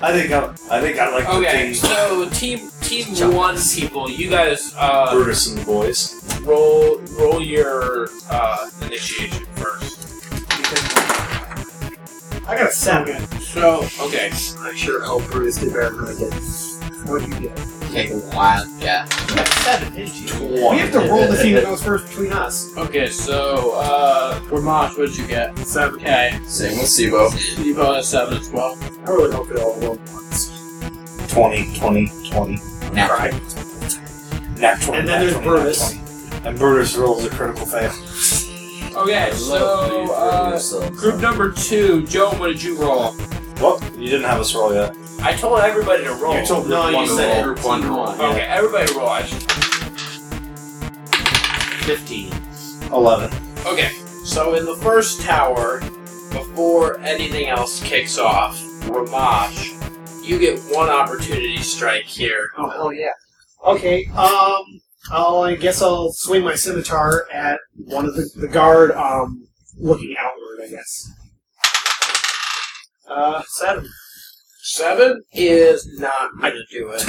I 0.00 0.12
think 0.12 0.32
I, 0.32 0.54
I 0.70 0.80
think 0.80 0.98
I 0.98 1.10
like 1.10 1.28
okay, 1.28 1.68
the 1.68 1.74
team 1.74 1.74
so 1.74 2.28
team 2.30 2.70
team 2.82 3.34
one 3.34 3.56
people, 3.74 4.10
you 4.10 4.30
guys 4.30 4.74
uh, 4.76 5.12
Brutus 5.12 5.48
and 5.48 5.58
the 5.58 5.64
boys. 5.64 6.14
roll 6.42 7.00
roll 7.18 7.40
your 7.42 8.08
uh, 8.30 8.70
initiation 8.82 9.44
first. 9.56 9.98
I 12.46 12.56
got 12.56 12.68
a 12.68 12.72
seven. 12.72 13.26
So, 13.40 13.86
okay, 14.00 14.30
I'm 14.58 14.76
sure 14.76 15.04
El 15.04 15.20
Brutus 15.20 15.56
did 15.56 15.72
better 15.72 15.90
than 15.96 16.06
I 16.06 16.18
did. 16.18 16.34
What 17.08 17.24
do 17.24 17.28
you 17.28 17.48
get? 17.48 17.77
Take 17.92 18.10
a 18.10 18.18
while. 18.36 18.64
Yeah. 18.78 19.04
You 19.28 19.34
got 19.36 19.48
seven, 19.48 19.92
didn't 19.94 20.14
you? 20.20 20.70
We 20.70 20.78
have 20.78 20.92
to 20.92 20.98
roll 21.00 21.26
to 21.26 21.36
see 21.36 21.52
who 21.52 21.60
goes 21.62 21.82
first 21.82 22.08
between 22.08 22.32
us. 22.32 22.76
okay, 22.76 23.08
so 23.08 23.72
uh, 23.76 24.40
Ramash, 24.50 24.96
what 24.96 25.08
did 25.08 25.16
you 25.16 25.26
get? 25.26 25.56
Seven. 25.58 26.00
Okay, 26.00 26.38
Same 26.44 26.78
with 26.78 26.86
Sibo. 26.88 27.64
you 27.64 27.74
got 27.74 27.98
a 27.98 28.02
seven 28.02 28.38
as 28.38 28.50
well. 28.50 28.76
I 29.06 29.10
really 29.10 29.34
hope 29.34 29.48
they 29.48 29.60
all 29.60 29.74
roll 29.80 29.98
once. 30.12 30.50
20, 31.32 31.74
20, 31.78 32.10
20. 32.30 32.58
Now, 32.92 33.08
Right. 33.08 33.32
Nat 34.58 34.80
20. 34.82 34.98
And 34.98 35.06
then 35.06 35.06
nat 35.06 35.18
there's 35.20 35.32
20, 35.34 35.38
nat 35.38 35.42
Brutus. 35.44 35.92
20. 35.92 36.48
And 36.48 36.58
Brutus 36.58 36.96
rolls 36.96 37.24
a 37.24 37.30
critical 37.30 37.66
fail. 37.66 37.92
Okay, 38.96 39.30
so 39.34 40.12
uh, 40.14 40.90
group 40.90 41.20
number 41.20 41.52
two, 41.52 42.04
Joe, 42.06 42.30
what 42.38 42.48
did 42.48 42.62
you 42.62 42.76
roll? 42.76 43.14
Well, 43.60 43.80
you 43.96 44.06
didn't 44.08 44.24
have 44.24 44.40
us 44.40 44.54
roll 44.54 44.74
yet. 44.74 44.96
I 45.20 45.34
told 45.36 45.60
everybody 45.60 46.04
to 46.04 46.14
roll. 46.14 46.38
You 46.38 46.46
told 46.46 46.68
No, 46.68 46.82
group 46.88 47.00
you 47.00 47.06
to 47.06 47.12
said 47.16 47.34
roll. 47.44 47.54
group 47.54 47.64
one 47.64 47.82
to 47.82 47.88
roll. 47.88 48.08
Okay, 48.10 48.42
everybody 48.42 48.92
roll. 48.94 49.08
I 49.08 49.24
should- 49.24 49.42
15. 51.84 52.32
11. 52.92 53.30
Okay, 53.66 53.90
so 54.24 54.54
in 54.54 54.64
the 54.64 54.76
first 54.76 55.20
tower, 55.22 55.80
before 56.30 56.98
anything 57.00 57.48
else 57.48 57.82
kicks 57.82 58.18
off, 58.18 58.58
Ramash, 58.88 59.72
you 60.22 60.38
get 60.38 60.58
one 60.74 60.88
opportunity 60.88 61.56
strike 61.58 62.04
here. 62.04 62.50
Oh 62.56 62.68
hell 62.70 62.92
yeah. 62.92 63.12
Okay. 63.66 64.06
Um. 64.16 64.62
I'll, 65.10 65.40
I 65.40 65.54
guess 65.54 65.80
I'll 65.80 66.12
swing 66.12 66.44
my 66.44 66.54
scimitar 66.54 67.26
at 67.32 67.58
one 67.76 68.04
of 68.04 68.14
the, 68.14 68.28
the 68.36 68.46
guard. 68.48 68.90
Um, 68.92 69.48
looking 69.78 70.14
outward. 70.18 70.60
I 70.64 70.68
guess. 70.68 71.10
Uh, 73.08 73.42
seven. 73.48 73.88
Seven 74.70 75.22
is 75.32 75.88
not 75.98 76.38
going 76.38 76.52
to 76.52 76.64
do 76.70 76.90
it. 76.90 77.02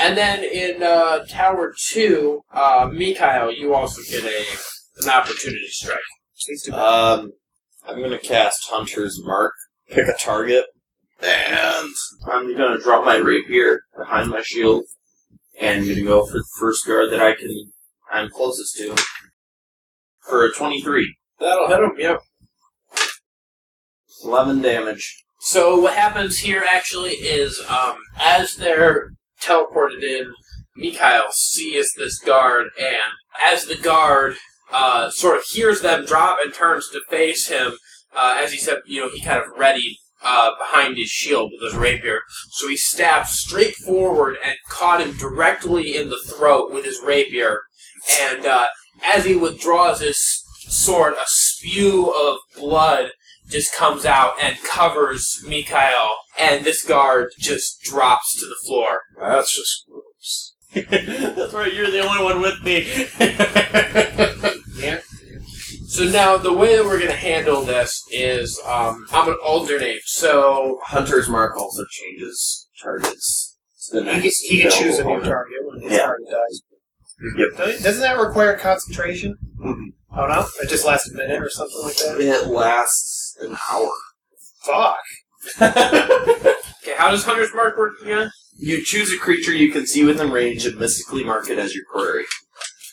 And 0.00 0.16
then 0.16 0.42
in 0.42 0.82
uh, 0.82 1.26
Tower 1.28 1.74
2, 1.90 2.40
uh, 2.50 2.88
Mikhail, 2.90 3.52
you 3.52 3.74
also 3.74 4.00
get 4.10 4.24
a 4.24 4.44
an 5.02 5.10
opportunity 5.10 5.68
strike. 5.68 5.98
Please 6.46 6.62
do. 6.64 6.72
Um, 6.72 7.32
I'm 7.86 8.00
gonna 8.00 8.18
cast 8.18 8.66
Hunter's 8.70 9.20
Mark. 9.22 9.52
Pick 9.90 10.08
a 10.08 10.14
target, 10.18 10.64
and 11.22 11.90
I'm 12.26 12.56
gonna 12.56 12.80
drop 12.80 13.04
my 13.04 13.16
rapier 13.16 13.82
behind 13.98 14.30
my 14.30 14.40
shield, 14.42 14.84
and 15.60 15.82
I'm 15.82 15.88
gonna 15.88 16.04
go 16.04 16.24
for 16.24 16.38
the 16.38 16.44
first 16.58 16.86
guard 16.86 17.12
that 17.12 17.20
I 17.20 17.34
can. 17.34 17.72
I'm 18.10 18.30
closest 18.30 18.76
to. 18.78 18.96
For 20.20 20.46
a 20.46 20.52
23, 20.52 21.16
That'll 21.38 21.68
hit 21.68 21.80
him, 21.80 21.92
yep. 21.98 22.20
11 24.24 24.62
damage. 24.62 25.24
So 25.40 25.78
what 25.78 25.94
happens 25.94 26.38
here 26.38 26.64
actually 26.72 27.12
is, 27.12 27.60
um, 27.68 27.96
as 28.18 28.56
they're 28.56 29.10
teleported 29.42 30.02
in, 30.02 30.32
Mikhail 30.76 31.26
sees 31.32 31.92
this 31.96 32.18
guard, 32.18 32.68
and 32.78 33.12
as 33.46 33.66
the 33.66 33.76
guard 33.76 34.36
uh, 34.72 35.10
sort 35.10 35.38
of 35.38 35.44
hears 35.44 35.82
them 35.82 36.04
drop 36.04 36.38
and 36.42 36.52
turns 36.52 36.88
to 36.90 37.00
face 37.08 37.48
him, 37.48 37.74
uh, 38.14 38.38
as 38.42 38.52
he 38.52 38.58
said, 38.58 38.78
you 38.86 39.00
know, 39.00 39.10
he 39.10 39.20
kind 39.20 39.38
of 39.38 39.56
readied 39.58 39.96
uh, 40.22 40.50
behind 40.58 40.96
his 40.96 41.10
shield 41.10 41.52
with 41.52 41.72
his 41.72 41.78
rapier. 41.78 42.20
So 42.50 42.68
he 42.68 42.76
stabbed 42.76 43.28
straight 43.28 43.74
forward 43.76 44.36
and 44.44 44.56
caught 44.68 45.00
him 45.00 45.16
directly 45.16 45.96
in 45.96 46.08
the 46.08 46.20
throat 46.26 46.72
with 46.72 46.84
his 46.84 47.00
rapier. 47.04 47.60
And 48.20 48.46
uh, 48.46 48.66
as 49.04 49.24
he 49.24 49.36
withdraws 49.36 50.00
his 50.00 50.18
sword, 50.68 51.14
a 51.14 51.24
spew 51.26 52.10
of 52.10 52.38
blood 52.56 53.10
just 53.48 53.74
comes 53.74 54.04
out 54.04 54.34
and 54.42 54.56
covers 54.62 55.44
Mikhail, 55.46 56.10
and 56.38 56.64
this 56.64 56.84
guard 56.84 57.30
just 57.38 57.80
drops 57.82 58.38
to 58.40 58.46
the 58.46 58.56
floor. 58.66 59.00
That's 59.20 59.54
just 59.54 59.84
gross. 59.88 60.54
That's 61.36 61.52
right, 61.52 61.72
you're 61.72 61.90
the 61.90 62.00
only 62.00 62.22
one 62.24 62.40
with 62.40 62.62
me. 62.64 62.86
Yeah. 64.80 65.00
So 65.86 66.02
now 66.04 66.36
the 66.36 66.52
way 66.52 66.74
that 66.76 66.84
we're 66.84 66.98
going 66.98 67.10
to 67.12 67.16
handle 67.16 67.62
this 67.62 68.02
is 68.10 68.60
um, 68.66 69.06
I'm 69.12 69.26
going 69.26 69.36
to 69.38 69.44
alternate. 69.44 70.00
So 70.06 70.80
Hunter's 70.86 71.28
Mark 71.28 71.56
also 71.56 71.84
changes 71.88 72.68
targets. 72.82 73.56
to 73.92 74.00
He 74.02 74.04
can, 74.22 74.30
he 74.48 74.60
can 74.62 74.70
choose 74.72 74.98
a 74.98 75.04
new 75.04 75.20
target 75.20 75.54
when 75.62 75.82
his 75.82 75.92
Yeah. 75.92 75.98
target 76.06 76.26
dies. 76.28 76.62
Yep. 77.36 77.48
Doesn't- 77.56 77.82
Doesn't 77.84 78.00
that 78.02 78.18
require 78.18 78.56
concentration? 78.56 79.36
Mhm. 79.64 79.92
Oh 80.16 80.26
no, 80.26 80.44
it 80.62 80.68
just 80.68 80.84
lasts 80.84 81.08
a 81.12 81.14
minute 81.14 81.40
or 81.40 81.48
something 81.50 81.80
like 81.84 81.96
that. 81.98 82.20
It 82.20 82.48
lasts 82.48 83.13
an 83.40 83.56
hour. 83.70 83.92
Fuck. 84.64 84.98
okay, 85.60 86.94
how 86.96 87.10
does 87.10 87.24
Hunter's 87.24 87.54
Mark 87.54 87.76
work 87.76 87.94
again? 88.02 88.30
You 88.56 88.82
choose 88.82 89.12
a 89.12 89.18
creature 89.18 89.52
you 89.52 89.72
can 89.72 89.86
see 89.86 90.04
within 90.04 90.30
range 90.30 90.64
and 90.64 90.78
mystically 90.78 91.24
mark 91.24 91.50
it 91.50 91.58
as 91.58 91.74
your 91.74 91.84
quarry. 91.92 92.24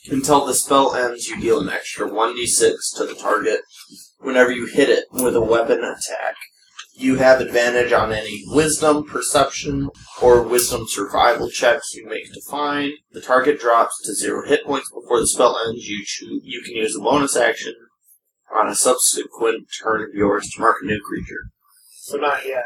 Until 0.10 0.46
the 0.46 0.56
spell 0.56 0.96
ends, 0.96 1.28
you 1.28 1.40
deal 1.40 1.60
an 1.60 1.70
extra 1.70 2.10
1d6 2.10 2.74
to 2.98 3.06
the 3.06 3.14
target 3.14 3.62
whenever 4.18 4.52
you 4.52 4.66
hit 4.66 4.90
it 4.90 5.06
with 5.12 5.36
a 5.36 5.42
weapon 5.42 5.80
attack. 5.84 6.36
You 6.94 7.16
have 7.18 7.40
advantage 7.40 7.94
on 7.94 8.12
any 8.12 8.44
wisdom, 8.48 9.06
perception, 9.06 9.90
or 10.22 10.42
wisdom 10.42 10.86
survival 10.88 11.50
checks 11.50 11.94
you 11.94 12.06
make 12.08 12.34
to 12.34 12.42
find. 12.50 12.94
The 13.12 13.22
target 13.22 13.60
drops 13.60 14.02
to 14.06 14.14
zero 14.14 14.48
hit 14.48 14.66
points 14.66 14.90
before 14.90 15.20
the 15.20 15.28
spell 15.28 15.58
ends. 15.68 15.88
You 15.88 16.04
choo- 16.06 16.42
you 16.44 16.62
can 16.64 16.76
use 16.76 16.96
a 16.96 17.00
bonus 17.00 17.38
action 17.38 17.74
on 18.56 18.68
a 18.68 18.76
subsequent 18.76 19.68
turn 19.84 20.02
of 20.02 20.10
yours 20.14 20.50
to 20.52 20.62
mark 20.62 20.78
a 20.82 20.86
new 20.86 21.00
creature. 21.08 21.50
So 22.02 22.18
not 22.18 22.46
yet. 22.46 22.66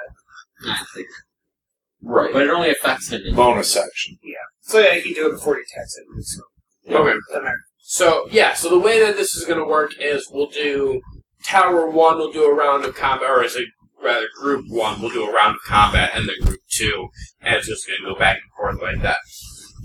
Right. 2.02 2.32
But 2.34 2.44
it 2.44 2.50
only 2.50 2.70
affects 2.70 3.12
him. 3.12 3.22
in- 3.26 3.36
Bonus 3.36 3.76
action. 3.76 4.18
Yeah. 4.24 4.36
So 4.62 4.80
yeah, 4.80 4.96
he 4.96 5.02
can 5.02 5.14
do 5.14 5.30
it 5.30 5.34
before 5.34 5.56
he 5.56 5.62
attacks 5.62 5.98
it. 5.98 6.24
So, 6.26 6.42
Okay. 6.88 7.18
doesn't 7.30 7.44
matter. 7.44 7.62
So 7.80 8.28
yeah, 8.32 8.54
so 8.54 8.70
the 8.70 8.80
way 8.80 9.00
that 9.00 9.16
this 9.18 9.36
is 9.36 9.46
going 9.46 9.60
to 9.60 9.66
work 9.66 9.92
is 10.00 10.28
we'll 10.32 10.50
do 10.50 11.02
Tower 11.44 11.90
One, 11.90 12.18
we'll 12.18 12.32
do 12.32 12.46
a 12.46 12.54
round 12.56 12.86
of 12.86 12.96
combat, 12.96 13.30
or 13.30 13.44
is 13.44 13.56
it 13.56 13.68
rather 14.04 14.28
Group 14.40 14.66
One, 14.70 15.02
we'll 15.02 15.12
do 15.12 15.28
a 15.28 15.32
round 15.34 15.56
of 15.56 15.62
combat, 15.68 16.12
and 16.16 16.28
then 16.28 16.36
Group 16.48 16.62
Two, 16.72 17.10
and 17.42 17.56
it's 17.56 17.68
just 17.68 17.88
going 17.88 18.00
to 18.02 18.14
go 18.14 18.20
back 18.20 18.38
and 18.38 18.52
forth 18.58 18.82
like 18.82 19.02
that. 19.04 19.18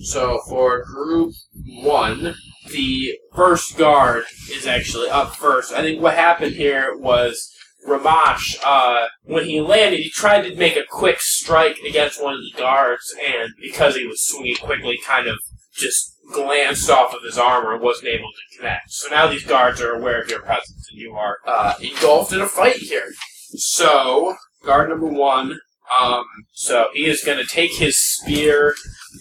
So 0.01 0.41
for 0.49 0.83
Group 0.85 1.35
One, 1.83 2.35
the 2.71 3.19
first 3.35 3.77
guard 3.77 4.25
is 4.51 4.67
actually 4.67 5.09
up 5.09 5.37
first. 5.37 5.73
I 5.73 5.83
think 5.83 6.01
what 6.01 6.15
happened 6.15 6.57
here 6.57 6.97
was 6.97 7.53
Ramash, 7.87 8.59
uh, 8.65 9.07
when 9.23 9.45
he 9.45 9.61
landed, 9.61 10.01
he 10.01 10.11
tried 10.11 10.43
to 10.43 10.55
make 10.55 10.77
a 10.77 10.85
quick 10.89 11.21
strike 11.21 11.79
against 11.87 12.23
one 12.23 12.35
of 12.35 12.41
the 12.41 12.59
guards, 12.59 13.15
and 13.25 13.53
because 13.61 13.97
he 13.97 14.07
was 14.07 14.21
swinging 14.21 14.57
quickly, 14.57 14.99
kind 15.07 15.27
of 15.27 15.39
just 15.73 16.17
glanced 16.33 16.91
off 16.91 17.15
of 17.15 17.23
his 17.23 17.39
armor 17.39 17.75
and 17.75 17.83
wasn't 17.83 18.09
able 18.09 18.31
to 18.31 18.57
connect. 18.57 18.91
So 18.91 19.09
now 19.09 19.27
these 19.27 19.45
guards 19.45 19.81
are 19.81 19.93
aware 19.93 20.21
of 20.23 20.29
your 20.29 20.43
presence, 20.43 20.89
and 20.91 21.01
you 21.01 21.15
are 21.15 21.39
uh, 21.47 21.75
engulfed 21.81 22.33
in 22.33 22.41
a 22.41 22.47
fight 22.47 22.77
here. 22.77 23.11
So, 23.55 24.37
guard 24.65 24.91
number 24.91 25.07
one, 25.07 25.59
um, 25.99 26.25
so 26.53 26.89
he 26.95 27.07
is 27.07 27.23
going 27.25 27.39
to 27.39 27.47
take 27.47 27.73
his 27.73 27.97
spear 27.97 28.75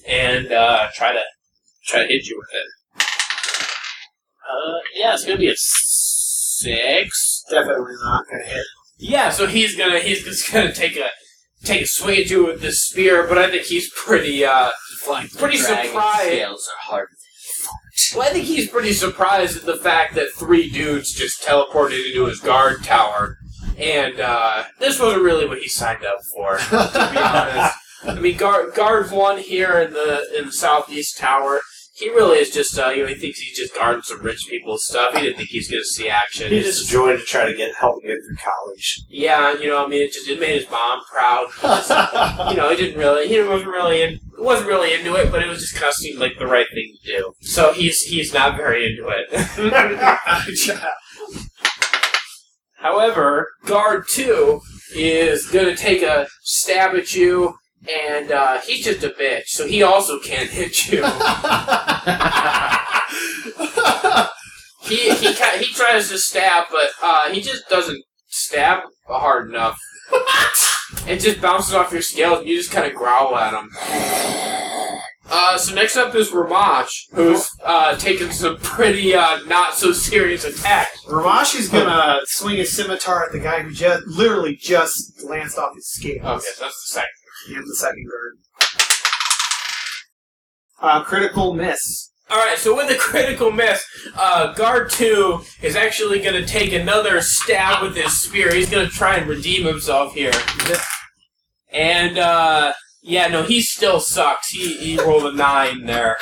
and 0.08 0.52
uh, 0.52 0.88
try 0.96 1.14
to 1.14 1.22
try 1.88 2.02
to 2.04 2.08
hit 2.08 2.28
you 2.28 2.38
with 2.38 2.50
it. 2.54 3.04
Uh, 4.50 4.80
yeah, 4.96 5.14
it's 5.14 5.26
going 5.26 5.38
to 5.38 5.42
be 5.42 5.50
a 5.50 5.56
six. 6.60 7.44
Definitely 7.50 7.94
not 8.04 8.26
gonna 8.30 8.44
hit. 8.44 8.66
Yeah, 8.98 9.30
so 9.30 9.48
he's 9.48 9.76
gonna 9.76 10.00
he's 10.00 10.24
just 10.24 10.52
gonna 10.52 10.74
take 10.74 10.98
a 10.98 11.10
take 11.64 11.82
a 11.84 11.88
swing 11.88 12.20
at 12.20 12.30
you 12.30 12.46
with 12.46 12.62
the 12.62 12.72
spear, 12.72 13.26
but 13.28 13.38
I 13.38 13.50
think 13.50 13.64
he's 13.64 13.90
pretty 13.92 14.44
uh 14.46 14.72
Like 15.08 15.32
Pretty 15.32 15.58
surprised. 15.58 16.28
Scales 16.28 16.70
are 16.70 16.92
hard. 16.92 17.08
well, 18.16 18.28
I 18.30 18.34
think 18.34 18.46
he's 18.46 18.70
pretty 18.70 18.94
surprised 18.94 19.58
at 19.58 19.66
the 19.66 19.78
fact 19.78 20.16
that 20.16 20.28
three 20.38 20.70
dudes 20.70 21.14
just 21.14 21.42
teleported 21.42 22.06
into 22.08 22.26
his 22.26 22.40
guard 22.40 22.84
tower. 22.84 23.38
And 23.80 24.20
uh, 24.20 24.64
this 24.80 25.00
wasn't 25.00 25.24
really 25.24 25.48
what 25.48 25.60
he 25.60 25.70
signed 25.70 26.06
up 26.06 26.20
for, 26.36 26.58
to 26.58 27.10
be 27.14 27.18
honest. 27.18 27.76
I 28.04 28.20
mean, 28.20 28.38
guard 28.38 28.74
guard 28.76 29.12
one 29.12 29.38
here 29.38 29.80
in 29.80 29.94
the 29.94 30.26
in 30.38 30.48
the 30.48 30.52
southeast 30.52 31.18
tower. 31.18 31.62
He 31.94 32.10
really 32.10 32.38
is 32.38 32.50
just, 32.50 32.80
uh, 32.80 32.90
you 32.90 33.04
know, 33.04 33.10
he 33.10 33.16
thinks 33.16 33.40
he's 33.40 33.58
just 33.58 33.76
guarding 33.76 34.04
some 34.04 34.22
rich 34.22 34.48
people's 34.50 34.86
stuff. 34.86 35.14
He 35.14 35.22
didn't 35.22 35.36
think 35.36 35.50
he's 35.50 35.70
going 35.70 35.82
to 35.82 35.86
see 35.86 36.08
action. 36.08 36.50
He 36.50 36.62
just 36.62 36.88
joined 36.88 37.20
to 37.20 37.26
try 37.26 37.46
to 37.46 37.54
get 37.54 37.76
help 37.76 38.02
him 38.02 38.10
get 38.10 38.20
through 38.26 38.38
college. 38.38 39.02
Yeah, 39.10 39.58
you 39.60 39.68
know, 39.68 39.84
I 39.84 39.88
mean, 39.90 40.04
it 40.04 40.14
just 40.14 40.30
it 40.30 40.40
made 40.40 40.62
his 40.62 40.72
mom 40.72 41.02
proud. 41.12 41.48
you 42.52 42.56
know, 42.56 42.70
he 42.70 42.78
didn't 42.78 42.98
really, 42.98 43.28
he 43.28 43.42
wasn't 43.42 43.72
really 43.72 44.02
in, 44.02 44.20
wasn't 44.38 44.70
really 44.70 44.94
into 44.94 45.16
it, 45.16 45.30
but 45.30 45.44
it 45.44 45.50
was 45.50 45.60
just 45.60 45.76
kind 45.76 45.90
of 45.90 45.96
seemed 45.96 46.20
like 46.20 46.40
the 46.40 46.48
right 46.48 46.68
thing 46.74 46.96
to 47.04 47.12
do. 47.12 47.34
So 47.42 47.74
he's 47.74 48.02
he's 48.04 48.34
not 48.34 48.56
very 48.56 48.86
into 48.86 49.10
it. 49.10 50.80
However, 52.80 53.52
guard 53.66 54.06
two 54.10 54.62
is 54.96 55.46
gonna 55.48 55.76
take 55.76 56.02
a 56.02 56.28
stab 56.44 56.96
at 56.96 57.14
you, 57.14 57.56
and 57.88 58.32
uh, 58.32 58.62
he's 58.62 58.86
just 58.86 59.04
a 59.04 59.10
bitch, 59.10 59.48
so 59.48 59.68
he 59.68 59.84
also 59.84 60.18
can't 60.20 60.50
hit 60.50 60.88
you. 60.88 61.04
he 64.84 65.12
he 65.12 65.34
he 65.34 65.74
tries 65.74 66.10
to 66.10 66.18
stab, 66.18 66.68
but 66.72 66.90
uh, 67.04 67.30
he 67.34 67.42
just 67.42 67.68
doesn't 67.70 68.02
stab 68.30 68.84
hard 69.08 69.50
enough. 69.50 69.78
it 71.06 71.20
just 71.20 71.42
bounces 71.42 71.74
off 71.74 71.92
your 71.92 72.02
scales, 72.02 72.40
and 72.40 72.48
you 72.48 72.56
just 72.58 72.72
kind 72.72 72.88
of 72.88 72.96
growl 72.96 73.36
at 73.36 73.54
him. 73.54 73.70
Uh, 75.32 75.58
so 75.58 75.76
next 75.76 75.96
up 75.96 76.14
is 76.16 76.32
Ramash, 76.32 77.08
who's 77.14 77.50
uh, 77.64 77.96
taking 77.98 78.32
some 78.32 78.58
pretty 78.58 79.14
uh, 79.14 79.40
not 79.46 79.76
so 79.76 79.92
serious 79.92 80.44
attacks. 80.44 81.06
Ramash 81.08 81.56
is 81.56 81.70
gonna 81.70 82.20
swing 82.26 82.58
his 82.58 82.72
scimitar 82.76 83.26
at 83.26 83.32
the 83.32 83.40
guy 83.40 83.62
who 83.62 83.72
just 83.72 84.06
literally 84.08 84.56
just 84.56 85.18
glanced 85.20 85.58
off 85.58 85.76
his 85.76 85.88
scales. 85.88 86.24
Okay, 86.24 86.46
so 86.56 86.66
that's 86.66 86.88
the 86.88 86.94
second. 86.94 87.10
And 87.58 87.68
the 87.68 87.76
second 87.76 88.08
guard. 88.10 88.38
Uh, 90.82 91.04
critical 91.04 91.54
miss. 91.54 92.12
All 92.32 92.38
right, 92.38 92.58
so 92.58 92.76
with 92.76 92.92
a 92.92 92.96
critical 92.96 93.52
miss, 93.52 93.84
uh, 94.16 94.54
guard 94.54 94.92
two 94.92 95.42
is 95.64 95.76
actually 95.76 96.20
going 96.20 96.36
to 96.36 96.46
take 96.46 96.74
another 96.74 97.22
stab 97.22 97.82
with 97.82 97.96
his 97.96 98.22
spear. 98.22 98.54
He's 98.54 98.70
going 98.70 98.88
to 98.88 98.94
try 98.94 99.16
and 99.16 99.28
redeem 99.28 99.66
himself 99.66 100.14
here, 100.14 100.32
and 101.72 102.20
uh, 102.20 102.74
yeah, 103.02 103.28
no, 103.28 103.44
he 103.44 103.62
still 103.62 104.00
sucks. 104.00 104.50
He 104.50 104.78
he 104.78 104.98
rolled 105.00 105.26
a 105.26 105.36
nine 105.36 105.86
there. 105.86 106.18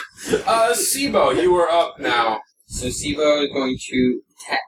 Uh, 0.46 0.74
Sibo, 0.74 1.40
you 1.42 1.52
were 1.52 1.70
up 1.70 2.00
now. 2.00 2.40
So 2.68 2.88
Sibo 2.88 3.44
is 3.44 3.52
going 3.54 3.78
to 3.90 4.22
attack 4.46 4.60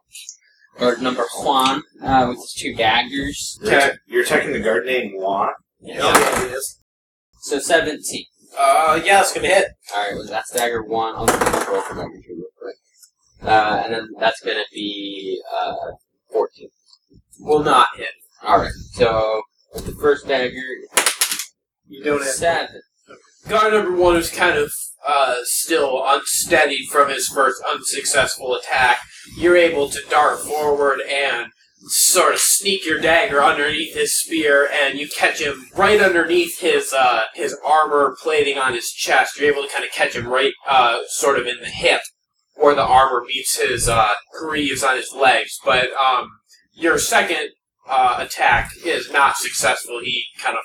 guard 0.79 1.01
number 1.01 1.25
Juan 1.37 1.83
uh, 2.01 2.25
with 2.29 2.37
his 2.37 2.53
two 2.57 2.73
daggers. 2.73 3.59
You're, 3.61 3.73
atta- 3.73 3.97
you're 4.07 4.23
attacking 4.23 4.53
the 4.53 4.59
guard 4.59 4.85
named 4.85 5.11
Juan. 5.15 5.49
Yeah, 5.81 6.45
it 6.45 6.53
is. 6.53 6.79
So 7.41 7.59
17. 7.59 8.25
Uh, 8.57 8.99
yeah, 9.03 9.21
it's 9.21 9.33
going 9.33 9.45
to 9.47 9.53
hit. 9.53 9.67
Alright, 9.93 10.15
well, 10.15 10.25
that's 10.27 10.51
dagger 10.53 10.83
1. 10.83 11.15
I'll 11.15 11.27
just 11.27 11.67
roll 11.69 11.81
for 11.81 11.95
dagger 11.95 12.09
2 12.09 12.33
real 12.33 12.45
quick. 12.59 12.75
Uh, 13.43 13.81
and 13.85 13.93
then 13.93 14.07
that's 14.19 14.41
going 14.41 14.57
to 14.57 14.65
be 14.73 15.41
uh, 15.61 15.75
14. 16.31 16.69
Will 17.39 17.63
not 17.63 17.87
hit. 17.95 18.09
Alright, 18.43 18.71
so 18.93 19.41
with 19.73 19.85
the 19.85 19.91
first 19.93 20.27
dagger, 20.27 20.61
You 21.89 22.03
don't 22.03 22.21
have 22.21 22.31
7. 22.31 22.81
Guard 23.47 23.73
number 23.73 23.95
one 23.95 24.15
is 24.15 24.29
kind 24.29 24.57
of 24.57 24.71
uh, 25.05 25.37
still 25.43 26.03
unsteady 26.05 26.85
from 26.85 27.09
his 27.09 27.27
first 27.27 27.61
unsuccessful 27.73 28.55
attack. 28.55 28.99
You're 29.37 29.57
able 29.57 29.89
to 29.89 29.99
dart 30.09 30.39
forward 30.39 30.99
and 31.01 31.47
sort 31.87 32.33
of 32.33 32.39
sneak 32.39 32.85
your 32.85 32.99
dagger 32.99 33.41
underneath 33.41 33.95
his 33.95 34.19
spear, 34.19 34.69
and 34.71 34.99
you 34.99 35.07
catch 35.07 35.41
him 35.41 35.67
right 35.75 35.99
underneath 35.99 36.59
his 36.59 36.93
uh, 36.93 37.21
his 37.33 37.57
armor 37.65 38.15
plating 38.21 38.57
on 38.57 38.73
his 38.73 38.91
chest. 38.91 39.39
You're 39.39 39.51
able 39.51 39.63
to 39.63 39.73
kind 39.73 39.85
of 39.85 39.91
catch 39.91 40.15
him 40.15 40.27
right, 40.27 40.53
uh, 40.67 40.99
sort 41.07 41.39
of 41.39 41.47
in 41.47 41.59
the 41.61 41.69
hip, 41.69 42.01
where 42.55 42.75
the 42.75 42.85
armor 42.85 43.23
meets 43.25 43.59
his 43.59 43.87
uh, 43.87 44.13
greaves 44.39 44.83
on 44.83 44.97
his 44.97 45.11
legs. 45.15 45.57
But 45.63 45.89
um, 45.93 46.29
your 46.73 46.99
second 46.99 47.49
uh, 47.89 48.17
attack 48.19 48.71
is 48.85 49.09
not 49.11 49.37
successful. 49.37 50.01
He 50.03 50.25
kind 50.37 50.57
of 50.57 50.63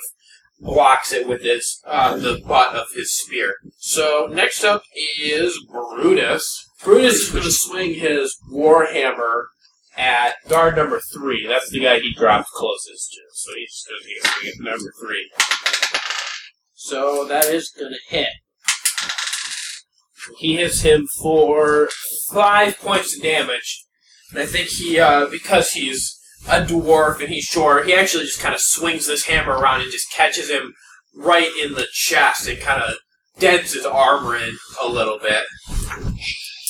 blocks 0.59 1.11
it 1.11 1.27
with 1.27 1.41
his 1.41 1.81
uh, 1.85 2.15
the 2.17 2.41
butt 2.45 2.75
of 2.75 2.87
his 2.95 3.15
spear. 3.15 3.55
So 3.77 4.27
next 4.31 4.63
up 4.63 4.83
is 5.21 5.59
Brutus. 5.69 6.69
Brutus 6.83 7.21
is 7.21 7.31
going 7.31 7.43
to 7.43 7.51
swing 7.51 7.93
his 7.95 8.35
warhammer 8.51 9.45
at 9.97 10.35
guard 10.47 10.75
number 10.75 11.01
three. 11.13 11.45
That's 11.47 11.69
the 11.69 11.79
guy 11.79 11.99
he 11.99 12.13
dropped 12.13 12.49
closest 12.49 13.11
to. 13.13 13.21
So 13.33 13.51
he's 13.55 13.85
going 13.87 14.01
to 14.01 14.07
a 14.07 14.27
swing 14.27 14.51
at 14.51 14.71
number 14.71 14.93
three. 15.01 15.31
So 16.73 17.25
that 17.25 17.45
is 17.45 17.71
going 17.71 17.93
to 17.93 18.15
hit. 18.15 18.29
He 20.37 20.57
hits 20.57 20.81
him 20.81 21.07
for 21.21 21.89
five 22.31 22.79
points 22.79 23.15
of 23.15 23.21
damage. 23.21 23.85
And 24.31 24.39
I 24.39 24.45
think 24.45 24.69
he, 24.69 24.99
uh, 24.99 25.27
because 25.27 25.71
he's 25.71 26.19
a 26.47 26.65
dwarf 26.65 27.19
and 27.19 27.29
he's 27.29 27.45
short, 27.45 27.87
he 27.87 27.93
actually 27.93 28.25
just 28.25 28.39
kind 28.39 28.53
of 28.53 28.61
swings 28.61 29.07
this 29.07 29.25
hammer 29.25 29.53
around 29.53 29.81
and 29.81 29.91
just 29.91 30.11
catches 30.11 30.49
him 30.49 30.73
right 31.15 31.51
in 31.63 31.73
the 31.73 31.87
chest 31.91 32.47
and 32.47 32.59
kind 32.59 32.81
of 32.81 32.95
dents 33.39 33.73
his 33.73 33.85
armor 33.85 34.35
in 34.35 34.57
a 34.81 34.87
little 34.87 35.19
bit. 35.19 35.43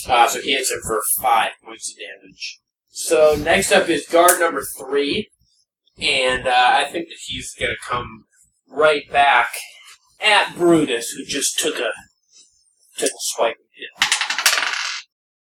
Uh, 0.07 0.27
so 0.27 0.39
he 0.41 0.53
hits 0.53 0.71
him 0.71 0.79
for 0.85 1.01
five 1.19 1.51
points 1.63 1.91
of 1.91 1.97
damage. 1.97 2.59
So 2.89 3.35
next 3.37 3.71
up 3.71 3.89
is 3.89 4.07
guard 4.07 4.39
number 4.39 4.63
three, 4.77 5.29
and 5.99 6.47
uh, 6.47 6.69
I 6.73 6.85
think 6.85 7.09
that 7.09 7.17
he's 7.25 7.53
going 7.59 7.71
to 7.71 7.87
come 7.87 8.25
right 8.69 9.09
back 9.11 9.49
at 10.23 10.55
Brutus, 10.55 11.09
who 11.09 11.25
just 11.25 11.59
took 11.59 11.75
a 11.75 11.91
took 12.97 13.09
a 13.09 13.19
swipe 13.19 13.57
hit. 13.73 14.07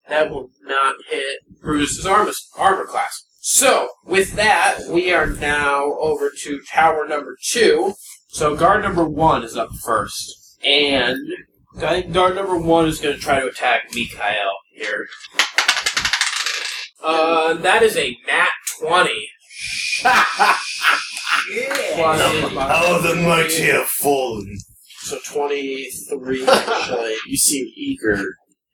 That 0.09 0.31
will 0.31 0.51
not 0.63 0.97
hit 1.09 1.39
Brutus's 1.61 2.07
armor, 2.07 2.33
armor 2.57 2.87
class. 2.87 3.25
So, 3.51 3.89
with 4.05 4.35
that, 4.35 4.81
we 4.91 5.11
are 5.11 5.27
now 5.27 5.95
over 6.01 6.31
to 6.43 6.61
tower 6.71 7.09
number 7.09 7.35
two. 7.43 7.95
So, 8.29 8.55
guard 8.55 8.83
number 8.83 9.09
one 9.09 9.43
is 9.43 9.57
up 9.57 9.71
first. 9.83 10.59
And 10.63 11.19
I 11.79 12.03
think 12.03 12.13
guard 12.13 12.35
number 12.35 12.59
one 12.59 12.87
is 12.87 13.01
going 13.01 13.15
to 13.17 13.21
try 13.21 13.41
to 13.41 13.47
attack 13.47 13.85
Mikhail 13.95 14.53
here. 14.75 15.07
Uh, 17.03 17.55
that 17.55 17.83
is 17.83 17.97
a 17.97 18.19
nat 18.27 18.49
20. 18.83 19.31
Plus- 20.03 20.13
How 22.53 22.99
the 23.01 23.15
mighty 23.15 23.63
have 23.63 23.87
fallen. 23.89 24.59
So 25.05 25.19
23, 25.27 26.47
actually. 26.47 27.17
You 27.27 27.39
seem 27.39 27.67
eager. 27.75 28.27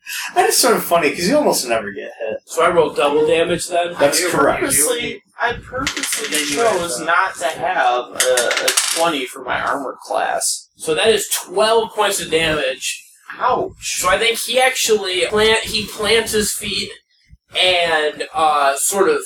That 0.35 0.49
is 0.49 0.57
sort 0.57 0.77
of 0.77 0.85
funny 0.85 1.11
because 1.11 1.29
you 1.29 1.37
almost 1.37 1.69
never 1.69 1.91
get 1.91 2.13
hit. 2.21 2.39
So 2.47 2.65
I 2.65 2.71
roll 2.71 2.93
double 2.93 3.27
damage 3.27 3.69
then? 3.69 3.95
That's 3.99 4.25
I 4.25 4.31
correct. 4.31 4.61
Purposely, 4.61 5.23
I 5.41 5.55
purposely 5.55 6.29
Then 6.29 6.47
chose 6.47 7.01
not 7.01 7.35
to 7.37 7.47
have 7.47 8.05
a, 8.11 8.65
a 8.65 8.69
20 8.97 9.27
for 9.27 9.43
my 9.43 9.61
armor 9.61 9.97
class. 10.03 10.69
So 10.77 10.95
that 10.95 11.09
is 11.09 11.29
12 11.47 11.93
points 11.93 12.21
of 12.21 12.31
damage. 12.31 13.03
Ouch. 13.39 14.01
So 14.01 14.09
I 14.09 14.19
think 14.19 14.39
he 14.39 14.61
actually 14.61 15.27
plant 15.27 15.65
he 15.65 15.87
plants 15.87 16.33
his 16.33 16.53
feet 16.53 16.91
and 17.61 18.25
uh, 18.35 18.77
sort 18.77 19.09
of 19.09 19.21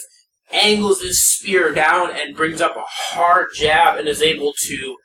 angles 0.51 1.03
his 1.03 1.25
spear 1.25 1.75
down 1.75 2.11
and 2.11 2.37
brings 2.37 2.61
up 2.61 2.77
a 2.77 2.85
hard 2.87 3.49
jab 3.55 3.99
and 3.99 4.09
is 4.09 4.23
able 4.23 4.55
to 4.67 4.97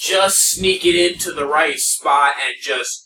just 0.00 0.50
sneak 0.50 0.84
it 0.84 1.12
into 1.12 1.32
the 1.32 1.46
right 1.46 1.78
spot 1.78 2.34
and 2.44 2.56
just 2.60 3.03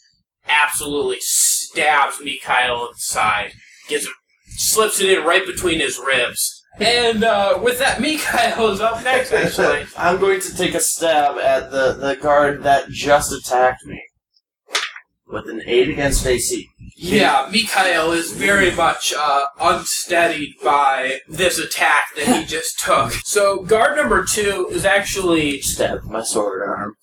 absolutely 0.49 1.19
stabs 1.21 2.21
Mikhail 2.23 2.87
in 2.87 2.93
the 2.93 2.99
side. 2.99 3.53
Gets 3.89 4.07
him, 4.07 4.13
slips 4.47 5.01
it 5.01 5.19
in 5.19 5.25
right 5.25 5.47
between 5.47 5.81
his 5.81 5.99
ribs. 5.99 6.63
And 6.81 7.25
uh, 7.25 7.59
with 7.63 7.79
that, 7.79 8.01
Mikhail 8.01 8.69
is 8.69 8.81
up 8.81 9.03
next. 9.03 9.33
Actually, 9.33 9.87
I'm 9.97 10.19
going 10.21 10.41
to 10.41 10.57
take 10.57 10.75
a 10.75 10.81
stab 10.81 11.39
at 11.39 11.71
the, 11.71 11.95
the 11.95 12.17
guard 12.17 12.63
that 12.63 12.89
just 12.91 13.33
attacked 13.33 13.85
me. 13.87 14.03
With 15.31 15.47
an 15.51 15.61
8 15.67 15.91
against 15.91 16.27
AC. 16.27 16.67
Yeah, 16.97 17.51
Mikhail 17.53 18.13
is 18.13 18.33
very 18.33 18.75
much 18.75 19.13
uh, 19.17 19.45
unsteadied 19.61 20.55
by 20.65 21.21
this 21.29 21.59
attack 21.59 22.05
that 22.17 22.27
he 22.27 22.45
just 22.47 22.81
took. 22.81 23.13
So 23.25 23.63
guard 23.63 23.97
number 23.97 24.25
two 24.25 24.69
is 24.71 24.87
actually 24.87 25.61
Stab 25.61 26.05
my 26.05 26.23
sword 26.23 26.67
arm. 26.67 26.95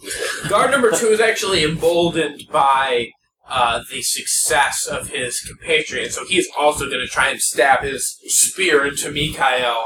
guard 0.50 0.72
number 0.72 0.90
two 0.90 1.08
is 1.08 1.20
actually 1.20 1.64
emboldened 1.64 2.48
by 2.52 3.12
uh, 3.48 3.82
the 3.92 4.02
success 4.02 4.88
of 4.88 5.10
his 5.10 5.40
compatriot. 5.42 6.12
So 6.14 6.26
he's 6.26 6.48
also 6.58 6.90
going 6.90 7.02
to 7.02 7.08
try 7.08 7.30
and 7.30 7.40
stab 7.40 7.84
his 7.84 8.18
spear 8.26 8.86
into 8.86 9.12
Mikhail 9.12 9.86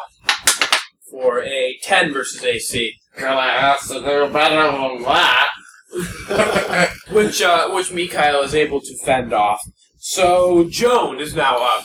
for 1.10 1.43
a 1.43 1.78
10 1.84 2.14
versus 2.14 2.43
AC. 2.43 2.93
Gonna 3.18 3.41
have 3.41 3.86
to 3.88 3.95
do 3.95 4.30
better 4.32 4.72
than 4.72 5.03
that. 5.03 5.49
which 7.12 7.41
uh, 7.41 7.70
which 7.72 7.91
Mikhail 7.91 8.41
is 8.41 8.53
able 8.53 8.80
to 8.80 8.97
fend 9.03 9.34
off. 9.34 9.60
So 9.97 10.70
Joan 10.70 11.20
is 11.20 11.34
now 11.34 11.57
up. 11.57 11.84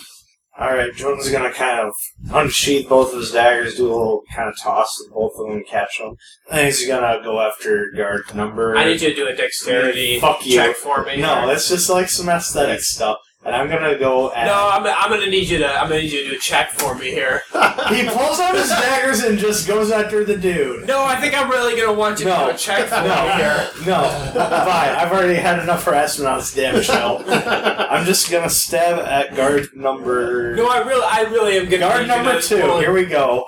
Alright, 0.60 0.94
Jordan's 0.94 1.30
gonna 1.30 1.52
kind 1.52 1.80
of 1.80 1.94
unsheath 2.32 2.88
both 2.88 3.12
of 3.12 3.18
his 3.18 3.32
daggers, 3.32 3.76
do 3.76 3.86
a 3.86 3.90
little 3.90 4.22
kind 4.32 4.48
of 4.48 4.54
toss 4.62 5.00
with 5.00 5.12
both 5.12 5.32
of 5.36 5.46
them 5.48 5.56
and 5.56 5.66
catch 5.66 5.98
them. 5.98 6.14
And 6.50 6.66
he's 6.66 6.86
gonna 6.86 7.20
go 7.24 7.40
after 7.40 7.90
guard 7.90 8.22
number. 8.36 8.76
I 8.76 8.84
need 8.84 9.00
you 9.00 9.10
to 9.10 9.16
do 9.16 9.26
a 9.26 9.34
dexterity 9.34 10.20
Fuck 10.20 10.46
you. 10.46 10.54
check 10.54 10.76
for 10.76 11.04
me. 11.04 11.16
No, 11.16 11.48
that's 11.48 11.68
just 11.68 11.90
like 11.90 12.08
some 12.08 12.28
aesthetic 12.28 12.80
stuff. 12.80 13.18
And 13.44 13.54
I'm 13.54 13.68
gonna 13.68 13.98
go 13.98 14.32
at. 14.32 14.46
no, 14.46 14.70
I'm, 14.72 14.86
I'm 14.86 15.10
gonna 15.10 15.30
need 15.30 15.48
you 15.48 15.58
to 15.58 15.68
I'm 15.70 15.88
gonna 15.88 16.00
need 16.00 16.12
you 16.12 16.24
to 16.24 16.30
do 16.30 16.36
a 16.36 16.38
check 16.38 16.70
for 16.72 16.94
me 16.94 17.10
here. 17.10 17.42
He 17.90 18.08
pulls 18.08 18.40
out 18.40 18.54
his 18.54 18.70
daggers 18.70 19.22
and 19.24 19.38
just 19.38 19.68
goes 19.68 19.90
after 19.90 20.24
the 20.24 20.36
dude. 20.38 20.86
No, 20.86 21.04
I 21.04 21.20
think 21.20 21.34
I'm 21.38 21.50
really 21.50 21.78
gonna 21.78 21.92
want 21.92 22.18
you 22.18 22.24
to 22.24 22.30
No. 22.30 22.44
do 22.48 22.54
a 22.54 22.56
check 22.56 22.86
for 22.88 23.02
me 23.02 23.08
No, 23.08 23.28
here. 23.36 23.68
no, 23.86 24.02
fine. 24.34 24.94
I've 24.96 25.12
already 25.12 25.34
had 25.34 25.58
enough 25.58 25.84
harassment 25.84 26.30
on 26.30 26.38
this 26.38 26.54
damn 26.54 26.80
show. 26.82 27.22
I'm 27.28 28.06
just 28.06 28.30
gonna 28.30 28.48
stab 28.48 29.00
at 29.00 29.36
guard 29.36 29.68
number. 29.74 30.56
No, 30.56 30.66
I 30.66 30.78
really 30.78 31.04
I 31.06 31.20
really 31.30 31.58
am 31.58 31.64
gonna 31.66 31.78
guard 31.78 31.96
need 32.06 32.08
you 32.08 32.16
number 32.22 32.40
to 32.40 32.48
two. 32.48 32.60
roll- 32.62 32.80
Here 32.80 32.92
we 32.92 33.04
go. 33.04 33.46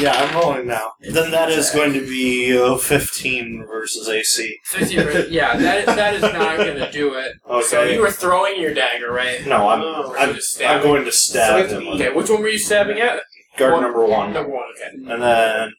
Yeah, 0.00 0.12
I'm 0.14 0.34
rolling 0.34 0.66
now. 0.66 0.92
Then 1.00 1.30
that 1.30 1.50
is 1.50 1.70
going 1.70 1.92
to 1.92 2.00
be 2.00 2.56
uh, 2.58 2.76
15 2.78 3.66
versus 3.66 4.08
AC. 4.08 4.58
50 4.64 4.94
yeah, 5.30 5.56
that 5.56 5.86
that 5.86 6.14
is 6.14 6.22
not 6.22 6.56
gonna 6.56 6.90
do 6.90 7.14
it. 7.14 7.32
Okay. 7.48 7.66
So 7.66 7.82
you 7.84 8.00
were 8.00 8.10
throwing 8.10 8.60
your 8.60 8.72
dagger, 8.72 9.12
right? 9.12 9.44
No, 9.46 9.68
I'm 9.68 9.80
Oh, 9.82 10.14
I'm, 10.18 10.34
just 10.34 10.54
stabbing. 10.54 10.76
I'm 10.76 10.82
going 10.82 11.04
to 11.04 11.12
stab 11.12 11.68
So 11.68 11.76
him. 11.76 11.82
it's- 11.82 11.94
Okay, 12.00 12.12
which 12.14 12.30
one 12.30 12.40
were 12.40 12.48
you 12.48 12.58
stabbing 12.58 12.98
at? 13.00 13.20
Guard 13.58 13.72
One- 13.74 13.82
number 13.82 14.04
one. 14.06 14.32
Number 14.32 14.50
one, 14.50 14.64
okay. 14.76 15.12
And 15.12 15.22
then 15.22 15.72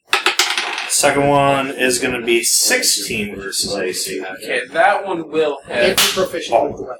second 0.88 1.26
one 1.28 1.70
is 1.70 1.98
going 1.98 2.18
to 2.18 2.24
be 2.24 2.44
16 2.44 3.34
versus 3.36 3.74
AC. 3.74 4.22
Okay, 4.24 4.62
that 4.70 5.04
one 5.06 5.30
will 5.30 5.58
hit. 5.66 5.98
If 5.98 6.16
you're 6.16 6.26
proficient 6.26 6.62
with 6.64 6.76
the 6.76 6.82
weapon. 6.82 6.98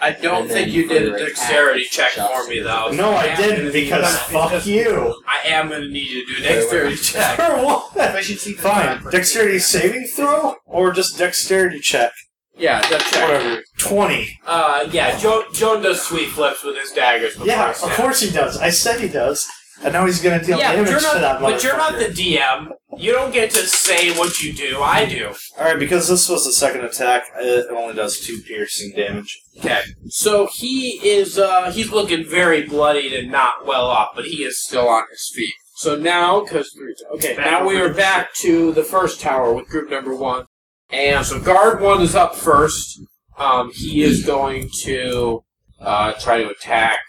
I 0.00 0.10
don't 0.12 0.42
And 0.42 0.50
think 0.50 0.68
you 0.72 0.88
for 0.88 0.94
did 0.94 1.02
a 1.02 1.06
your 1.10 1.18
dexterity 1.18 1.82
attack, 1.84 2.10
check 2.12 2.28
for 2.30 2.48
me 2.48 2.60
though. 2.60 2.90
No, 2.92 3.12
I 3.12 3.26
am 3.26 3.36
gonna 3.36 3.48
didn't 3.48 3.64
need 3.66 3.72
because 3.72 4.12
you- 4.12 4.38
fuck 4.38 4.66
you. 4.66 5.22
I 5.28 5.48
am 5.48 5.68
gonna 5.68 5.88
need 5.88 6.08
you 6.10 6.26
to 6.26 6.32
do 6.42 6.44
a 6.44 6.48
dexterity 6.48 6.96
check. 6.96 7.36
For 7.36 7.64
what? 7.64 7.90
Efficiency 7.96 8.54
does 8.54 8.62
Fine. 8.62 9.04
Dexterity 9.10 9.58
saving 9.60 10.06
throw 10.08 10.56
or 10.66 10.92
just 10.92 11.18
dexterity 11.18 11.78
check? 11.80 12.12
Yeah, 12.56 12.80
that's 12.90 13.10
check. 13.10 13.22
Whatever. 13.28 13.62
20. 13.78 14.38
Uh, 14.46 14.88
yeah, 14.90 15.16
Joan, 15.18 15.44
Joan 15.54 15.82
does 15.82 16.02
sweet 16.02 16.28
flips 16.30 16.62
with 16.64 16.76
his 16.76 16.90
daggers. 16.92 17.32
Before 17.34 17.46
Yeah, 17.46 17.64
he 17.66 17.70
of 17.70 17.76
snaps. 17.76 17.96
course 17.96 18.20
he 18.20 18.30
does. 18.30 18.58
I 18.58 18.70
said 18.70 19.00
he 19.00 19.08
does. 19.08 19.46
And 19.84 19.92
now 19.92 20.06
he's 20.06 20.22
going 20.22 20.38
to 20.38 20.46
deal 20.46 20.58
Yeah, 20.58 20.70
but 20.70 20.76
damage 20.76 20.90
you're 20.90 21.00
to 21.00 21.18
that 21.18 21.40
not. 21.40 21.40
But 21.40 21.64
you're 21.64 21.76
not 21.76 21.98
the. 21.98 22.04
DM. 22.06 22.72
You 22.96 23.12
don't 23.12 23.32
get 23.32 23.50
to 23.52 23.66
say 23.66 24.16
what 24.16 24.40
you 24.40 24.52
do. 24.52 24.80
I 24.80 25.06
do. 25.06 25.32
Alright, 25.58 25.78
because 25.78 26.08
this 26.08 26.28
was 26.28 26.44
the 26.44 26.52
second 26.52 26.84
attack, 26.84 27.24
it 27.36 27.66
only 27.70 27.94
does 27.94 28.20
two 28.20 28.40
piercing 28.46 28.92
damage. 28.94 29.40
Okay. 29.58 29.82
So 30.08 30.46
he 30.52 31.00
is. 31.02 31.38
uh 31.38 31.72
He's 31.72 31.90
looking 31.90 32.24
very 32.24 32.66
bloodied 32.66 33.12
and 33.12 33.30
not 33.32 33.66
well 33.66 33.86
off, 33.86 34.10
but 34.14 34.26
he 34.26 34.44
is 34.44 34.62
still 34.62 34.88
on 34.88 35.04
his 35.10 35.32
feet. 35.34 35.54
So 35.76 35.96
now, 35.96 36.42
because 36.42 36.76
okay, 37.14 37.34
Back 37.34 37.46
now 37.46 37.66
we 37.66 37.80
are 37.80 37.92
back 37.92 38.34
to 38.34 38.72
the 38.72 38.84
first 38.84 39.20
tower 39.20 39.52
with 39.52 39.68
group 39.68 39.90
number 39.90 40.14
one, 40.14 40.44
and 40.90 41.26
so 41.26 41.40
guard 41.40 41.80
one 41.80 42.02
is 42.02 42.14
up 42.14 42.36
first. 42.36 43.00
Um, 43.38 43.72
he 43.74 44.02
is 44.02 44.24
going 44.24 44.68
to 44.82 45.42
uh, 45.80 46.12
try 46.20 46.42
to 46.42 46.50
attack 46.50 47.00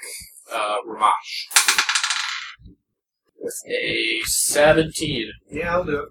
uh, 0.51 0.77
Ramash 0.87 1.49
with 3.43 3.55
a 3.67 4.19
seventeen. 4.25 5.31
Yeah, 5.51 5.75
I'll 5.75 5.83
do 5.83 5.99
it. 5.99 6.09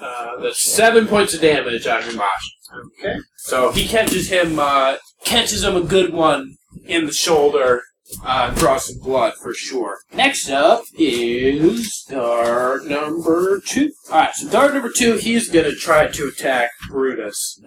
Uh, 0.00 0.40
that's 0.40 0.62
seven 0.62 1.06
points 1.06 1.34
of 1.34 1.40
damage 1.40 1.86
on 1.86 2.02
Ramash. 2.02 2.56
Okay. 2.98 3.18
So 3.36 3.72
he 3.72 3.86
catches 3.86 4.30
him, 4.30 4.58
uh, 4.58 4.96
catches 5.24 5.64
him 5.64 5.76
a 5.76 5.82
good 5.82 6.12
one 6.12 6.54
in 6.86 7.06
the 7.06 7.12
shoulder, 7.12 7.82
uh, 8.24 8.54
draws 8.54 8.86
some 8.86 8.98
blood 9.02 9.34
for 9.42 9.52
sure. 9.52 9.98
Next 10.12 10.48
up 10.48 10.84
is 10.98 12.04
dart 12.08 12.86
number 12.86 13.60
two. 13.60 13.92
Alright, 14.08 14.34
so 14.34 14.48
dart 14.48 14.72
number 14.72 14.90
two, 14.90 15.16
he's 15.16 15.50
gonna 15.50 15.74
try 15.74 16.06
to 16.06 16.28
attack 16.28 16.70
Brutus. 16.88 17.60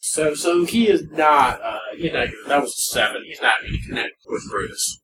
So, 0.00 0.34
so 0.34 0.64
he 0.64 0.88
is 0.88 1.02
not, 1.10 1.60
uh, 1.62 1.78
he's 1.96 2.12
not 2.12 2.28
that 2.46 2.62
was 2.62 2.70
a 2.70 2.92
seven, 2.92 3.22
he's 3.26 3.42
not 3.42 3.54
gonna 3.60 3.78
connect 3.86 4.14
with 4.26 4.42
Brutus. 4.50 5.00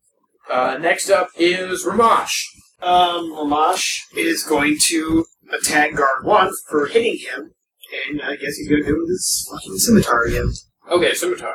Uh, 0.51 0.79
next 0.81 1.11
up 1.11 1.29
is 1.37 1.85
Ramash. 1.87 2.45
Um, 2.81 3.33
Ramash 3.33 4.07
is 4.17 4.43
going 4.43 4.77
to 4.89 5.25
attack 5.53 5.95
guard 5.95 6.25
one 6.25 6.53
for 6.69 6.87
hitting 6.87 7.19
him, 7.19 7.53
and 8.09 8.23
I 8.23 8.37
guess 8.37 8.57
he's 8.57 8.69
going 8.69 8.83
to 8.83 8.89
do 8.89 8.97
it 8.97 9.01
with 9.01 9.09
his 9.09 9.49
fucking 9.51 9.79
scimitar 9.79 10.25
again. 10.25 10.53
Okay, 10.91 11.15
scimitar. 11.15 11.55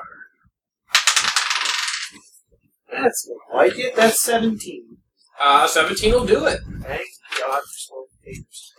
That's 2.91 3.27
more 3.27 3.63
like 3.63 3.77
it. 3.77 3.95
That's 3.95 4.21
17. 4.21 4.97
Uh, 5.39 5.67
17 5.67 6.13
will 6.13 6.25
do 6.25 6.45
it. 6.45 6.59
Thank 6.81 7.07
God 7.39 7.59
for 7.59 7.65
slow 7.75 8.03
papers. 8.23 8.73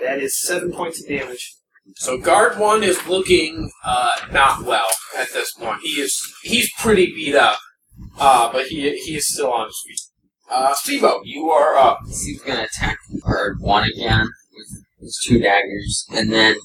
That 0.00 0.18
is 0.18 0.40
seven 0.40 0.72
points 0.72 1.00
of 1.02 1.08
damage. 1.08 1.54
So 1.96 2.18
guard 2.18 2.58
one 2.58 2.82
is 2.82 3.06
looking 3.06 3.70
uh, 3.84 4.16
not 4.32 4.64
well 4.64 4.86
at 5.16 5.32
this 5.32 5.52
point. 5.54 5.80
He 5.82 6.00
is 6.00 6.20
he's 6.42 6.70
pretty 6.78 7.06
beat 7.06 7.34
up, 7.34 7.58
uh, 8.18 8.50
but 8.52 8.66
he 8.66 8.96
he 8.98 9.16
is 9.16 9.32
still 9.32 9.52
on 9.52 9.66
his 9.66 9.82
feet. 9.86 10.00
Uh, 10.50 10.74
Stevo, 10.74 11.20
you 11.24 11.50
are 11.50 11.76
up. 11.76 11.98
He's 12.06 12.40
gonna 12.42 12.62
attack 12.64 12.98
guard 13.22 13.58
one 13.60 13.84
again 13.84 14.28
with 14.54 14.84
his 15.00 15.18
two 15.26 15.38
daggers, 15.40 16.06
and 16.12 16.32
then 16.32 16.56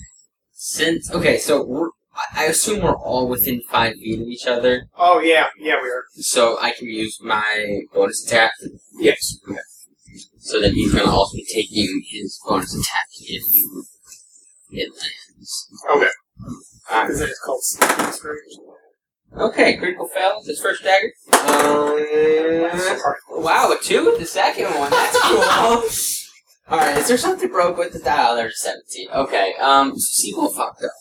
since 0.53 1.09
okay, 1.11 1.37
so 1.39 1.63
we're, 1.63 1.89
I 2.35 2.45
assume 2.45 2.83
we're 2.83 2.95
all 2.95 3.27
within 3.27 3.61
five 3.69 3.95
feet 3.95 4.21
of 4.21 4.27
each 4.27 4.45
other, 4.45 4.87
Oh, 4.97 5.19
yeah. 5.19 5.47
Yeah, 5.57 5.75
we 5.81 5.89
are. 5.89 6.03
so 6.13 6.57
I 6.61 6.71
can 6.71 6.87
use 6.87 7.17
my 7.21 7.81
bonus 7.93 8.25
attack. 8.27 8.51
Yes. 8.99 9.37
So 10.39 10.59
then 10.61 10.73
he's 10.75 10.93
gonna 10.93 11.09
also 11.09 11.37
be 11.37 11.45
taking 11.51 12.03
his 12.11 12.39
bonus 12.47 12.75
attack 12.75 13.07
if 13.19 13.43
it 14.71 14.89
lands. 14.91 15.69
Okay. 15.95 16.07
That 16.89 17.09
is 17.09 17.39
called 17.43 17.63
Sneaking 17.63 18.05
Experience. 18.05 18.57
Okay, 19.37 19.77
critical 19.77 20.07
fail 20.07 20.37
with 20.37 20.47
his 20.47 20.59
first 20.61 20.83
dagger. 20.83 21.11
Uh, 21.31 21.97
wow, 23.29 23.71
a 23.71 23.77
two 23.81 24.05
with 24.05 24.19
the 24.19 24.25
second 24.25 24.65
one. 24.65 24.91
That's 24.91 25.21
cool. 26.67 26.75
Alright, 26.77 26.97
is 26.97 27.07
there 27.07 27.17
something 27.17 27.49
broke 27.49 27.77
with 27.77 27.93
the 27.93 27.99
dial? 27.99 28.35
There's 28.35 28.53
a 28.53 28.57
17. 28.57 29.09
Okay, 29.13 29.53
um, 29.59 29.97
Seagull 29.97 30.49
fucked 30.49 30.83
up. 30.83 30.91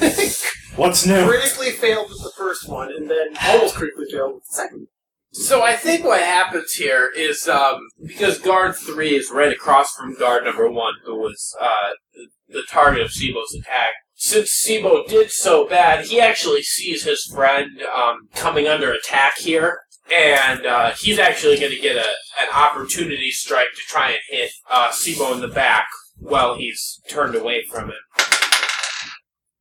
What's 0.76 1.06
new? 1.06 1.26
Critically 1.26 1.70
failed 1.70 2.08
with 2.08 2.22
the 2.22 2.32
first 2.36 2.68
one, 2.68 2.90
and 2.90 3.10
then 3.10 3.36
almost 3.40 3.74
critically 3.74 4.06
failed 4.10 4.34
with 4.36 4.44
the 4.44 4.54
second. 4.54 4.86
So 5.32 5.62
I 5.62 5.76
think 5.76 6.04
what 6.04 6.20
happens 6.20 6.72
here 6.74 7.10
is 7.16 7.48
um, 7.48 7.88
because 8.04 8.38
guard 8.38 8.74
three 8.76 9.14
is 9.14 9.30
right 9.30 9.52
across 9.52 9.94
from 9.94 10.18
guard 10.18 10.44
number 10.44 10.70
one, 10.70 10.94
who 11.04 11.16
was 11.16 11.56
uh, 11.60 11.90
the, 12.14 12.26
the 12.48 12.62
target 12.68 13.02
of 13.02 13.12
Sibo's 13.12 13.54
attack. 13.54 13.92
Since 14.24 14.64
Sibo 14.64 15.04
did 15.08 15.32
so 15.32 15.66
bad, 15.66 16.04
he 16.04 16.20
actually 16.20 16.62
sees 16.62 17.02
his 17.02 17.24
friend 17.24 17.82
um, 17.82 18.28
coming 18.36 18.68
under 18.68 18.92
attack 18.92 19.36
here, 19.38 19.80
and 20.16 20.64
uh, 20.64 20.92
he's 20.92 21.18
actually 21.18 21.58
going 21.58 21.72
to 21.72 21.80
get 21.80 21.96
a, 21.96 22.06
an 22.40 22.48
opportunity 22.54 23.32
strike 23.32 23.66
to 23.74 23.82
try 23.88 24.10
and 24.10 24.20
hit 24.30 24.52
uh, 24.70 24.90
Sibo 24.90 25.34
in 25.34 25.40
the 25.40 25.48
back 25.48 25.88
while 26.18 26.54
he's 26.54 27.00
turned 27.10 27.34
away 27.34 27.64
from 27.68 27.88
him. 27.88 27.96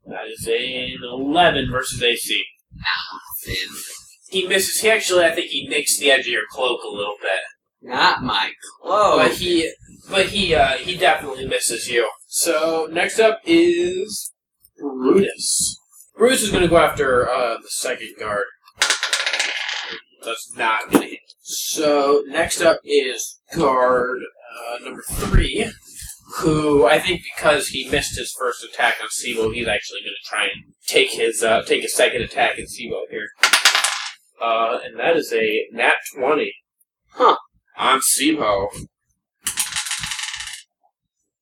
That 0.05 0.28
is 0.28 0.45
an 0.45 0.99
11 1.12 1.72
versus 1.72 2.03
AC. 2.03 2.43
He 4.30 4.47
misses. 4.47 4.80
He 4.80 4.91
actually, 4.91 5.26
I 5.26 5.32
think 5.32 5.47
he 5.47 5.68
nicks 5.68 5.97
the 5.97 6.12
edge 6.12 6.22
of 6.22 6.28
your 6.28 6.43
cloak 6.51 6.82
a 6.84 6.95
little 6.95 7.18
bit. 7.20 7.41
Not 7.82 8.22
my 8.22 8.51
cloak. 8.84 9.24
But 9.24 9.32
he, 9.32 9.74
but 10.07 10.28
he, 10.28 10.53
uh, 10.53 10.74
he 10.78 10.95
definitely 10.97 11.47
misses 11.47 11.89
you. 11.89 12.07
So 12.28 12.88
next 12.91 13.20
up 13.20 13.41
is 13.43 14.31
Brutus. 14.82 15.78
Brutus 16.18 16.44
is 16.44 16.52
going 16.52 16.64
to 16.64 16.70
go 16.70 16.78
after 16.78 17.30
uh, 17.30 17.58
the 17.58 17.70
second 17.70 18.16
guard. 18.20 18.46
That's 20.24 20.54
not 20.56 20.90
going 20.92 21.04
to 21.04 21.10
hit. 21.10 21.20
So 21.42 22.24
next 22.28 22.62
up 22.62 22.80
is 22.84 23.40
guard 23.56 24.20
uh, 24.22 24.84
number 24.84 25.04
three, 25.10 25.72
who 26.38 26.86
I 26.86 27.00
think 27.00 27.22
because 27.36 27.70
he 27.70 27.90
missed 27.90 28.18
his 28.18 28.34
first 28.38 28.64
attack 28.64 28.96
on 29.02 29.10
Sibo, 29.10 29.54
he's 29.54 29.68
actually 29.68 30.02
going 30.02 30.16
to 30.22 30.30
try 30.30 30.44
and 30.44 30.74
take 30.86 31.12
his 31.12 31.44
uh, 31.44 31.64
take 31.64 31.84
a 31.84 31.90
second 31.90 32.22
attack 32.22 32.60
at 32.60 32.66
Sibo 32.66 33.02
here. 33.10 33.30
Uh, 34.42 34.80
and 34.84 35.00
that 35.00 35.18
is 35.18 35.34
a 35.34 35.66
nat 35.72 35.96
twenty. 36.16 36.54
Huh. 37.14 37.38
On 37.78 38.00
Sibo. 38.00 38.68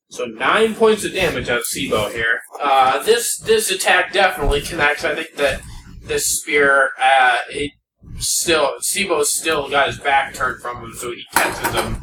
So 0.09 0.25
nine 0.25 0.73
points 0.73 1.05
of 1.05 1.13
damage 1.13 1.49
on 1.49 1.61
Sibo 1.61 2.11
here. 2.11 2.39
Uh, 2.59 3.01
this 3.03 3.37
this 3.37 3.69
attack 3.69 4.11
definitely 4.11 4.61
connects. 4.61 5.03
I 5.03 5.13
think 5.13 5.35
that 5.35 5.61
this 6.03 6.39
spear, 6.39 6.89
uh, 6.99 7.35
it 7.49 7.71
still 8.17 8.73
Sibo's 8.81 9.31
still 9.31 9.69
got 9.69 9.87
his 9.87 9.99
back 9.99 10.33
turned 10.33 10.61
from 10.61 10.83
him, 10.83 10.93
so 10.95 11.11
he 11.11 11.23
catches 11.33 11.73
him 11.73 11.97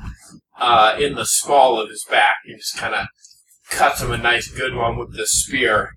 uh, 0.58 0.96
in 1.00 1.16
the 1.16 1.26
small 1.26 1.80
of 1.80 1.88
his 1.88 2.04
back 2.08 2.36
and 2.46 2.58
just 2.58 2.78
kind 2.78 2.94
of 2.94 3.06
cuts 3.70 4.00
him 4.00 4.12
a 4.12 4.18
nice 4.18 4.48
good 4.48 4.76
one 4.76 4.96
with 4.96 5.16
the 5.16 5.26
spear. 5.26 5.90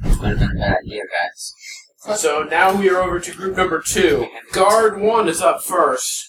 Might 0.00 0.12
have 0.14 0.38
been 0.38 0.50
a 0.56 0.60
bad 0.60 0.76
idea, 0.86 1.02
guys. 1.02 1.52
So 2.20 2.44
now 2.44 2.78
we 2.78 2.88
are 2.88 3.02
over 3.02 3.18
to 3.18 3.32
group 3.32 3.56
number 3.56 3.82
two. 3.84 4.28
Guard 4.52 5.00
one 5.00 5.28
is 5.28 5.42
up 5.42 5.64
first. 5.64 6.28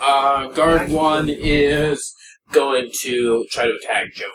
Uh, 0.00 0.46
guard 0.48 0.90
one 0.90 1.28
is 1.28 2.14
going 2.52 2.90
to 3.00 3.46
try 3.50 3.66
to 3.66 3.76
attack 3.82 4.12
Joey. 4.14 4.28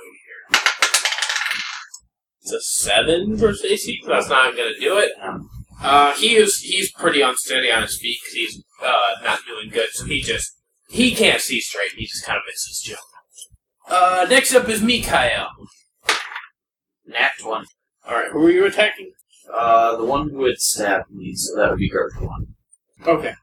It's 2.46 2.54
a 2.54 2.62
seven 2.62 3.36
versus 3.36 3.66
AC. 3.66 4.04
That's 4.08 4.30
not 4.30 4.56
going 4.56 4.72
to 4.72 4.80
do 4.80 5.00
it. 5.00 5.14
Uh, 5.82 6.14
he 6.14 6.36
is 6.36 6.60
he's 6.60 6.92
pretty 6.92 7.22
unsteady 7.22 7.72
on 7.72 7.82
his 7.82 7.98
feet 8.00 8.20
because 8.22 8.34
he's 8.36 8.64
uh, 8.84 9.24
not 9.24 9.40
doing 9.48 9.70
good. 9.72 9.90
So 9.94 10.06
he 10.06 10.22
just 10.22 10.56
he 10.88 11.16
can't 11.16 11.42
see 11.42 11.60
straight. 11.60 11.94
He 11.98 12.06
just 12.06 12.24
kind 12.24 12.38
of 12.38 12.44
misses 12.48 12.82
Joe. 12.86 12.96
Uh, 13.90 14.28
next 14.30 14.54
up 14.54 14.70
is 14.70 14.84
Mikhail. 14.84 15.48
Nat 17.08 17.32
one. 17.42 17.66
All 18.08 18.14
right, 18.14 18.30
who 18.32 18.46
are 18.46 18.52
you 18.52 18.66
attacking? 18.68 19.12
Uh, 19.52 19.96
the 19.98 20.06
one 20.06 20.30
who 20.30 20.46
had 20.46 20.60
stabbed 20.60 21.10
me, 21.12 21.34
so 21.34 21.56
that 21.56 21.72
would 21.72 21.80
be 21.80 21.90
guard 21.90 22.14
one. 22.20 22.46
Okay. 23.08 23.34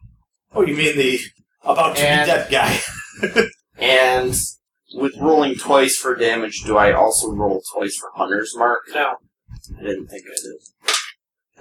Oh, 0.54 0.62
you 0.64 0.76
mean 0.76 0.96
the 0.96 1.18
about 1.64 1.96
to 1.96 2.02
And- 2.06 2.26
be 2.26 2.32
dead 2.32 2.50
guy? 2.52 3.48
And 3.78 4.36
with 4.94 5.16
rolling 5.20 5.54
twice 5.56 5.96
for 5.96 6.14
damage, 6.14 6.62
do 6.64 6.76
I 6.76 6.92
also 6.92 7.30
roll 7.30 7.62
twice 7.74 7.96
for 7.96 8.10
Hunter's 8.14 8.54
Mark? 8.56 8.82
No. 8.94 9.16
I 9.78 9.82
didn't 9.82 10.08
think 10.08 10.24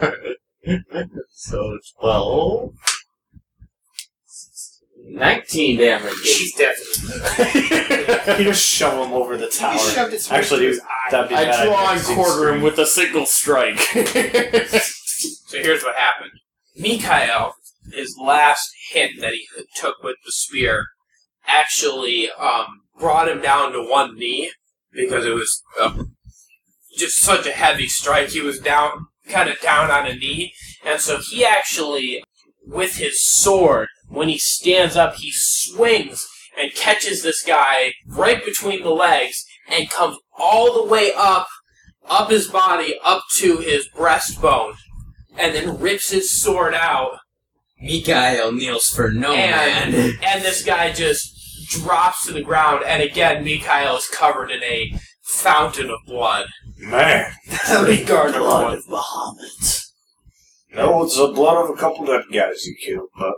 I 0.02 0.10
did. 0.68 0.82
so 1.32 1.78
12. 2.00 2.74
19 5.04 5.78
damage. 5.80 6.14
He's 6.24 6.54
definitely. 6.56 8.38
you 8.44 8.52
just 8.52 8.66
shove 8.66 9.06
him 9.06 9.14
over 9.14 9.36
the 9.36 9.48
tower. 9.48 9.74
He 9.74 9.80
shoved 9.80 10.14
it 10.14 10.22
straight 10.22 10.38
Actually, 10.40 10.58
through 10.60 10.68
dude, 10.68 10.76
his 10.76 10.82
eye. 10.82 11.12
that'd 11.12 11.30
be 11.30 11.36
I 11.36 11.44
bad. 11.46 11.66
draw 11.66 11.80
and 11.80 12.00
I've 12.00 12.06
quarter 12.06 12.54
him 12.54 12.62
with 12.62 12.78
a 12.78 12.86
single 12.86 13.26
strike. 13.26 13.80
So 15.52 15.58
here's 15.62 15.84
what 15.84 15.96
happened. 15.98 16.32
Mikhail, 16.78 17.54
his 17.94 18.16
last 18.20 18.72
hit 18.92 19.20
that 19.20 19.34
he 19.34 19.46
took 19.76 20.02
with 20.02 20.16
the 20.26 20.32
spear, 20.32 20.86
actually 21.48 22.30
um, 22.32 22.82
brought 23.00 23.30
him 23.30 23.42
down 23.42 23.74
to 23.74 23.82
one 23.82 24.18
knee 24.18 24.52
because 24.92 25.26
it 25.26 25.34
was 25.34 25.62
uh, 25.80 26.04
just 26.98 27.18
such 27.18 27.46
a 27.46 27.52
heavy 27.52 27.88
strike. 27.88 28.30
He 28.30 28.42
was 28.42 28.60
down, 28.60 29.08
kind 29.28 29.50
of 29.50 29.60
down 29.62 29.92
on 29.92 30.08
a 30.08 30.16
knee, 30.16 30.54
and 30.86 31.00
so 31.00 31.20
he 31.20 31.46
actually, 31.46 32.24
with 32.66 32.98
his 32.98 33.24
sword, 33.24 33.88
when 34.10 34.28
he 34.28 34.38
stands 34.38 34.96
up, 34.96 35.16
he 35.16 35.32
swings 35.34 36.28
and 36.60 36.74
catches 36.76 37.24
this 37.24 37.44
guy 37.44 37.94
right 38.06 38.44
between 38.44 38.84
the 38.84 38.90
legs 38.90 39.46
and 39.70 39.90
comes 39.90 40.18
all 40.38 40.74
the 40.74 40.90
way 40.90 41.12
up, 41.16 41.48
up 42.10 42.30
his 42.30 42.48
body, 42.48 42.96
up 43.04 43.24
to 43.38 43.58
his 43.58 43.88
breastbone 43.96 44.74
and 45.38 45.56
then 45.56 45.80
rips 45.80 46.12
his 46.12 46.32
sword 46.32 46.74
out, 46.74 47.18
Mikhail 47.82 48.52
kneels 48.52 48.88
for 48.88 49.12
no 49.12 49.34
and 49.34 49.94
man. 49.94 50.14
and 50.24 50.44
this 50.44 50.64
guy 50.64 50.92
just 50.92 51.70
drops 51.70 52.26
to 52.26 52.34
the 52.34 52.42
ground, 52.42 52.84
and 52.86 53.02
again 53.02 53.44
Mikhail 53.44 53.96
is 53.98 54.08
covered 54.08 54.52
in 54.52 54.62
a 54.64 54.94
fountain 55.22 55.90
of 55.90 56.00
blood. 56.06 56.48
Man, 56.78 57.32
Three 57.48 58.04
guard 58.04 58.32
number 58.34 58.48
one. 58.50 58.78
of 58.78 58.86
Bahamut. 58.86 59.86
no, 60.74 61.04
it's 61.04 61.18
the 61.18 61.28
blood 61.28 61.64
of 61.64 61.70
a 61.76 61.80
couple 61.80 62.06
dead 62.06 62.24
guys 62.34 62.66
you 62.66 62.76
killed, 62.84 63.10
but 63.18 63.34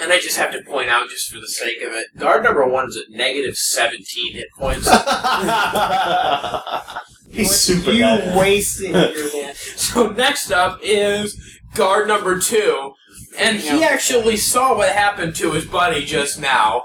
And 0.00 0.12
I 0.12 0.18
just 0.18 0.36
have 0.36 0.52
to 0.52 0.62
point 0.62 0.90
out, 0.90 1.08
just 1.08 1.32
for 1.32 1.40
the 1.40 1.48
sake 1.48 1.80
of 1.82 1.92
it, 1.92 2.06
guard 2.18 2.44
number 2.44 2.66
one's 2.68 2.96
at 2.96 3.04
negative 3.10 3.56
seventeen 3.56 4.34
hit 4.34 4.48
points. 4.58 4.86
he's 7.30 7.54
super 7.54 7.90
you 7.90 8.00
dead. 8.02 8.36
wasted 8.36 8.90
your 8.92 9.30
hand. 9.42 9.56
so 9.56 10.10
next 10.10 10.50
up 10.50 10.78
is 10.82 11.40
guard 11.74 12.08
number 12.08 12.38
two, 12.38 12.92
and 13.38 13.58
he 13.58 13.84
actually 13.84 14.36
saw 14.36 14.76
what 14.76 14.90
happened 14.92 15.34
to 15.36 15.52
his 15.52 15.64
buddy 15.64 16.04
just 16.04 16.40
now, 16.40 16.84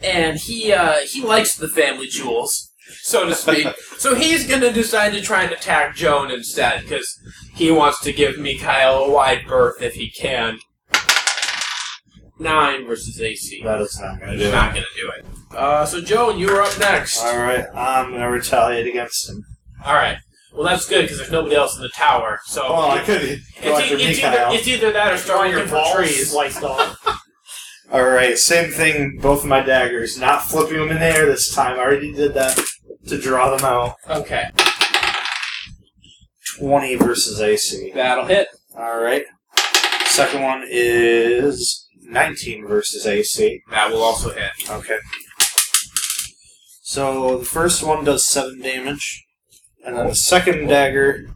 and 0.00 0.38
he 0.38 0.72
uh, 0.72 0.94
he 1.06 1.22
likes 1.22 1.56
the 1.56 1.68
family 1.68 2.06
jewels, 2.06 2.72
so 3.02 3.26
to 3.26 3.34
speak. 3.34 3.66
so 3.98 4.14
he's 4.14 4.46
gonna 4.46 4.72
decide 4.72 5.12
to 5.12 5.20
try 5.20 5.42
and 5.44 5.52
attack 5.52 5.94
Joan 5.96 6.30
instead 6.30 6.82
because 6.82 7.08
he 7.54 7.70
wants 7.70 8.00
to 8.02 8.12
give 8.12 8.38
Mikhail 8.38 9.04
a 9.04 9.10
wide 9.10 9.46
berth 9.46 9.82
if 9.82 9.94
he 9.94 10.10
can. 10.10 10.58
Nine 12.40 12.86
versus 12.86 13.20
AC. 13.20 13.62
That 13.64 13.80
is 13.80 13.98
not 14.00 14.20
gonna 14.20 14.32
do 14.32 14.38
He's 14.38 14.48
it. 14.48 14.52
gonna 14.52 14.80
do 14.96 15.10
it. 15.18 15.26
Uh, 15.56 15.84
so 15.84 16.00
Joan, 16.00 16.38
you 16.38 16.48
are 16.50 16.62
up 16.62 16.78
next. 16.78 17.20
All 17.20 17.36
right, 17.36 17.66
I'm 17.74 18.12
gonna 18.12 18.30
retaliate 18.30 18.86
against 18.86 19.28
him. 19.28 19.44
All 19.84 19.94
right. 19.94 20.18
Well, 20.58 20.66
that's 20.66 20.88
good 20.88 21.02
because 21.02 21.18
there's 21.18 21.30
nobody 21.30 21.54
else 21.54 21.76
in 21.76 21.82
the 21.82 21.88
tower. 21.90 22.40
So 22.46 22.64
Oh, 22.66 22.90
I 22.90 22.98
could 23.04 23.22
it's, 23.22 23.60
go 23.62 23.76
after 23.78 23.94
e- 23.96 24.02
it's, 24.02 24.18
either, 24.18 24.30
Mikhail. 24.30 24.52
it's 24.54 24.66
either 24.66 24.90
that 24.92 25.12
or 25.12 25.16
start 25.16 25.50
your 25.50 25.64
balls 25.68 25.94
trees. 25.94 26.32
sliced 26.32 26.64
off. 26.64 26.98
All 27.92 28.02
right, 28.02 28.36
same 28.36 28.72
thing. 28.72 29.20
Both 29.22 29.44
of 29.44 29.48
my 29.48 29.60
daggers, 29.60 30.18
not 30.18 30.42
flipping 30.42 30.78
them 30.78 30.90
in 30.90 30.98
the 30.98 31.04
air 31.16 31.26
this 31.26 31.54
time. 31.54 31.76
I 31.78 31.82
already 31.84 32.12
did 32.12 32.34
that 32.34 32.58
to 33.06 33.20
draw 33.20 33.56
them 33.56 33.64
out. 33.64 33.94
Okay, 34.10 34.50
Twenty 36.58 36.96
versus 36.96 37.40
AC. 37.40 37.92
that'll 37.94 38.26
hit. 38.26 38.48
All 38.76 39.00
right. 39.00 39.22
Second 40.06 40.42
one 40.42 40.64
is 40.68 41.88
nineteen 42.02 42.66
versus 42.66 43.06
AC. 43.06 43.62
That 43.70 43.92
will 43.92 44.02
also 44.02 44.32
hit. 44.32 44.50
Okay. 44.68 44.98
So 46.82 47.38
the 47.38 47.44
first 47.44 47.82
one 47.84 48.04
does 48.04 48.26
seven 48.26 48.60
damage, 48.60 49.24
and 49.84 49.96
then 49.96 50.06
the 50.08 50.14
second 50.14 50.66
dagger 50.68 51.26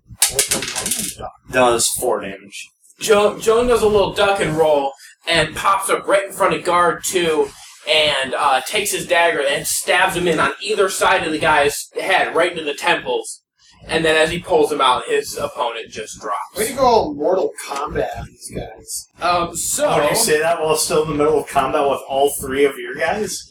does 1.51 1.88
four 1.88 2.20
damage. 2.20 2.68
Jo- 3.01 3.38
Joan 3.38 3.66
does 3.66 3.82
a 3.82 3.88
little 3.88 4.12
duck 4.12 4.40
and 4.40 4.57
roll 4.57 4.93
and 5.28 5.55
pops 5.57 5.90
up 5.90 6.07
right 6.07 6.24
in 6.26 6.32
front 6.32 6.55
of 6.55 6.64
guard 6.64 7.03
two 7.05 7.49
and 7.88 8.34
uh, 8.34 8.61
takes 8.61 8.93
his 8.93 9.07
dagger 9.07 9.43
and 9.47 9.66
stabs 9.66 10.16
him 10.16 10.28
in 10.28 10.38
on 10.38 10.53
either 10.62 10.88
side 10.88 11.24
of 11.24 11.32
the 11.32 11.38
guy's 11.38 11.88
head, 12.01 12.34
right 12.34 12.53
into 12.53 12.62
the 12.64 12.74
temples. 12.74 13.40
And 13.88 14.05
then 14.05 14.16
as 14.16 14.30
he 14.30 14.38
pulls 14.38 14.70
him 14.70 14.80
out, 14.80 15.07
his 15.09 15.36
opponent 15.36 15.90
just 15.90 16.20
drops. 16.20 16.38
Way 16.57 16.66
drops. 16.66 16.70
to 16.70 16.76
go, 16.76 17.12
Mortal 17.14 17.51
Kombat, 17.66 18.16
on 18.20 18.26
these 18.28 18.53
guys. 18.55 19.09
Um, 19.20 19.57
so 19.57 19.88
Oh, 19.88 20.09
you 20.09 20.14
say 20.14 20.38
that 20.38 20.61
while 20.61 20.76
still 20.76 21.03
in 21.03 21.09
the 21.11 21.16
middle 21.16 21.40
of 21.40 21.49
combat 21.49 21.88
with 21.90 21.99
all 22.09 22.30
three 22.40 22.64
of 22.64 22.78
your 22.78 22.95
guys? 22.95 23.43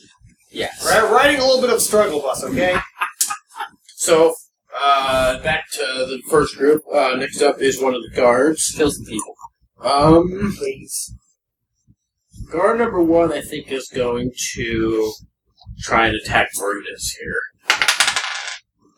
Yes. 0.50 0.82
We're 0.86 1.14
riding 1.14 1.42
a 1.42 1.46
little 1.46 1.60
bit 1.62 1.70
of 1.70 1.82
struggle 1.82 2.22
bus, 2.22 2.46
okay? 2.46 2.78
So, 3.98 4.34
uh, 4.80 5.42
back 5.44 5.66
to 5.72 5.80
the 5.80 6.22
first 6.30 6.58
group. 6.58 6.84
Uh, 6.94 7.16
next 7.18 7.42
up 7.42 7.60
is 7.60 7.82
one 7.82 7.94
of 7.94 8.02
the 8.02 8.16
guards. 8.16 8.74
Kill 8.76 8.92
some 8.92 9.06
people. 9.06 9.36
Um, 9.84 10.54
Please. 10.58 11.16
guard 12.52 12.80
number 12.80 13.02
one, 13.02 13.32
I 13.32 13.42
think, 13.42 13.72
is 13.72 13.90
going 13.94 14.32
to 14.54 15.14
try 15.80 16.08
and 16.08 16.16
attack 16.16 16.50
Brutus 16.58 17.18
here. 17.20 17.40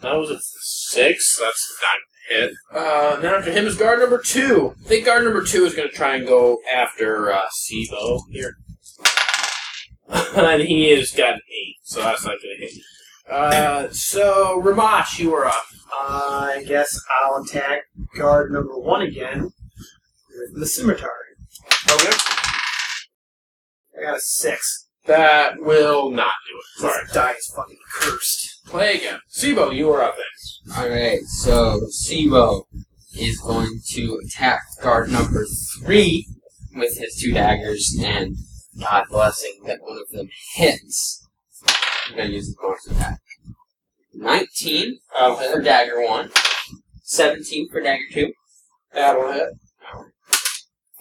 That 0.02 0.16
was 0.16 0.30
a 0.30 0.40
six. 0.42 1.40
That's 1.40 1.78
not 1.82 1.98
a 1.98 2.42
hit. 2.42 2.54
Uh, 2.72 3.20
then 3.22 3.34
after 3.34 3.52
him 3.52 3.66
is 3.66 3.78
guard 3.78 4.00
number 4.00 4.22
two. 4.22 4.76
I 4.84 4.88
think 4.88 5.06
guard 5.06 5.24
number 5.24 5.44
two 5.44 5.66
is 5.66 5.74
going 5.74 5.90
to 5.90 5.96
try 5.96 6.16
and 6.16 6.28
go 6.28 6.60
after 6.76 7.32
uh, 7.32 7.44
Sibo 7.50 8.20
here. 8.30 8.56
and 10.36 10.62
he 10.62 10.90
has 10.92 11.12
got 11.12 11.36
an 11.36 11.42
eight, 11.50 11.78
so 11.84 12.02
that's 12.02 12.26
not 12.26 12.36
going 12.42 12.56
to 12.60 12.66
hit. 12.66 12.74
Uh, 13.30 13.88
so 13.92 14.62
Ramash, 14.62 15.20
you 15.20 15.34
are 15.34 15.46
up. 15.46 15.66
I 15.92 16.64
guess 16.68 17.00
I'll 17.22 17.44
attack 17.44 17.84
guard 18.18 18.52
number 18.52 18.78
one 18.78 19.02
again 19.02 19.44
with 19.44 20.60
the 20.60 20.66
scimitar. 20.66 21.10
Okay. 21.90 22.18
I 23.98 24.04
got 24.04 24.18
a 24.18 24.22
six. 24.22 24.88
That 25.06 25.60
will 25.60 26.10
not 26.12 26.32
do 26.48 26.58
it. 26.58 26.82
Sorry. 26.82 27.04
This 27.06 27.14
die 27.14 27.32
is 27.32 27.54
fucking 27.56 27.78
cursed. 27.94 28.66
Play 28.66 28.96
again. 28.98 29.20
Sibo, 29.30 29.76
you 29.76 29.90
are 29.92 30.02
up 30.02 30.16
next. 30.18 30.80
Alright, 30.80 31.22
so 31.24 31.82
Sibo 31.92 32.64
is 33.16 33.38
going 33.40 33.82
to 33.92 34.20
attack 34.26 34.62
guard 34.82 35.12
number 35.12 35.46
three 35.80 36.28
with 36.76 36.98
his 36.98 37.16
two 37.22 37.34
daggers, 37.34 37.96
and 38.02 38.36
God 38.80 39.06
blessing 39.10 39.62
that 39.66 39.82
one 39.82 39.98
of 39.98 40.10
them 40.10 40.30
hits. 40.56 41.23
I'm 42.10 42.18
gonna 42.18 42.30
use 42.30 42.50
the 42.50 42.56
bonus 42.62 42.88
attack. 42.88 43.20
19 44.14 45.00
That'll 45.18 45.36
for 45.36 45.62
dagger 45.62 46.06
one, 46.06 46.30
17 47.04 47.70
for 47.70 47.82
dagger 47.82 48.04
two, 48.12 48.34
That'll 48.94 49.32
hit. 49.32 49.50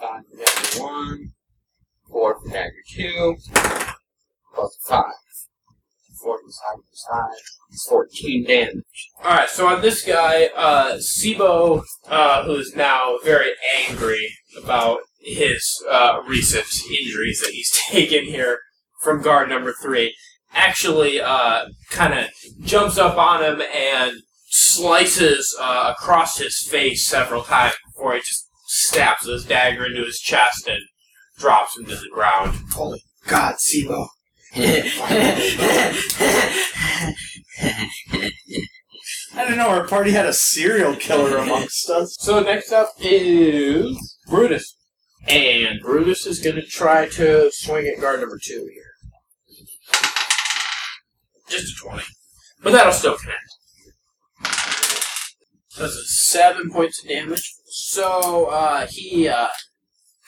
5 0.01 0.23
for 0.31 0.37
dagger 0.37 0.83
one, 0.83 1.33
4 2.11 2.41
for 2.41 2.49
dagger 2.49 2.73
two, 2.91 3.37
plus 4.55 4.77
5. 4.89 5.05
4 6.23 6.39
plus 6.43 6.61
5 6.73 6.81
plus 6.89 7.07
5 7.11 7.31
is 7.73 7.87
14 7.89 8.45
damage. 8.47 9.11
Alright, 9.25 9.51
so 9.51 9.67
on 9.67 9.83
this 9.83 10.05
guy, 10.05 10.51
uh, 10.57 10.97
Sibo, 10.97 11.83
uh, 12.09 12.45
who 12.45 12.55
is 12.55 12.75
now 12.77 13.19
very 13.25 13.53
angry 13.89 14.29
about 14.63 15.01
his 15.21 15.83
uh, 15.91 16.21
recent 16.27 16.67
injuries 16.91 17.41
that 17.41 17.51
he's 17.51 17.73
taken 17.89 18.25
here 18.25 18.61
from 19.01 19.23
guard 19.23 19.49
number 19.49 19.75
three, 19.83 20.15
actually 20.53 21.21
uh, 21.21 21.67
kind 21.91 22.15
of 22.15 22.27
jumps 22.63 22.99
up 22.99 23.17
on 23.17 23.43
him 23.43 23.63
and 23.75 24.13
slices 24.49 25.57
uh, 25.61 25.95
across 25.97 26.39
his 26.39 26.59
face 26.59 27.07
several 27.07 27.43
times 27.43 27.75
before 27.87 28.15
he 28.15 28.21
just 28.21 28.49
stabs 28.67 29.27
his 29.27 29.45
dagger 29.45 29.87
into 29.87 30.05
his 30.05 30.19
chest 30.19 30.67
and 30.69 30.81
drops 31.39 31.77
him 31.77 31.85
to 31.87 31.95
the 31.97 32.09
ground. 32.13 32.59
Holy 32.73 33.03
God, 33.27 33.55
Sibo. 33.57 34.07
I 39.35 39.45
didn't 39.45 39.57
know 39.57 39.69
our 39.69 39.87
party 39.87 40.11
had 40.11 40.27
a 40.27 40.33
serial 40.33 40.95
killer 40.95 41.39
amongst 41.39 41.89
us. 41.89 42.17
So 42.21 42.41
next 42.41 42.73
up 42.73 42.91
is 43.01 44.19
Brutus. 44.29 44.77
And 45.29 45.81
Brutus 45.81 46.27
is 46.27 46.41
going 46.41 46.57
to 46.57 46.67
try 46.67 47.09
to 47.11 47.51
swing 47.53 47.87
at 47.87 48.01
guard 48.01 48.21
number 48.21 48.39
two 48.43 48.69
here. 48.73 48.92
Just 51.53 51.77
a 51.77 51.89
20. 51.89 52.03
But 52.63 52.73
that'll 52.73 52.93
still 52.93 53.17
connect. 53.17 53.41
Does 55.77 55.97
a 55.97 56.05
seven 56.05 56.71
points 56.71 57.03
of 57.03 57.09
damage. 57.09 57.53
So 57.67 58.47
uh, 58.47 58.87
he 58.89 59.29
uh, 59.29 59.49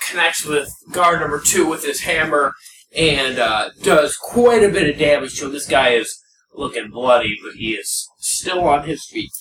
connects 0.09 0.45
with 0.45 0.69
guard 0.93 1.21
number 1.21 1.41
two 1.41 1.67
with 1.67 1.85
his 1.85 2.01
hammer 2.01 2.53
and 2.97 3.39
uh, 3.39 3.71
does 3.83 4.17
quite 4.17 4.63
a 4.63 4.69
bit 4.69 4.89
of 4.91 4.99
damage 4.99 5.39
to 5.39 5.47
him. 5.47 5.53
This 5.53 5.67
guy 5.67 5.91
is 5.91 6.19
looking 6.55 6.91
bloody, 6.91 7.37
but 7.45 7.55
he 7.55 7.73
is 7.75 8.09
still 8.19 8.65
on 8.65 8.87
his 8.87 9.05
feet. 9.07 9.33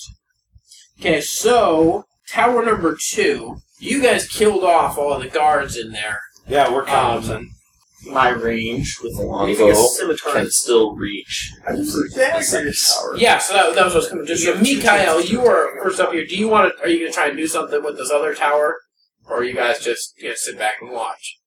Okay, 1.00 1.22
so 1.22 2.06
tower 2.30 2.66
number 2.66 2.98
two. 3.00 3.58
You 3.80 4.02
guys 4.02 4.28
killed 4.28 4.64
off 4.64 4.98
all 4.98 5.20
the 5.20 5.28
guards 5.30 5.78
in 5.78 5.92
there. 5.92 6.22
Yeah, 6.48 6.72
we're 6.72 6.82
Um, 6.82 6.88
counting. 6.88 7.52
My 8.06 8.30
range 8.30 8.98
with 9.02 9.14
a 9.18 9.22
Anything 9.44 9.70
a 9.72 9.74
longbow 9.74 9.88
scimitar. 9.88 10.34
can 10.34 10.52
still 10.52 10.96
reach 10.96 11.52
I 11.68 11.76
just 11.76 11.94
the. 11.96 13.16
Yeah, 13.18 13.38
so 13.38 13.54
that, 13.54 13.76
that 13.76 13.86
was 13.86 13.94
what 13.94 13.96
I 13.96 13.98
was 14.00 14.10
coming 14.10 14.26
to. 14.26 14.38
So, 14.38 14.44
You 14.50 14.54
have 14.54 14.62
Mikhail, 14.64 15.22
you 15.22 15.42
are 15.46 15.70
attack. 15.70 15.84
first 15.84 16.00
up 16.00 16.12
here. 16.12 16.26
Do 16.26 16.36
you 16.38 16.48
want 16.50 16.74
to? 16.76 16.84
Are 16.84 16.88
you 16.88 17.00
going 17.00 17.12
to 17.12 17.16
try 17.16 17.28
and 17.28 17.38
do 17.38 17.48
something 17.48 17.82
with 17.84 17.98
this 17.98 18.12
other 18.12 18.34
tower, 18.36 18.78
or 19.28 19.38
are 19.38 19.44
you 19.44 19.54
guys 19.56 19.80
just 19.80 20.14
you 20.18 20.30
know 20.30 20.36
sit 20.36 20.58
back 20.58 20.76
and 20.82 20.92
watch? 20.92 21.38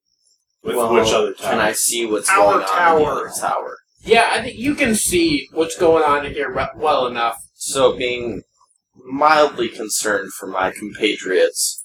With 0.63 0.77
Well, 0.77 0.93
which 0.95 1.13
other 1.13 1.35
tower? 1.35 1.51
Can 1.51 1.61
I 1.61 1.73
see 1.73 2.07
what's 2.07 2.31
Our 2.31 2.37
going 2.37 2.55
on 2.55 2.61
in 2.61 2.61
the 2.63 3.05
tower. 3.05 3.29
other 3.29 3.41
tower? 3.41 3.77
Yeah, 4.01 4.31
I 4.33 4.43
think 4.43 4.59
you 4.59 4.75
can 4.75 4.95
see 4.95 5.49
what's 5.53 5.77
going 5.77 6.05
on 6.05 6.25
in 6.27 6.33
here 6.33 6.51
re- 6.53 6.69
well 6.77 7.07
enough. 7.07 7.37
So, 7.55 7.97
being 7.97 8.43
mildly 9.05 9.69
concerned 9.69 10.33
for 10.33 10.47
my 10.47 10.71
compatriots, 10.73 11.85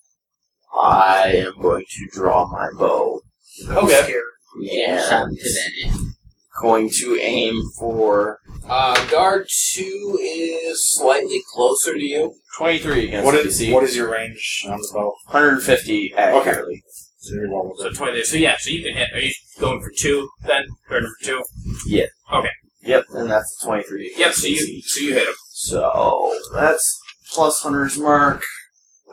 I 0.73 1.33
am 1.45 1.61
going 1.61 1.85
to 1.89 2.07
draw 2.13 2.47
my 2.49 2.69
bow. 2.77 3.21
Okay. 3.69 4.03
Scared. 4.03 4.23
Yeah. 4.59 5.07
Shot 5.09 5.29
into 5.29 5.41
that 5.43 5.71
end. 5.87 6.13
Going 6.61 6.89
to 6.99 7.17
aim 7.21 7.61
for 7.79 8.39
Uh, 8.67 9.09
guard 9.09 9.47
two 9.73 10.17
is 10.21 10.85
slightly 10.93 11.41
closer 11.53 11.93
to 11.93 12.03
you. 12.03 12.33
23 12.57 13.05
against 13.07 13.25
What 13.25 13.35
is 13.35 13.59
DC. 13.59 13.73
what 13.73 13.83
is 13.83 13.95
your 13.95 14.11
range 14.11 14.65
on 14.67 14.77
the 14.77 14.89
bow? 14.93 15.13
150 15.27 16.13
accurately. 16.15 16.83
So 17.19 17.35
you're 17.35 17.51
well 17.51 17.71
So 17.77 17.91
twenty. 17.91 18.23
So 18.23 18.35
yeah, 18.37 18.55
so 18.59 18.69
you 18.71 18.83
can 18.83 18.95
hit. 18.95 19.09
Are 19.13 19.19
you 19.19 19.31
going 19.59 19.79
for 19.81 19.91
two 19.95 20.27
then? 20.45 20.65
Guard 20.89 21.03
number 21.03 21.15
two. 21.23 21.43
Yeah. 21.87 22.05
Okay. 22.33 22.49
Yep, 22.83 23.05
and 23.13 23.29
that's 23.29 23.57
23. 23.63 24.15
Yep. 24.17 24.33
So 24.33 24.47
you 24.47 24.81
so 24.81 24.99
you 25.01 25.13
hit 25.13 25.27
him. 25.27 25.35
So 25.51 26.35
that's 26.53 26.99
plus 27.31 27.61
hunter's 27.61 27.97
mark. 27.97 28.41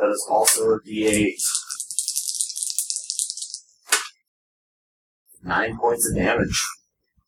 That 0.01 0.09
is 0.11 0.27
also 0.31 0.71
a 0.71 0.81
D8. 0.81 1.35
Nine 5.43 5.79
points 5.79 6.09
of 6.09 6.17
damage. 6.17 6.67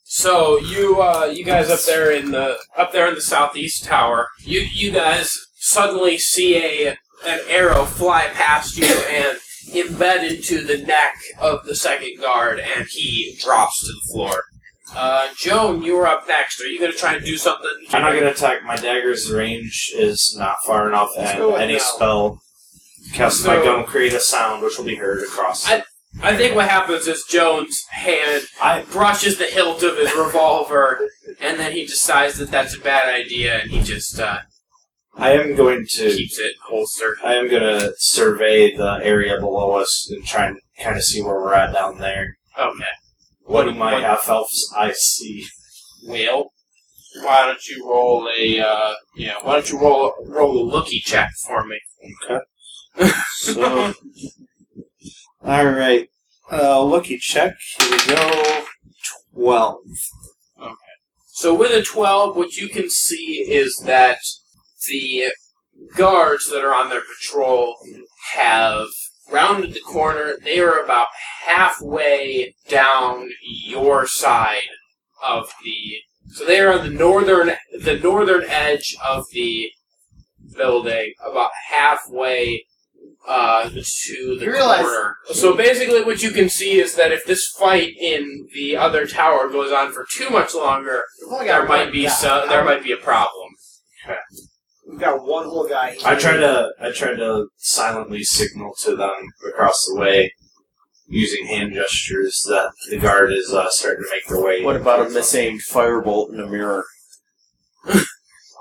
So 0.05 0.59
you 0.59 1.01
uh, 1.01 1.27
you 1.27 1.45
guys 1.45 1.71
up 1.71 1.81
there 1.87 2.11
in 2.11 2.33
the 2.33 2.57
up 2.77 2.93
there 2.93 3.09
in 3.09 3.15
the 3.15 3.21
southeast 3.21 3.85
tower, 3.85 4.29
you 4.45 4.61
you 4.61 4.91
guys 4.93 5.33
suddenly 5.55 6.19
see 6.19 6.57
a 6.57 6.97
an 7.25 7.41
arrow 7.49 7.85
fly 7.85 8.27
past 8.33 8.77
you 8.77 8.87
and 8.87 9.39
embed 9.73 10.29
into 10.29 10.65
the 10.65 10.79
neck 10.85 11.15
of 11.41 11.65
the 11.65 11.77
second 11.77 12.19
guard, 12.21 12.59
and 12.59 12.87
he 12.91 13.37
drops 13.41 13.81
to 13.81 13.87
the 13.93 14.13
floor. 14.13 14.43
Uh, 14.97 15.29
Joan, 15.37 15.83
you 15.83 15.97
are 15.99 16.07
up 16.09 16.27
next. 16.27 16.61
Are 16.61 16.67
you 16.67 16.81
going 16.81 16.91
to 16.91 16.99
try 16.99 17.15
and 17.15 17.25
do 17.25 17.37
something? 17.37 17.71
I'm 17.93 18.03
not 18.03 18.11
going 18.11 18.25
to 18.25 18.33
attack. 18.33 18.65
My 18.65 18.75
dagger's 18.77 19.31
range 19.31 19.93
is 19.95 20.35
not 20.37 20.57
far 20.67 20.89
enough, 20.89 21.11
and 21.17 21.41
any 21.55 21.75
no. 21.75 21.79
spell 21.79 22.41
cast 23.13 23.47
by 23.47 23.57
So- 23.57 23.65
gun 23.65 23.77
will 23.79 23.87
create 23.87 24.13
a 24.13 24.19
sound 24.21 24.65
which 24.65 24.77
will 24.79 24.87
be 24.87 24.97
heard 24.97 25.23
across. 25.23 25.69
I- 25.71 25.85
I 26.23 26.37
think 26.37 26.55
what 26.57 26.69
happens 26.69 27.07
is 27.07 27.25
Jones' 27.29 27.85
hand 27.91 28.45
I 28.61 28.83
brushes 28.83 29.39
the 29.39 29.45
hilt 29.45 29.83
of 29.83 29.97
his 29.97 30.15
revolver, 30.15 31.09
and 31.41 31.59
then 31.59 31.73
he 31.73 31.87
decides 31.87 32.39
that 32.39 32.51
that's 32.51 32.77
a 32.77 32.81
bad 32.81 33.09
idea, 33.15 33.61
and 33.61 33.71
he 33.71 33.81
just 33.81 34.19
uh, 34.19 34.41
I 35.17 35.33
am 35.33 35.55
going 35.55 35.87
to 35.89 36.11
keeps 36.11 36.39
it 36.39 36.55
holstered. 36.67 37.19
I 37.25 37.35
am 37.35 37.49
going 37.49 37.63
to 37.63 37.93
survey 37.99 38.77
the 38.77 39.01
area 39.03 39.39
below 39.39 39.73
us 39.73 40.09
and 40.11 40.25
try 40.25 40.47
and 40.47 40.59
kind 40.83 40.97
of 40.97 41.05
see 41.05 41.23
where 41.23 41.41
we're 41.41 41.55
at 41.55 41.73
down 41.73 41.99
there. 41.99 42.37
Okay. 42.59 42.85
What 43.43 43.65
do 43.65 43.75
my 43.75 43.95
what- 43.95 44.03
half 44.03 44.29
elves 44.29 44.73
I 44.77 44.93
see? 44.93 45.47
Well, 46.07 46.53
why 47.23 47.47
don't 47.47 47.67
you 47.67 47.89
roll 47.89 48.29
a 48.39 48.61
uh, 48.61 48.95
you 49.17 49.29
know, 49.29 49.39
why 49.43 49.55
don't 49.55 49.71
you 49.71 49.79
roll 49.81 50.15
roll 50.27 50.59
a 50.59 50.65
looky 50.65 51.01
check 51.01 51.31
for 51.47 51.65
me? 51.67 51.79
Okay. 52.25 52.41
So, 53.37 53.95
all 55.43 55.67
right, 55.67 56.09
uh, 56.53 56.83
looky 56.83 57.19
check. 57.19 57.57
Here 57.79 57.91
we 57.91 58.15
go. 58.15 58.65
Twelve. 59.35 59.79
Okay. 60.61 60.75
So 61.27 61.55
with 61.55 61.71
a 61.73 61.83
twelve, 61.83 62.37
what 62.37 62.57
you 62.57 62.69
can 62.69 62.91
see 62.91 63.47
is 63.49 63.83
that 63.87 64.19
the 64.89 65.33
guards 65.97 66.51
that 66.51 66.65
are 66.65 66.75
on 66.75 66.91
their 66.91 67.03
patrol 67.03 67.77
have 68.35 68.89
rounded 69.31 69.73
the 69.73 69.81
corner. 69.81 70.35
They 70.45 70.61
are 70.61 70.83
about 70.83 71.09
halfway 71.47 72.55
down 72.69 73.31
your 73.43 74.07
side 74.07 74.69
of 75.27 75.53
the. 75.65 75.99
So 76.33 76.45
they 76.45 76.61
are 76.61 76.79
on 76.79 76.87
the 76.87 76.93
northern 76.97 77.53
the 77.81 77.99
northern 77.99 78.45
edge 78.49 78.97
of 79.09 79.25
the 79.33 79.71
building, 80.57 81.15
about 81.25 81.51
halfway 81.71 82.65
uh, 83.27 83.69
to 83.69 84.37
the 84.39 84.45
You 84.45 84.53
realize- 84.53 84.83
corner. 84.83 85.17
So 85.33 85.55
basically, 85.55 86.03
what 86.03 86.23
you 86.23 86.31
can 86.31 86.49
see 86.49 86.81
is 86.81 86.95
that 86.97 87.13
if 87.13 87.25
this 87.27 87.47
fight 87.47 87.95
in 87.99 88.49
the 88.55 88.77
other 88.77 89.07
tower 89.07 89.49
goes 89.49 89.73
on 89.73 89.93
for 89.93 90.07
too 90.11 90.31
much 90.31 90.55
longer, 90.55 91.05
there 91.41 91.67
might 91.67 91.93
be 91.93 92.09
so, 92.09 92.45
there 92.49 92.65
might 92.65 92.83
be 92.83 92.93
a 92.93 92.97
problem. 92.97 93.51
We've 94.89 94.99
got 94.99 95.25
one 95.25 95.45
whole 95.45 95.69
guy. 95.69 95.97
I 96.05 96.17
try 96.17 96.37
to 96.37 96.71
I 96.81 96.91
try 96.91 97.15
to 97.15 97.47
silently 97.59 98.25
signal 98.25 98.75
to 98.83 98.97
them 98.97 99.13
across 99.47 99.87
the 99.87 100.01
way 100.01 100.33
using 101.07 101.47
hand 101.47 101.75
gestures 101.75 102.45
that 102.49 102.73
the 102.89 102.97
guard 102.99 103.33
is 103.33 103.53
uh, 103.53 103.69
starting 103.71 104.03
to 104.05 104.11
make 104.11 104.27
their 104.27 104.43
way. 104.43 104.65
What 104.65 104.77
about 104.77 105.01
a 105.07 105.11
misaimed 105.11 105.61
firebolt 105.71 106.33
in 106.33 106.41
a 106.41 106.47
mirror? 106.49 106.85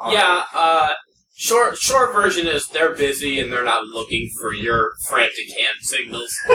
Yeah, 0.08 0.44
uh, 0.54 0.94
short 1.40 1.78
short 1.78 2.14
version 2.14 2.46
is 2.46 2.68
they're 2.68 2.94
busy 2.94 3.40
and 3.40 3.52
they're 3.52 3.64
not 3.64 3.86
looking 3.86 4.30
for 4.40 4.54
your 4.54 4.92
frantic 5.08 5.50
hand 5.58 5.78
signals. 5.80 6.36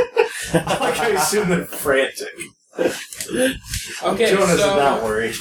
I 0.54 0.78
like 0.78 0.94
how 0.94 1.08
you 1.08 1.16
assume 1.16 1.48
they're 1.48 1.64
frantic. 1.64 2.28
Okay, 2.78 4.30
Jonas 4.30 4.60
so 4.60 4.70
is 4.70 4.76
not 4.76 5.02
worried. 5.02 5.34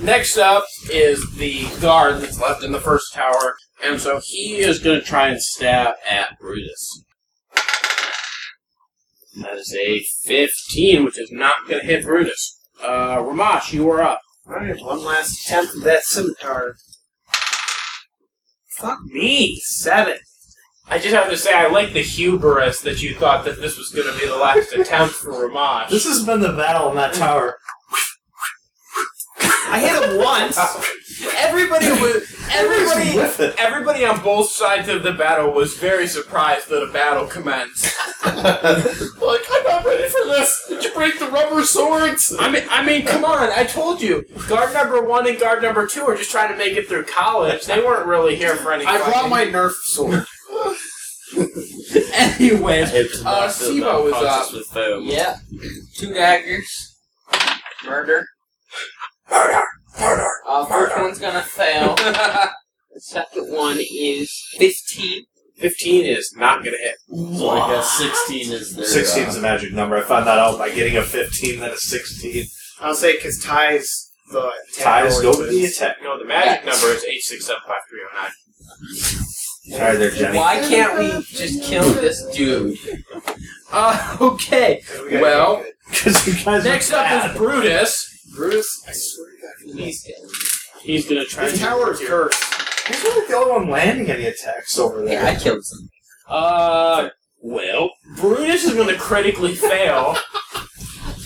next 0.00 0.38
up 0.38 0.64
is 0.90 1.36
the 1.36 1.66
guard 1.80 2.22
that's 2.22 2.40
left 2.40 2.64
in 2.64 2.72
the 2.72 2.80
first 2.80 3.12
tower, 3.12 3.54
and 3.84 4.00
so 4.00 4.20
he 4.24 4.56
is 4.56 4.78
going 4.78 5.00
to 5.00 5.04
try 5.04 5.28
and 5.28 5.42
stab 5.42 5.94
at 6.08 6.38
Brutus. 6.40 7.04
That 9.42 9.54
is 9.54 9.76
a 9.78 10.00
15, 10.22 11.04
which 11.04 11.18
is 11.18 11.30
not 11.32 11.68
going 11.68 11.80
to 11.80 11.86
hit 11.86 12.04
Brutus. 12.04 12.60
Uh, 12.80 13.20
Ramash, 13.20 13.72
you 13.72 13.90
are 13.90 14.00
up. 14.00 14.20
Alright, 14.46 14.80
one 14.80 15.04
last 15.04 15.44
attempt 15.44 15.74
at 15.76 15.82
that 15.84 16.04
scimitar. 16.04 16.76
Fuck 18.76 19.02
me, 19.04 19.60
seven. 19.60 20.16
I 20.88 20.98
just 20.98 21.14
have 21.14 21.30
to 21.30 21.36
say, 21.36 21.54
I 21.54 21.68
like 21.68 21.92
the 21.92 22.02
hubris 22.02 22.80
that 22.80 23.02
you 23.02 23.14
thought 23.14 23.44
that 23.44 23.60
this 23.60 23.78
was 23.78 23.90
going 23.90 24.12
to 24.12 24.18
be 24.18 24.26
the 24.26 24.36
last 24.36 24.72
attempt 24.76 25.14
for 25.14 25.48
Ramash. 25.48 25.90
This 25.90 26.06
has 26.06 26.24
been 26.24 26.40
the 26.40 26.52
battle 26.52 26.90
in 26.90 26.96
that 26.96 27.14
tower. 27.14 27.58
I 29.40 29.80
hit 29.80 30.10
him 30.10 30.18
once. 30.18 30.58
Everybody 31.36 31.86
was 32.00 32.34
everybody 32.50 33.16
with 33.16 33.40
it. 33.40 33.54
everybody 33.58 34.04
on 34.04 34.22
both 34.22 34.50
sides 34.50 34.88
of 34.88 35.02
the 35.02 35.12
battle 35.12 35.52
was 35.52 35.74
very 35.74 36.06
surprised 36.06 36.68
that 36.68 36.82
a 36.82 36.92
battle 36.92 37.26
commenced. 37.26 37.84
like, 38.26 38.36
I'm 39.52 39.64
not 39.64 39.84
ready 39.84 40.08
for 40.08 40.24
this. 40.26 40.64
Did 40.68 40.84
you 40.84 40.92
break 40.94 41.18
the 41.18 41.28
rubber 41.30 41.62
swords? 41.64 42.34
I 42.38 42.50
mean, 42.50 42.64
I 42.70 42.84
mean, 42.84 43.04
come 43.06 43.24
on! 43.24 43.50
I 43.50 43.64
told 43.64 44.00
you, 44.02 44.24
guard 44.48 44.72
number 44.74 45.02
one 45.02 45.26
and 45.28 45.38
guard 45.38 45.62
number 45.62 45.86
two 45.86 46.02
are 46.02 46.16
just 46.16 46.30
trying 46.30 46.50
to 46.52 46.56
make 46.58 46.76
it 46.76 46.88
through 46.88 47.04
college. 47.04 47.66
They 47.66 47.78
weren't 47.80 48.06
really 48.06 48.36
here 48.36 48.56
for 48.56 48.72
any. 48.72 48.84
I 48.86 48.98
brought 48.98 49.28
my 49.30 49.44
Nerf 49.44 49.72
sword. 49.72 50.24
Anyways, 52.14 52.90
Hit 52.90 53.12
the 53.12 53.20
Uh, 53.20 53.24
box 53.24 53.62
Sibo 53.62 54.04
was 54.04 54.14
up. 54.14 54.52
with 54.52 54.66
foam. 54.66 55.04
Yeah. 55.04 55.36
Two 55.96 56.12
daggers. 56.14 56.96
Murder. 57.84 58.26
Murder! 59.30 59.62
Murder! 60.00 60.30
Uh, 60.46 60.64
first 60.66 60.96
one's 60.96 61.18
gonna 61.18 61.42
fail. 61.42 61.96
The 62.94 63.00
second 63.00 63.52
one 63.52 63.78
is 63.80 64.30
15. 64.56 65.24
15 65.56 66.04
is 66.04 66.32
not 66.36 66.62
gonna 66.64 66.76
hit. 66.76 66.94
So 67.36 67.50
I 67.50 67.74
guess 67.74 67.90
16 67.98 68.52
is 68.52 68.76
their. 68.76 68.84
16 68.84 69.24
uh, 69.24 69.28
is 69.30 69.34
the 69.34 69.40
magic 69.40 69.72
number. 69.72 69.96
I 69.96 70.02
found 70.02 70.28
that 70.28 70.38
out 70.38 70.58
by 70.60 70.70
getting 70.70 70.96
a 70.96 71.02
15, 71.02 71.58
then 71.58 71.70
a 71.72 71.76
16. 71.76 72.44
I'll 72.80 72.94
say 72.94 73.16
because 73.16 73.40
ties 73.42 74.12
the 74.30 74.48
attack 74.72 74.84
Ties 75.02 75.20
go 75.20 75.32
roll 75.32 75.40
to 75.40 75.46
the 75.50 75.64
attack. 75.64 75.96
No, 76.04 76.16
the 76.20 76.24
magic 76.24 76.64
Yeah. 76.64 76.70
number 76.70 76.86
is 76.94 77.04
8675309. 77.04 78.30
Sorry 79.76 79.96
there, 79.96 80.10
Jenny. 80.12 80.38
Why 80.38 80.60
can't 80.60 80.96
we 80.98 81.08
just 81.36 81.62
kill 81.64 81.92
this 81.94 82.22
dude? 82.32 82.78
Uh, 83.72 84.16
okay. 84.20 84.82
'cause 84.88 85.00
we 85.10 85.20
Well. 85.20 85.64
Because 85.88 86.24
you 86.28 86.34
guys 86.44 86.62
Next 86.64 86.92
are 86.92 86.98
up 86.98 87.04
bad. 87.06 87.30
is 87.32 87.36
Brutus. 87.36 88.08
Brutus, 88.36 88.84
I 88.88 88.92
swear 88.92 89.30
to 89.30 89.33
God, 89.33 89.33
He's. 89.76 90.08
He's 90.82 91.08
gonna 91.08 91.24
try 91.24 91.46
this 91.46 91.58
to 91.58 91.64
tower 91.64 91.92
is 91.92 92.00
cursed. 92.00 92.42
He's 92.88 93.02
really 93.02 93.26
the 93.26 93.34
only 93.36 93.52
one 93.52 93.68
landing 93.70 94.10
any 94.10 94.26
attacks 94.26 94.78
over 94.78 95.02
there. 95.04 95.22
Yeah, 95.22 95.30
I 95.30 95.34
killed 95.36 95.64
some. 95.64 95.88
Uh, 96.28 97.08
well, 97.40 97.90
Brutus 98.16 98.64
is 98.64 98.74
gonna 98.74 98.96
critically 98.98 99.54
fail. 99.54 100.16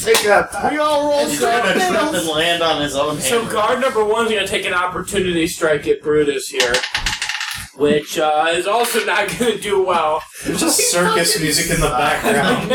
Take 0.01 0.25
a. 0.27 0.49
We 0.71 0.79
all 0.79 1.09
rolled 1.11 1.29
He's 1.31 1.41
gonna 1.41 1.75
gonna 1.75 1.89
trip 1.89 2.15
and 2.21 2.29
land 2.29 2.63
on 2.63 2.81
his 2.81 2.95
own 2.95 3.19
So 3.21 3.41
hammer. 3.41 3.53
guard 3.53 3.81
number 3.81 4.05
one's 4.05 4.31
gonna 4.31 4.47
take 4.47 4.65
an 4.65 4.75
opportunity 4.75 5.47
strike 5.49 5.87
at 5.89 6.01
Brutus 6.03 6.49
here, 6.49 6.73
which 7.79 8.19
uh, 8.19 8.47
is 8.51 8.67
also 8.67 9.05
not 9.05 9.29
gonna 9.39 9.57
do 9.59 9.83
well. 9.83 10.21
There's 10.45 10.61
just 10.61 10.91
circus 10.91 11.41
music 11.41 11.71
in 11.71 11.81
the 11.81 11.89
background. 11.89 12.69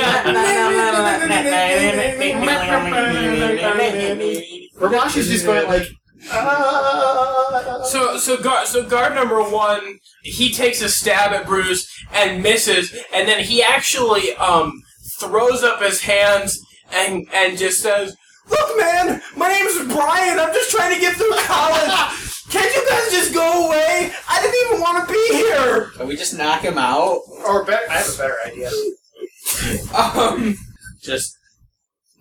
Ramash 4.76 5.18
is 5.18 5.28
just 5.28 5.46
going 5.46 5.68
like. 5.68 5.88
"Ah." 6.32 7.82
So 7.86 8.18
so 8.18 8.42
guard 8.42 8.68
so 8.68 8.88
guard 8.88 9.14
number 9.14 9.42
one 9.44 10.00
he 10.24 10.52
takes 10.54 10.82
a 10.82 10.90
stab 10.90 11.34
at 11.34 11.46
Bruce 11.46 11.86
and 12.14 12.42
misses, 12.42 12.96
and 13.14 13.28
then 13.28 13.44
he 13.44 13.62
actually 13.62 14.34
um 14.36 14.82
throws 15.20 15.64
up 15.64 15.82
his 15.82 16.02
hands 16.02 16.60
and 16.94 17.28
and 17.34 17.58
just 17.58 17.82
says, 17.82 18.16
"Look, 18.50 18.78
man, 18.78 19.22
my 19.36 19.50
name 19.50 19.66
is 19.66 19.94
Brian. 19.94 20.40
I'm 20.40 20.54
just 20.54 20.72
trying 20.72 20.94
to 20.94 21.00
get 21.00 21.16
through 21.16 21.36
college. 21.36 22.30
Can't 22.54 22.76
you 22.76 22.90
guys 22.90 23.12
just 23.12 23.34
go 23.34 23.68
away? 23.68 24.12
I 24.30 24.42
didn't 24.42 24.68
even 24.70 24.82
want 24.82 25.08
to 25.08 25.14
be 25.14 25.28
here." 25.34 25.92
Can 25.98 26.08
we 26.08 26.16
just 26.16 26.38
knock 26.38 26.62
him 26.62 26.78
out? 26.78 27.22
Or 27.48 27.66
be- 27.66 27.74
I 27.74 27.98
have 27.98 28.14
a 28.14 28.18
better 28.18 28.38
idea. 28.46 28.70
Um. 29.94 30.56
Just 31.02 31.38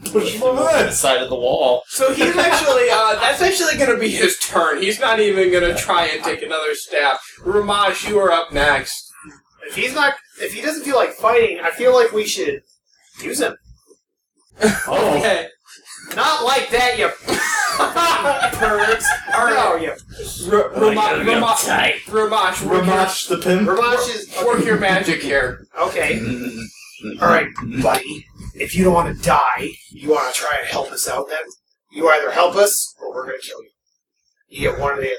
push 0.06 0.34
him 0.34 0.42
over 0.42 0.60
the 0.84 0.90
side 0.90 1.22
of 1.22 1.28
the 1.30 1.36
wall. 1.36 1.82
So 1.88 2.12
he's 2.12 2.36
actually, 2.36 2.90
uh, 2.90 3.14
that's 3.20 3.40
actually 3.40 3.76
gonna 3.78 3.98
be 3.98 4.10
his 4.10 4.38
turn. 4.38 4.82
He's 4.82 4.98
not 5.00 5.20
even 5.20 5.52
gonna 5.52 5.74
try 5.76 6.06
and 6.06 6.22
take 6.24 6.42
another 6.42 6.74
stab. 6.74 7.18
Ramash, 7.44 8.08
you 8.08 8.18
are 8.18 8.32
up 8.32 8.52
next. 8.52 9.08
If 9.68 9.76
he's 9.76 9.94
not, 9.94 10.14
if 10.40 10.52
he 10.52 10.60
doesn't 10.60 10.82
feel 10.84 10.96
like 10.96 11.12
fighting, 11.12 11.60
I 11.62 11.70
feel 11.70 11.94
like 11.94 12.12
we 12.12 12.26
should 12.26 12.62
use 13.22 13.40
him. 13.40 13.54
Oh, 14.62 15.16
Okay. 15.18 15.48
Not 16.16 16.44
like 16.44 16.68
that, 16.70 16.98
you 16.98 17.08
perverts. 18.58 19.06
No, 19.32 19.76
you. 19.76 19.92
R- 20.52 20.70
Rama- 20.70 21.24
Rama- 21.24 21.56
Ramash, 22.08 22.62
work 22.62 22.72
your- 22.72 22.94
Ramash 22.94 23.26
the 23.26 23.38
pimp. 23.38 23.68
Ramash 23.68 24.08
is 24.08 24.34
work 24.44 24.64
your 24.64 24.78
magic 24.78 25.22
here. 25.22 25.66
okay. 25.80 26.20
All 27.20 27.28
right, 27.28 27.48
buddy. 27.82 28.24
If 28.54 28.76
you 28.76 28.84
don't 28.84 28.94
want 28.94 29.16
to 29.16 29.22
die, 29.22 29.70
you 29.90 30.10
want 30.10 30.32
to 30.32 30.40
try 30.40 30.56
and 30.60 30.68
help 30.68 30.92
us 30.92 31.08
out. 31.08 31.28
Then 31.28 31.40
you 31.90 32.08
either 32.08 32.30
help 32.30 32.54
us 32.56 32.94
or 33.00 33.12
we're 33.14 33.24
gonna 33.26 33.38
kill 33.42 33.60
you. 33.62 33.70
You 34.48 34.70
get 34.70 34.78
one 34.80 34.92
or 34.92 35.00
the 35.00 35.06
other. 35.08 35.16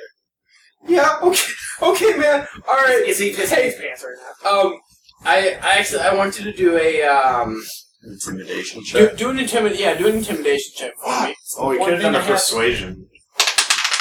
Yeah, 0.88 1.18
okay, 1.24 1.52
okay, 1.82 2.18
man. 2.18 2.48
All 2.68 2.76
right. 2.76 3.04
Is 3.06 3.20
he 3.20 3.32
pissing 3.34 3.56
Hey. 3.56 3.66
his 3.72 3.76
pants 3.76 4.04
right 4.06 4.16
now? 4.44 4.50
Um, 4.70 4.80
I, 5.26 5.58
I 5.62 5.80
actually, 5.80 6.02
I 6.02 6.14
want 6.14 6.38
you 6.38 6.46
to 6.46 6.54
do 6.56 6.78
a, 6.78 7.02
um, 7.04 7.62
Intimidation 8.06 8.84
check. 8.84 9.16
do 9.18 9.30
an 9.30 9.40
intimid, 9.40 9.80
yeah, 9.80 9.94
do 9.96 10.08
an 10.08 10.16
intimidation 10.18 10.74
check 10.76 10.92
for 11.02 11.26
me. 11.28 11.36
Oh, 11.58 11.70
we 11.70 11.78
One 11.80 11.90
could 11.90 11.94
have 11.94 12.02
thing 12.04 12.12
done 12.12 12.16
a 12.16 12.18
I 12.18 12.22
have- 12.22 12.36
persuasion. 12.36 13.08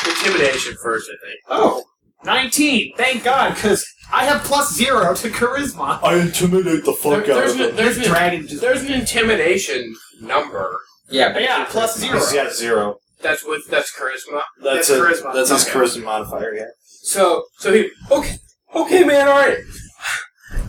Intimidation 0.09 0.77
first, 0.83 1.09
I 1.09 1.27
think. 1.27 1.39
Oh, 1.49 1.85
19. 2.25 2.95
Thank 2.97 3.23
God, 3.25 3.55
because 3.55 3.85
I 4.13 4.25
have 4.25 4.43
plus 4.43 4.75
zero 4.75 5.15
to 5.15 5.29
charisma. 5.31 6.03
I 6.03 6.17
intimidate 6.17 6.85
the 6.85 6.93
fuck 6.93 7.25
There- 7.25 7.35
out 7.35 7.41
there's 7.41 7.55
of 7.55 7.61
an, 7.61 7.69
him. 7.71 7.77
there's 7.77 7.97
an, 7.99 8.05
Dragon 8.05 8.47
just. 8.49 8.61
there's 8.61 8.83
an 8.83 8.93
intimidation 8.93 9.95
number. 10.21 10.77
Yeah, 11.09 11.33
but 11.33 11.43
Yeah, 11.43 11.65
plus 11.69 11.99
zero. 11.99 12.19
He's 12.19 12.33
got 12.33 12.53
zero. 12.53 12.99
That's 13.21 13.45
with 13.45 13.69
that's 13.69 13.93
charisma. 13.97 14.43
That's, 14.63 14.89
That's 14.89 14.91
a, 14.91 14.99
charisma. 14.99 15.33
That's 15.35 15.51
his 15.51 15.63
Okay. 15.69 15.79
charisma 15.79 16.03
modifier, 16.05 16.55
yeah. 16.55 16.65
So 17.05 17.45
so 17.59 17.73
he 17.73 17.89
okay 18.11 18.37
okay 18.75 19.05
man 19.05 19.29
all 19.29 19.39
right. 19.39 19.59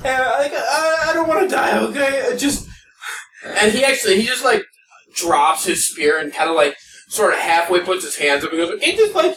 Uh, 0.06 0.08
I, 0.10 0.50
I, 0.54 1.10
I 1.10 1.14
don't 1.14 1.28
want 1.30 1.42
to 1.50 1.56
die 1.56 1.78
okay 1.86 2.30
I 2.32 2.36
just 2.38 2.68
and 3.46 3.72
he 3.72 3.84
actually 3.84 4.20
he 4.22 4.28
just 4.28 4.44
like 4.44 4.64
drops 5.16 5.66
his 5.66 5.88
spear 5.88 6.20
and 6.20 6.34
kind 6.34 6.50
of 6.50 6.56
like 6.56 6.76
sort 7.08 7.34
of 7.34 7.40
halfway 7.40 7.80
puts 7.82 8.04
his 8.04 8.16
hands 8.18 8.44
up 8.44 8.52
and 8.52 8.60
goes 8.60 8.72
okay 8.72 8.96
just 8.96 9.14
like 9.14 9.36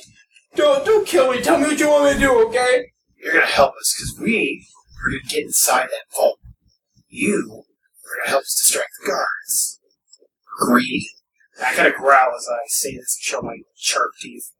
don't 0.55 0.85
don't 0.85 1.07
kill 1.07 1.33
me 1.33 1.41
tell 1.41 1.59
me 1.59 1.65
what 1.67 1.79
you 1.79 1.89
want 1.89 2.05
me 2.05 2.13
to 2.15 2.19
do 2.19 2.47
okay 2.49 2.87
You're 3.23 3.35
gonna 3.35 3.47
help 3.47 3.75
us 3.75 3.95
because 3.97 4.19
we 4.21 4.67
are 5.05 5.11
gonna 5.11 5.23
get 5.29 5.45
inside 5.45 5.89
that 5.89 6.15
vault. 6.17 6.39
You 7.09 7.65
are 7.65 8.17
gonna 8.19 8.31
help 8.31 8.43
us 8.43 8.55
distract 8.55 8.91
the 9.01 9.09
guards. 9.11 9.81
Agreed. 10.63 11.09
I 11.63 11.75
kind 11.75 11.89
of 11.89 11.95
growl 11.95 12.35
as 12.37 12.49
I 12.51 12.59
say 12.69 12.97
this 12.97 13.17
and 13.17 13.23
show 13.23 13.43
my 13.43 13.59
sharp 13.75 14.13
teeth. 14.21 14.51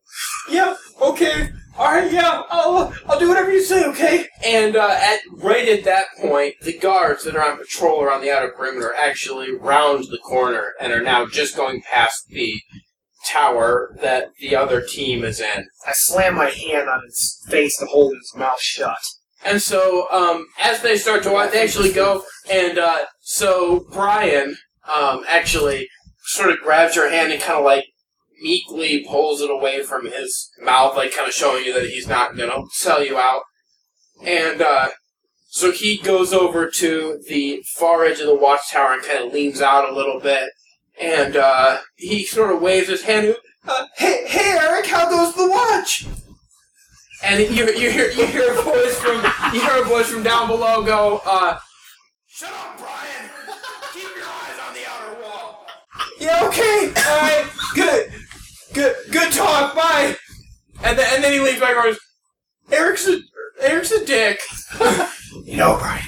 Yeah 0.49 0.75
okay. 1.01 1.49
All 1.77 1.91
right 1.91 2.11
yeah 2.11 2.43
I'll 2.49 2.93
I'll 3.07 3.19
do 3.19 3.27
whatever 3.29 3.51
you 3.51 3.61
say 3.61 3.85
okay? 3.87 4.27
And 4.45 4.75
uh, 4.75 4.97
at 4.99 5.19
right 5.31 5.67
at 5.67 5.83
that 5.85 6.05
point 6.19 6.55
the 6.61 6.77
guards 6.77 7.23
that 7.23 7.35
are 7.35 7.51
on 7.51 7.57
patrol 7.57 8.01
around 8.01 8.21
the 8.21 8.31
outer 8.31 8.51
perimeter 8.55 8.93
actually 8.93 9.51
round 9.51 10.05
the 10.05 10.19
corner 10.19 10.73
and 10.79 10.91
are 10.91 11.03
now 11.03 11.25
just 11.25 11.55
going 11.55 11.81
past 11.81 12.27
the 12.29 12.53
tower 13.27 13.95
that 14.01 14.31
the 14.39 14.55
other 14.55 14.81
team 14.81 15.23
is 15.23 15.39
in. 15.39 15.67
I 15.85 15.91
slam 15.93 16.35
my 16.35 16.49
hand 16.49 16.89
on 16.89 17.01
his 17.05 17.43
face 17.47 17.77
to 17.79 17.85
hold 17.85 18.13
his 18.13 18.33
mouth 18.35 18.61
shut. 18.61 18.97
And 19.45 19.61
so, 19.61 20.07
um, 20.11 20.47
as 20.59 20.81
they 20.81 20.97
start 20.97 21.23
to 21.23 21.31
watch, 21.31 21.51
they 21.51 21.63
actually 21.63 21.93
go, 21.93 22.23
and 22.51 22.77
uh, 22.77 22.99
so 23.21 23.85
Brian 23.91 24.57
um, 24.93 25.23
actually 25.27 25.87
sort 26.25 26.49
of 26.49 26.59
grabs 26.59 26.95
your 26.95 27.09
hand 27.09 27.31
and 27.31 27.41
kind 27.41 27.59
of 27.59 27.65
like 27.65 27.85
meekly 28.41 29.05
pulls 29.07 29.41
it 29.41 29.49
away 29.49 29.83
from 29.83 30.05
his 30.05 30.49
mouth, 30.61 30.95
like 30.95 31.13
kind 31.15 31.27
of 31.27 31.33
showing 31.33 31.65
you 31.65 31.73
that 31.73 31.89
he's 31.89 32.07
not 32.07 32.35
going 32.35 32.49
to 32.49 32.67
sell 32.71 33.03
you 33.03 33.17
out. 33.17 33.41
And 34.23 34.61
uh, 34.61 34.89
so 35.49 35.71
he 35.71 35.97
goes 35.97 36.33
over 36.33 36.69
to 36.69 37.21
the 37.27 37.63
far 37.65 38.03
edge 38.05 38.19
of 38.19 38.27
the 38.27 38.35
watchtower 38.35 38.93
and 38.93 39.03
kind 39.03 39.25
of 39.25 39.33
leans 39.33 39.61
out 39.61 39.89
a 39.89 39.95
little 39.95 40.19
bit, 40.19 40.49
and 40.99 41.35
uh, 41.35 41.79
he 41.95 42.25
sort 42.25 42.53
of 42.53 42.61
waves 42.61 42.89
his 42.89 43.03
hand. 43.03 43.35
Uh, 43.67 43.85
hey, 43.97 44.25
hey, 44.27 44.57
Eric, 44.59 44.87
how 44.87 45.09
goes 45.09 45.33
the 45.35 45.49
watch? 45.49 46.05
And 47.23 47.39
you, 47.39 47.65
you 47.71 47.89
hear 47.89 48.11
you 48.11 48.27
hear 48.27 48.51
a 48.51 48.61
voice 48.61 48.99
from 48.99 49.15
you 49.53 49.61
hear 49.61 49.81
a 49.81 49.85
voice 49.85 50.07
from 50.07 50.21
down 50.21 50.47
below 50.47 50.83
go, 50.83 51.21
uh, 51.25 51.57
"Shut 52.27 52.51
up, 52.51 52.77
Brian. 52.77 53.29
Keep 53.93 54.15
your 54.15 54.25
eyes 54.25 54.59
on 54.67 54.73
the 54.75 54.87
outer 54.87 55.23
wall." 55.23 55.65
Yeah, 56.19 56.45
okay, 56.47 56.93
all 56.95 57.21
right, 57.21 57.49
good, 57.73 58.13
good, 58.77 58.95
good 59.11 59.33
talk. 59.33 59.75
Bye. 59.75 60.15
And 60.83 60.97
then 60.97 61.07
and 61.15 61.23
then 61.23 61.33
he 61.33 61.39
leaves 61.39 61.59
back 61.59 61.75
and 61.75 61.83
goes, 61.83 61.99
"Eric's 62.71 63.07
a 63.07 63.19
Eric's 63.61 63.91
a 63.91 64.05
dick." 64.05 64.39
You 65.43 65.55
know, 65.55 65.77
Brian, 65.77 66.03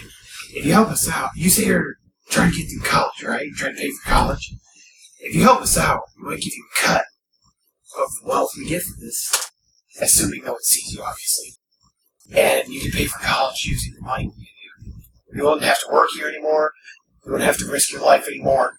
if 0.54 0.66
you 0.66 0.74
help 0.74 0.90
us 0.90 1.08
out, 1.08 1.30
you 1.36 1.50
say 1.50 1.66
you're 1.66 1.96
trying 2.30 2.52
to 2.52 2.58
get 2.58 2.70
through 2.70 2.82
college, 2.82 3.24
right? 3.24 3.48
Trying 3.56 3.76
to 3.76 3.82
pay 3.82 3.90
for 3.92 4.10
college. 4.10 4.54
If 5.20 5.36
you 5.36 5.44
help 5.44 5.62
us 5.62 5.78
out, 5.78 6.02
we 6.18 6.30
might 6.30 6.42
give 6.42 6.54
you 6.54 6.66
a 6.66 6.86
cut 6.86 7.04
of 7.98 8.10
the 8.22 8.28
wealth 8.28 8.52
we 8.58 8.68
get 8.68 8.82
from 8.82 8.96
this, 9.00 9.50
assuming 10.02 10.44
no 10.44 10.54
one 10.54 10.64
sees 10.64 10.94
you, 10.94 11.04
obviously. 11.04 11.54
And 12.36 12.68
you 12.74 12.82
can 12.82 12.92
pay 12.92 13.06
for 13.06 13.20
college 13.20 13.64
using 13.66 13.94
the 13.94 14.06
money 14.06 14.26
we 14.26 14.32
give 14.34 14.94
you. 14.94 14.94
You 15.36 15.44
won't 15.46 15.62
have 15.62 15.80
to 15.80 15.94
work 15.94 16.10
here 16.16 16.28
anymore. 16.28 16.74
You 17.26 17.32
won't 17.32 17.44
have 17.44 17.58
to 17.60 17.72
risk 17.72 17.92
your 17.92 18.02
life 18.02 18.28
anymore. 18.28 18.74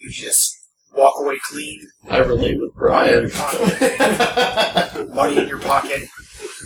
You 0.00 0.10
just 0.10 0.57
walk 0.94 1.14
away 1.20 1.38
clean, 1.50 1.80
I 2.10 2.18
relate 2.18 2.58
with 2.60 2.74
Brian. 2.74 3.30
money 5.14 5.38
in 5.38 5.48
your 5.48 5.60
pocket. 5.60 6.02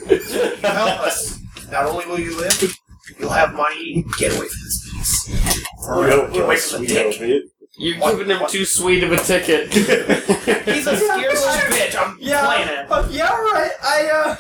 You 0.09 0.19
help 0.63 1.01
us. 1.01 1.39
Not 1.71 1.87
only 1.87 2.07
will 2.07 2.19
you 2.21 2.37
live, 2.39 2.77
you'll 3.19 3.31
have 3.31 3.55
money. 3.55 4.05
Get 4.19 4.33
away 4.37 4.47
from 4.49 4.61
this 4.65 4.91
place. 5.29 5.65
Or 5.89 6.07
get 6.31 6.43
away 6.45 6.57
from 6.57 6.83
the 6.83 6.87
dick. 6.89 7.43
You've 7.79 8.01
given 8.01 8.31
him 8.31 8.43
too 8.49 8.65
sweet 8.67 9.03
of 9.03 9.13
a 9.13 9.17
ticket. 9.17 9.73
He's 9.73 10.87
a 10.87 10.97
scared 10.97 11.33
little 11.33 11.49
bitch. 11.77 11.97
I'm 11.99 12.17
Yeah, 12.21 12.45
playing 12.45 12.69
it. 12.69 12.91
uh, 12.93 13.09
yeah, 13.11 13.29
all 13.31 13.43
right. 13.43 13.71
I 13.83 14.11
uh, 14.11 14.37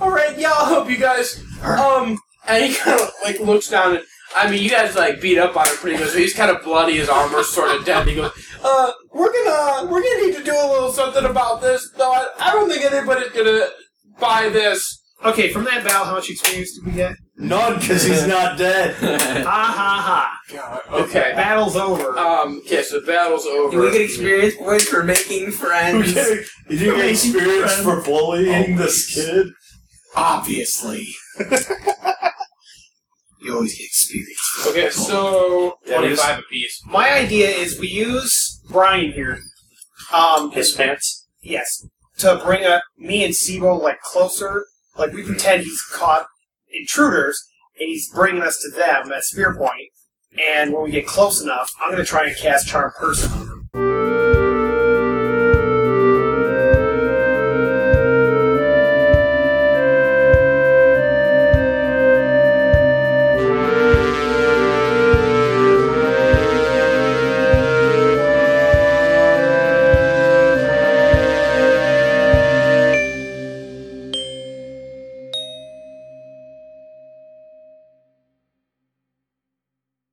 all 0.00 0.10
right. 0.10 0.38
Yeah, 0.38 0.52
I'll 0.54 0.66
help 0.66 0.88
you 0.88 0.96
guys. 0.96 1.42
Um, 1.62 2.18
and 2.46 2.64
he 2.64 2.74
kind 2.76 3.00
of 3.00 3.10
like 3.24 3.40
looks 3.40 3.68
down 3.68 3.96
and 3.96 4.04
I 4.36 4.50
mean, 4.50 4.62
you 4.62 4.70
guys 4.70 4.94
like 4.94 5.20
beat 5.20 5.38
up 5.38 5.56
on 5.56 5.66
him 5.66 5.76
pretty 5.76 5.96
good, 5.96 6.10
so 6.10 6.18
he's 6.18 6.34
kind 6.34 6.50
of 6.50 6.62
bloody. 6.62 6.96
His 6.98 7.08
armor's 7.08 7.48
sort 7.48 7.74
of 7.74 7.84
dead. 7.84 8.06
He 8.06 8.14
goes, 8.14 8.30
"Uh, 8.62 8.92
we're 9.12 9.32
gonna 9.32 9.90
we're 9.90 10.02
gonna 10.02 10.26
need 10.26 10.36
to 10.36 10.44
do 10.44 10.52
a 10.52 10.68
little 10.70 10.92
something 10.92 11.24
about 11.24 11.60
this. 11.60 11.90
Though 11.96 12.12
I, 12.12 12.26
I 12.38 12.52
don't 12.52 12.68
think 12.68 12.84
anybody's 12.84 13.30
gonna 13.32 13.66
buy 14.20 14.48
this. 14.50 15.02
Okay, 15.24 15.50
from 15.52 15.64
that 15.64 15.82
battle, 15.82 16.04
how 16.04 16.14
much 16.14 16.30
experience 16.30 16.72
did 16.78 16.86
we 16.86 16.92
get? 16.92 17.16
None, 17.36 17.80
because 17.80 18.04
he's 18.04 18.24
not 18.36 18.56
dead. 18.58 18.94
Ha 19.44 19.72
ha 19.74 20.02
ha! 20.06 20.38
God. 20.52 21.02
Okay. 21.02 21.32
Battle's 21.34 21.74
over. 21.76 22.16
Um. 22.18 22.60
Okay. 22.66 22.82
So 22.82 23.04
battle's 23.04 23.46
over. 23.46 23.70
Do 23.70 23.80
we 23.80 23.90
get 23.92 24.02
experience 24.02 24.54
points 24.56 24.84
for 24.84 25.02
making 25.02 25.52
friends? 25.52 26.12
Did 26.14 26.46
you 26.68 26.94
get 26.96 27.08
experience 27.08 27.74
for 27.80 28.02
bullying 28.02 28.76
this 28.76 29.14
kid? 29.14 29.48
Obviously. 30.14 31.08
You 33.48 33.54
always 33.54 33.76
get 33.76 33.84
experience. 33.86 34.66
Okay. 34.68 34.90
So 34.90 35.78
Yeah, 35.86 35.98
twenty 35.98 36.14
apiece. 36.14 36.82
My 36.86 37.10
idea 37.10 37.48
is 37.48 37.78
we 37.80 37.88
use 37.88 38.62
Brian 38.70 39.12
here. 39.12 39.38
Um, 40.12 40.50
His 40.52 40.72
pants. 40.72 41.26
yes, 41.42 41.86
to 42.18 42.40
bring 42.44 42.64
up 42.64 42.82
me 42.96 43.24
and 43.24 43.34
Sibo 43.34 43.80
like 43.80 44.00
closer. 44.00 44.66
Like 44.96 45.12
we 45.12 45.22
pretend 45.22 45.62
he's 45.64 45.82
caught 45.92 46.26
intruders, 46.72 47.42
and 47.78 47.88
he's 47.88 48.10
bringing 48.12 48.42
us 48.42 48.58
to 48.62 48.70
them 48.76 49.12
at 49.12 49.24
spear 49.24 49.54
point. 49.54 49.90
And 50.54 50.72
when 50.72 50.84
we 50.84 50.90
get 50.90 51.06
close 51.06 51.42
enough, 51.42 51.70
I'm 51.82 51.90
going 51.90 52.04
to 52.04 52.08
try 52.08 52.26
and 52.26 52.36
cast 52.36 52.68
Charm 52.68 52.92
Person 52.98 53.32
on 53.32 53.46
him. 53.48 54.37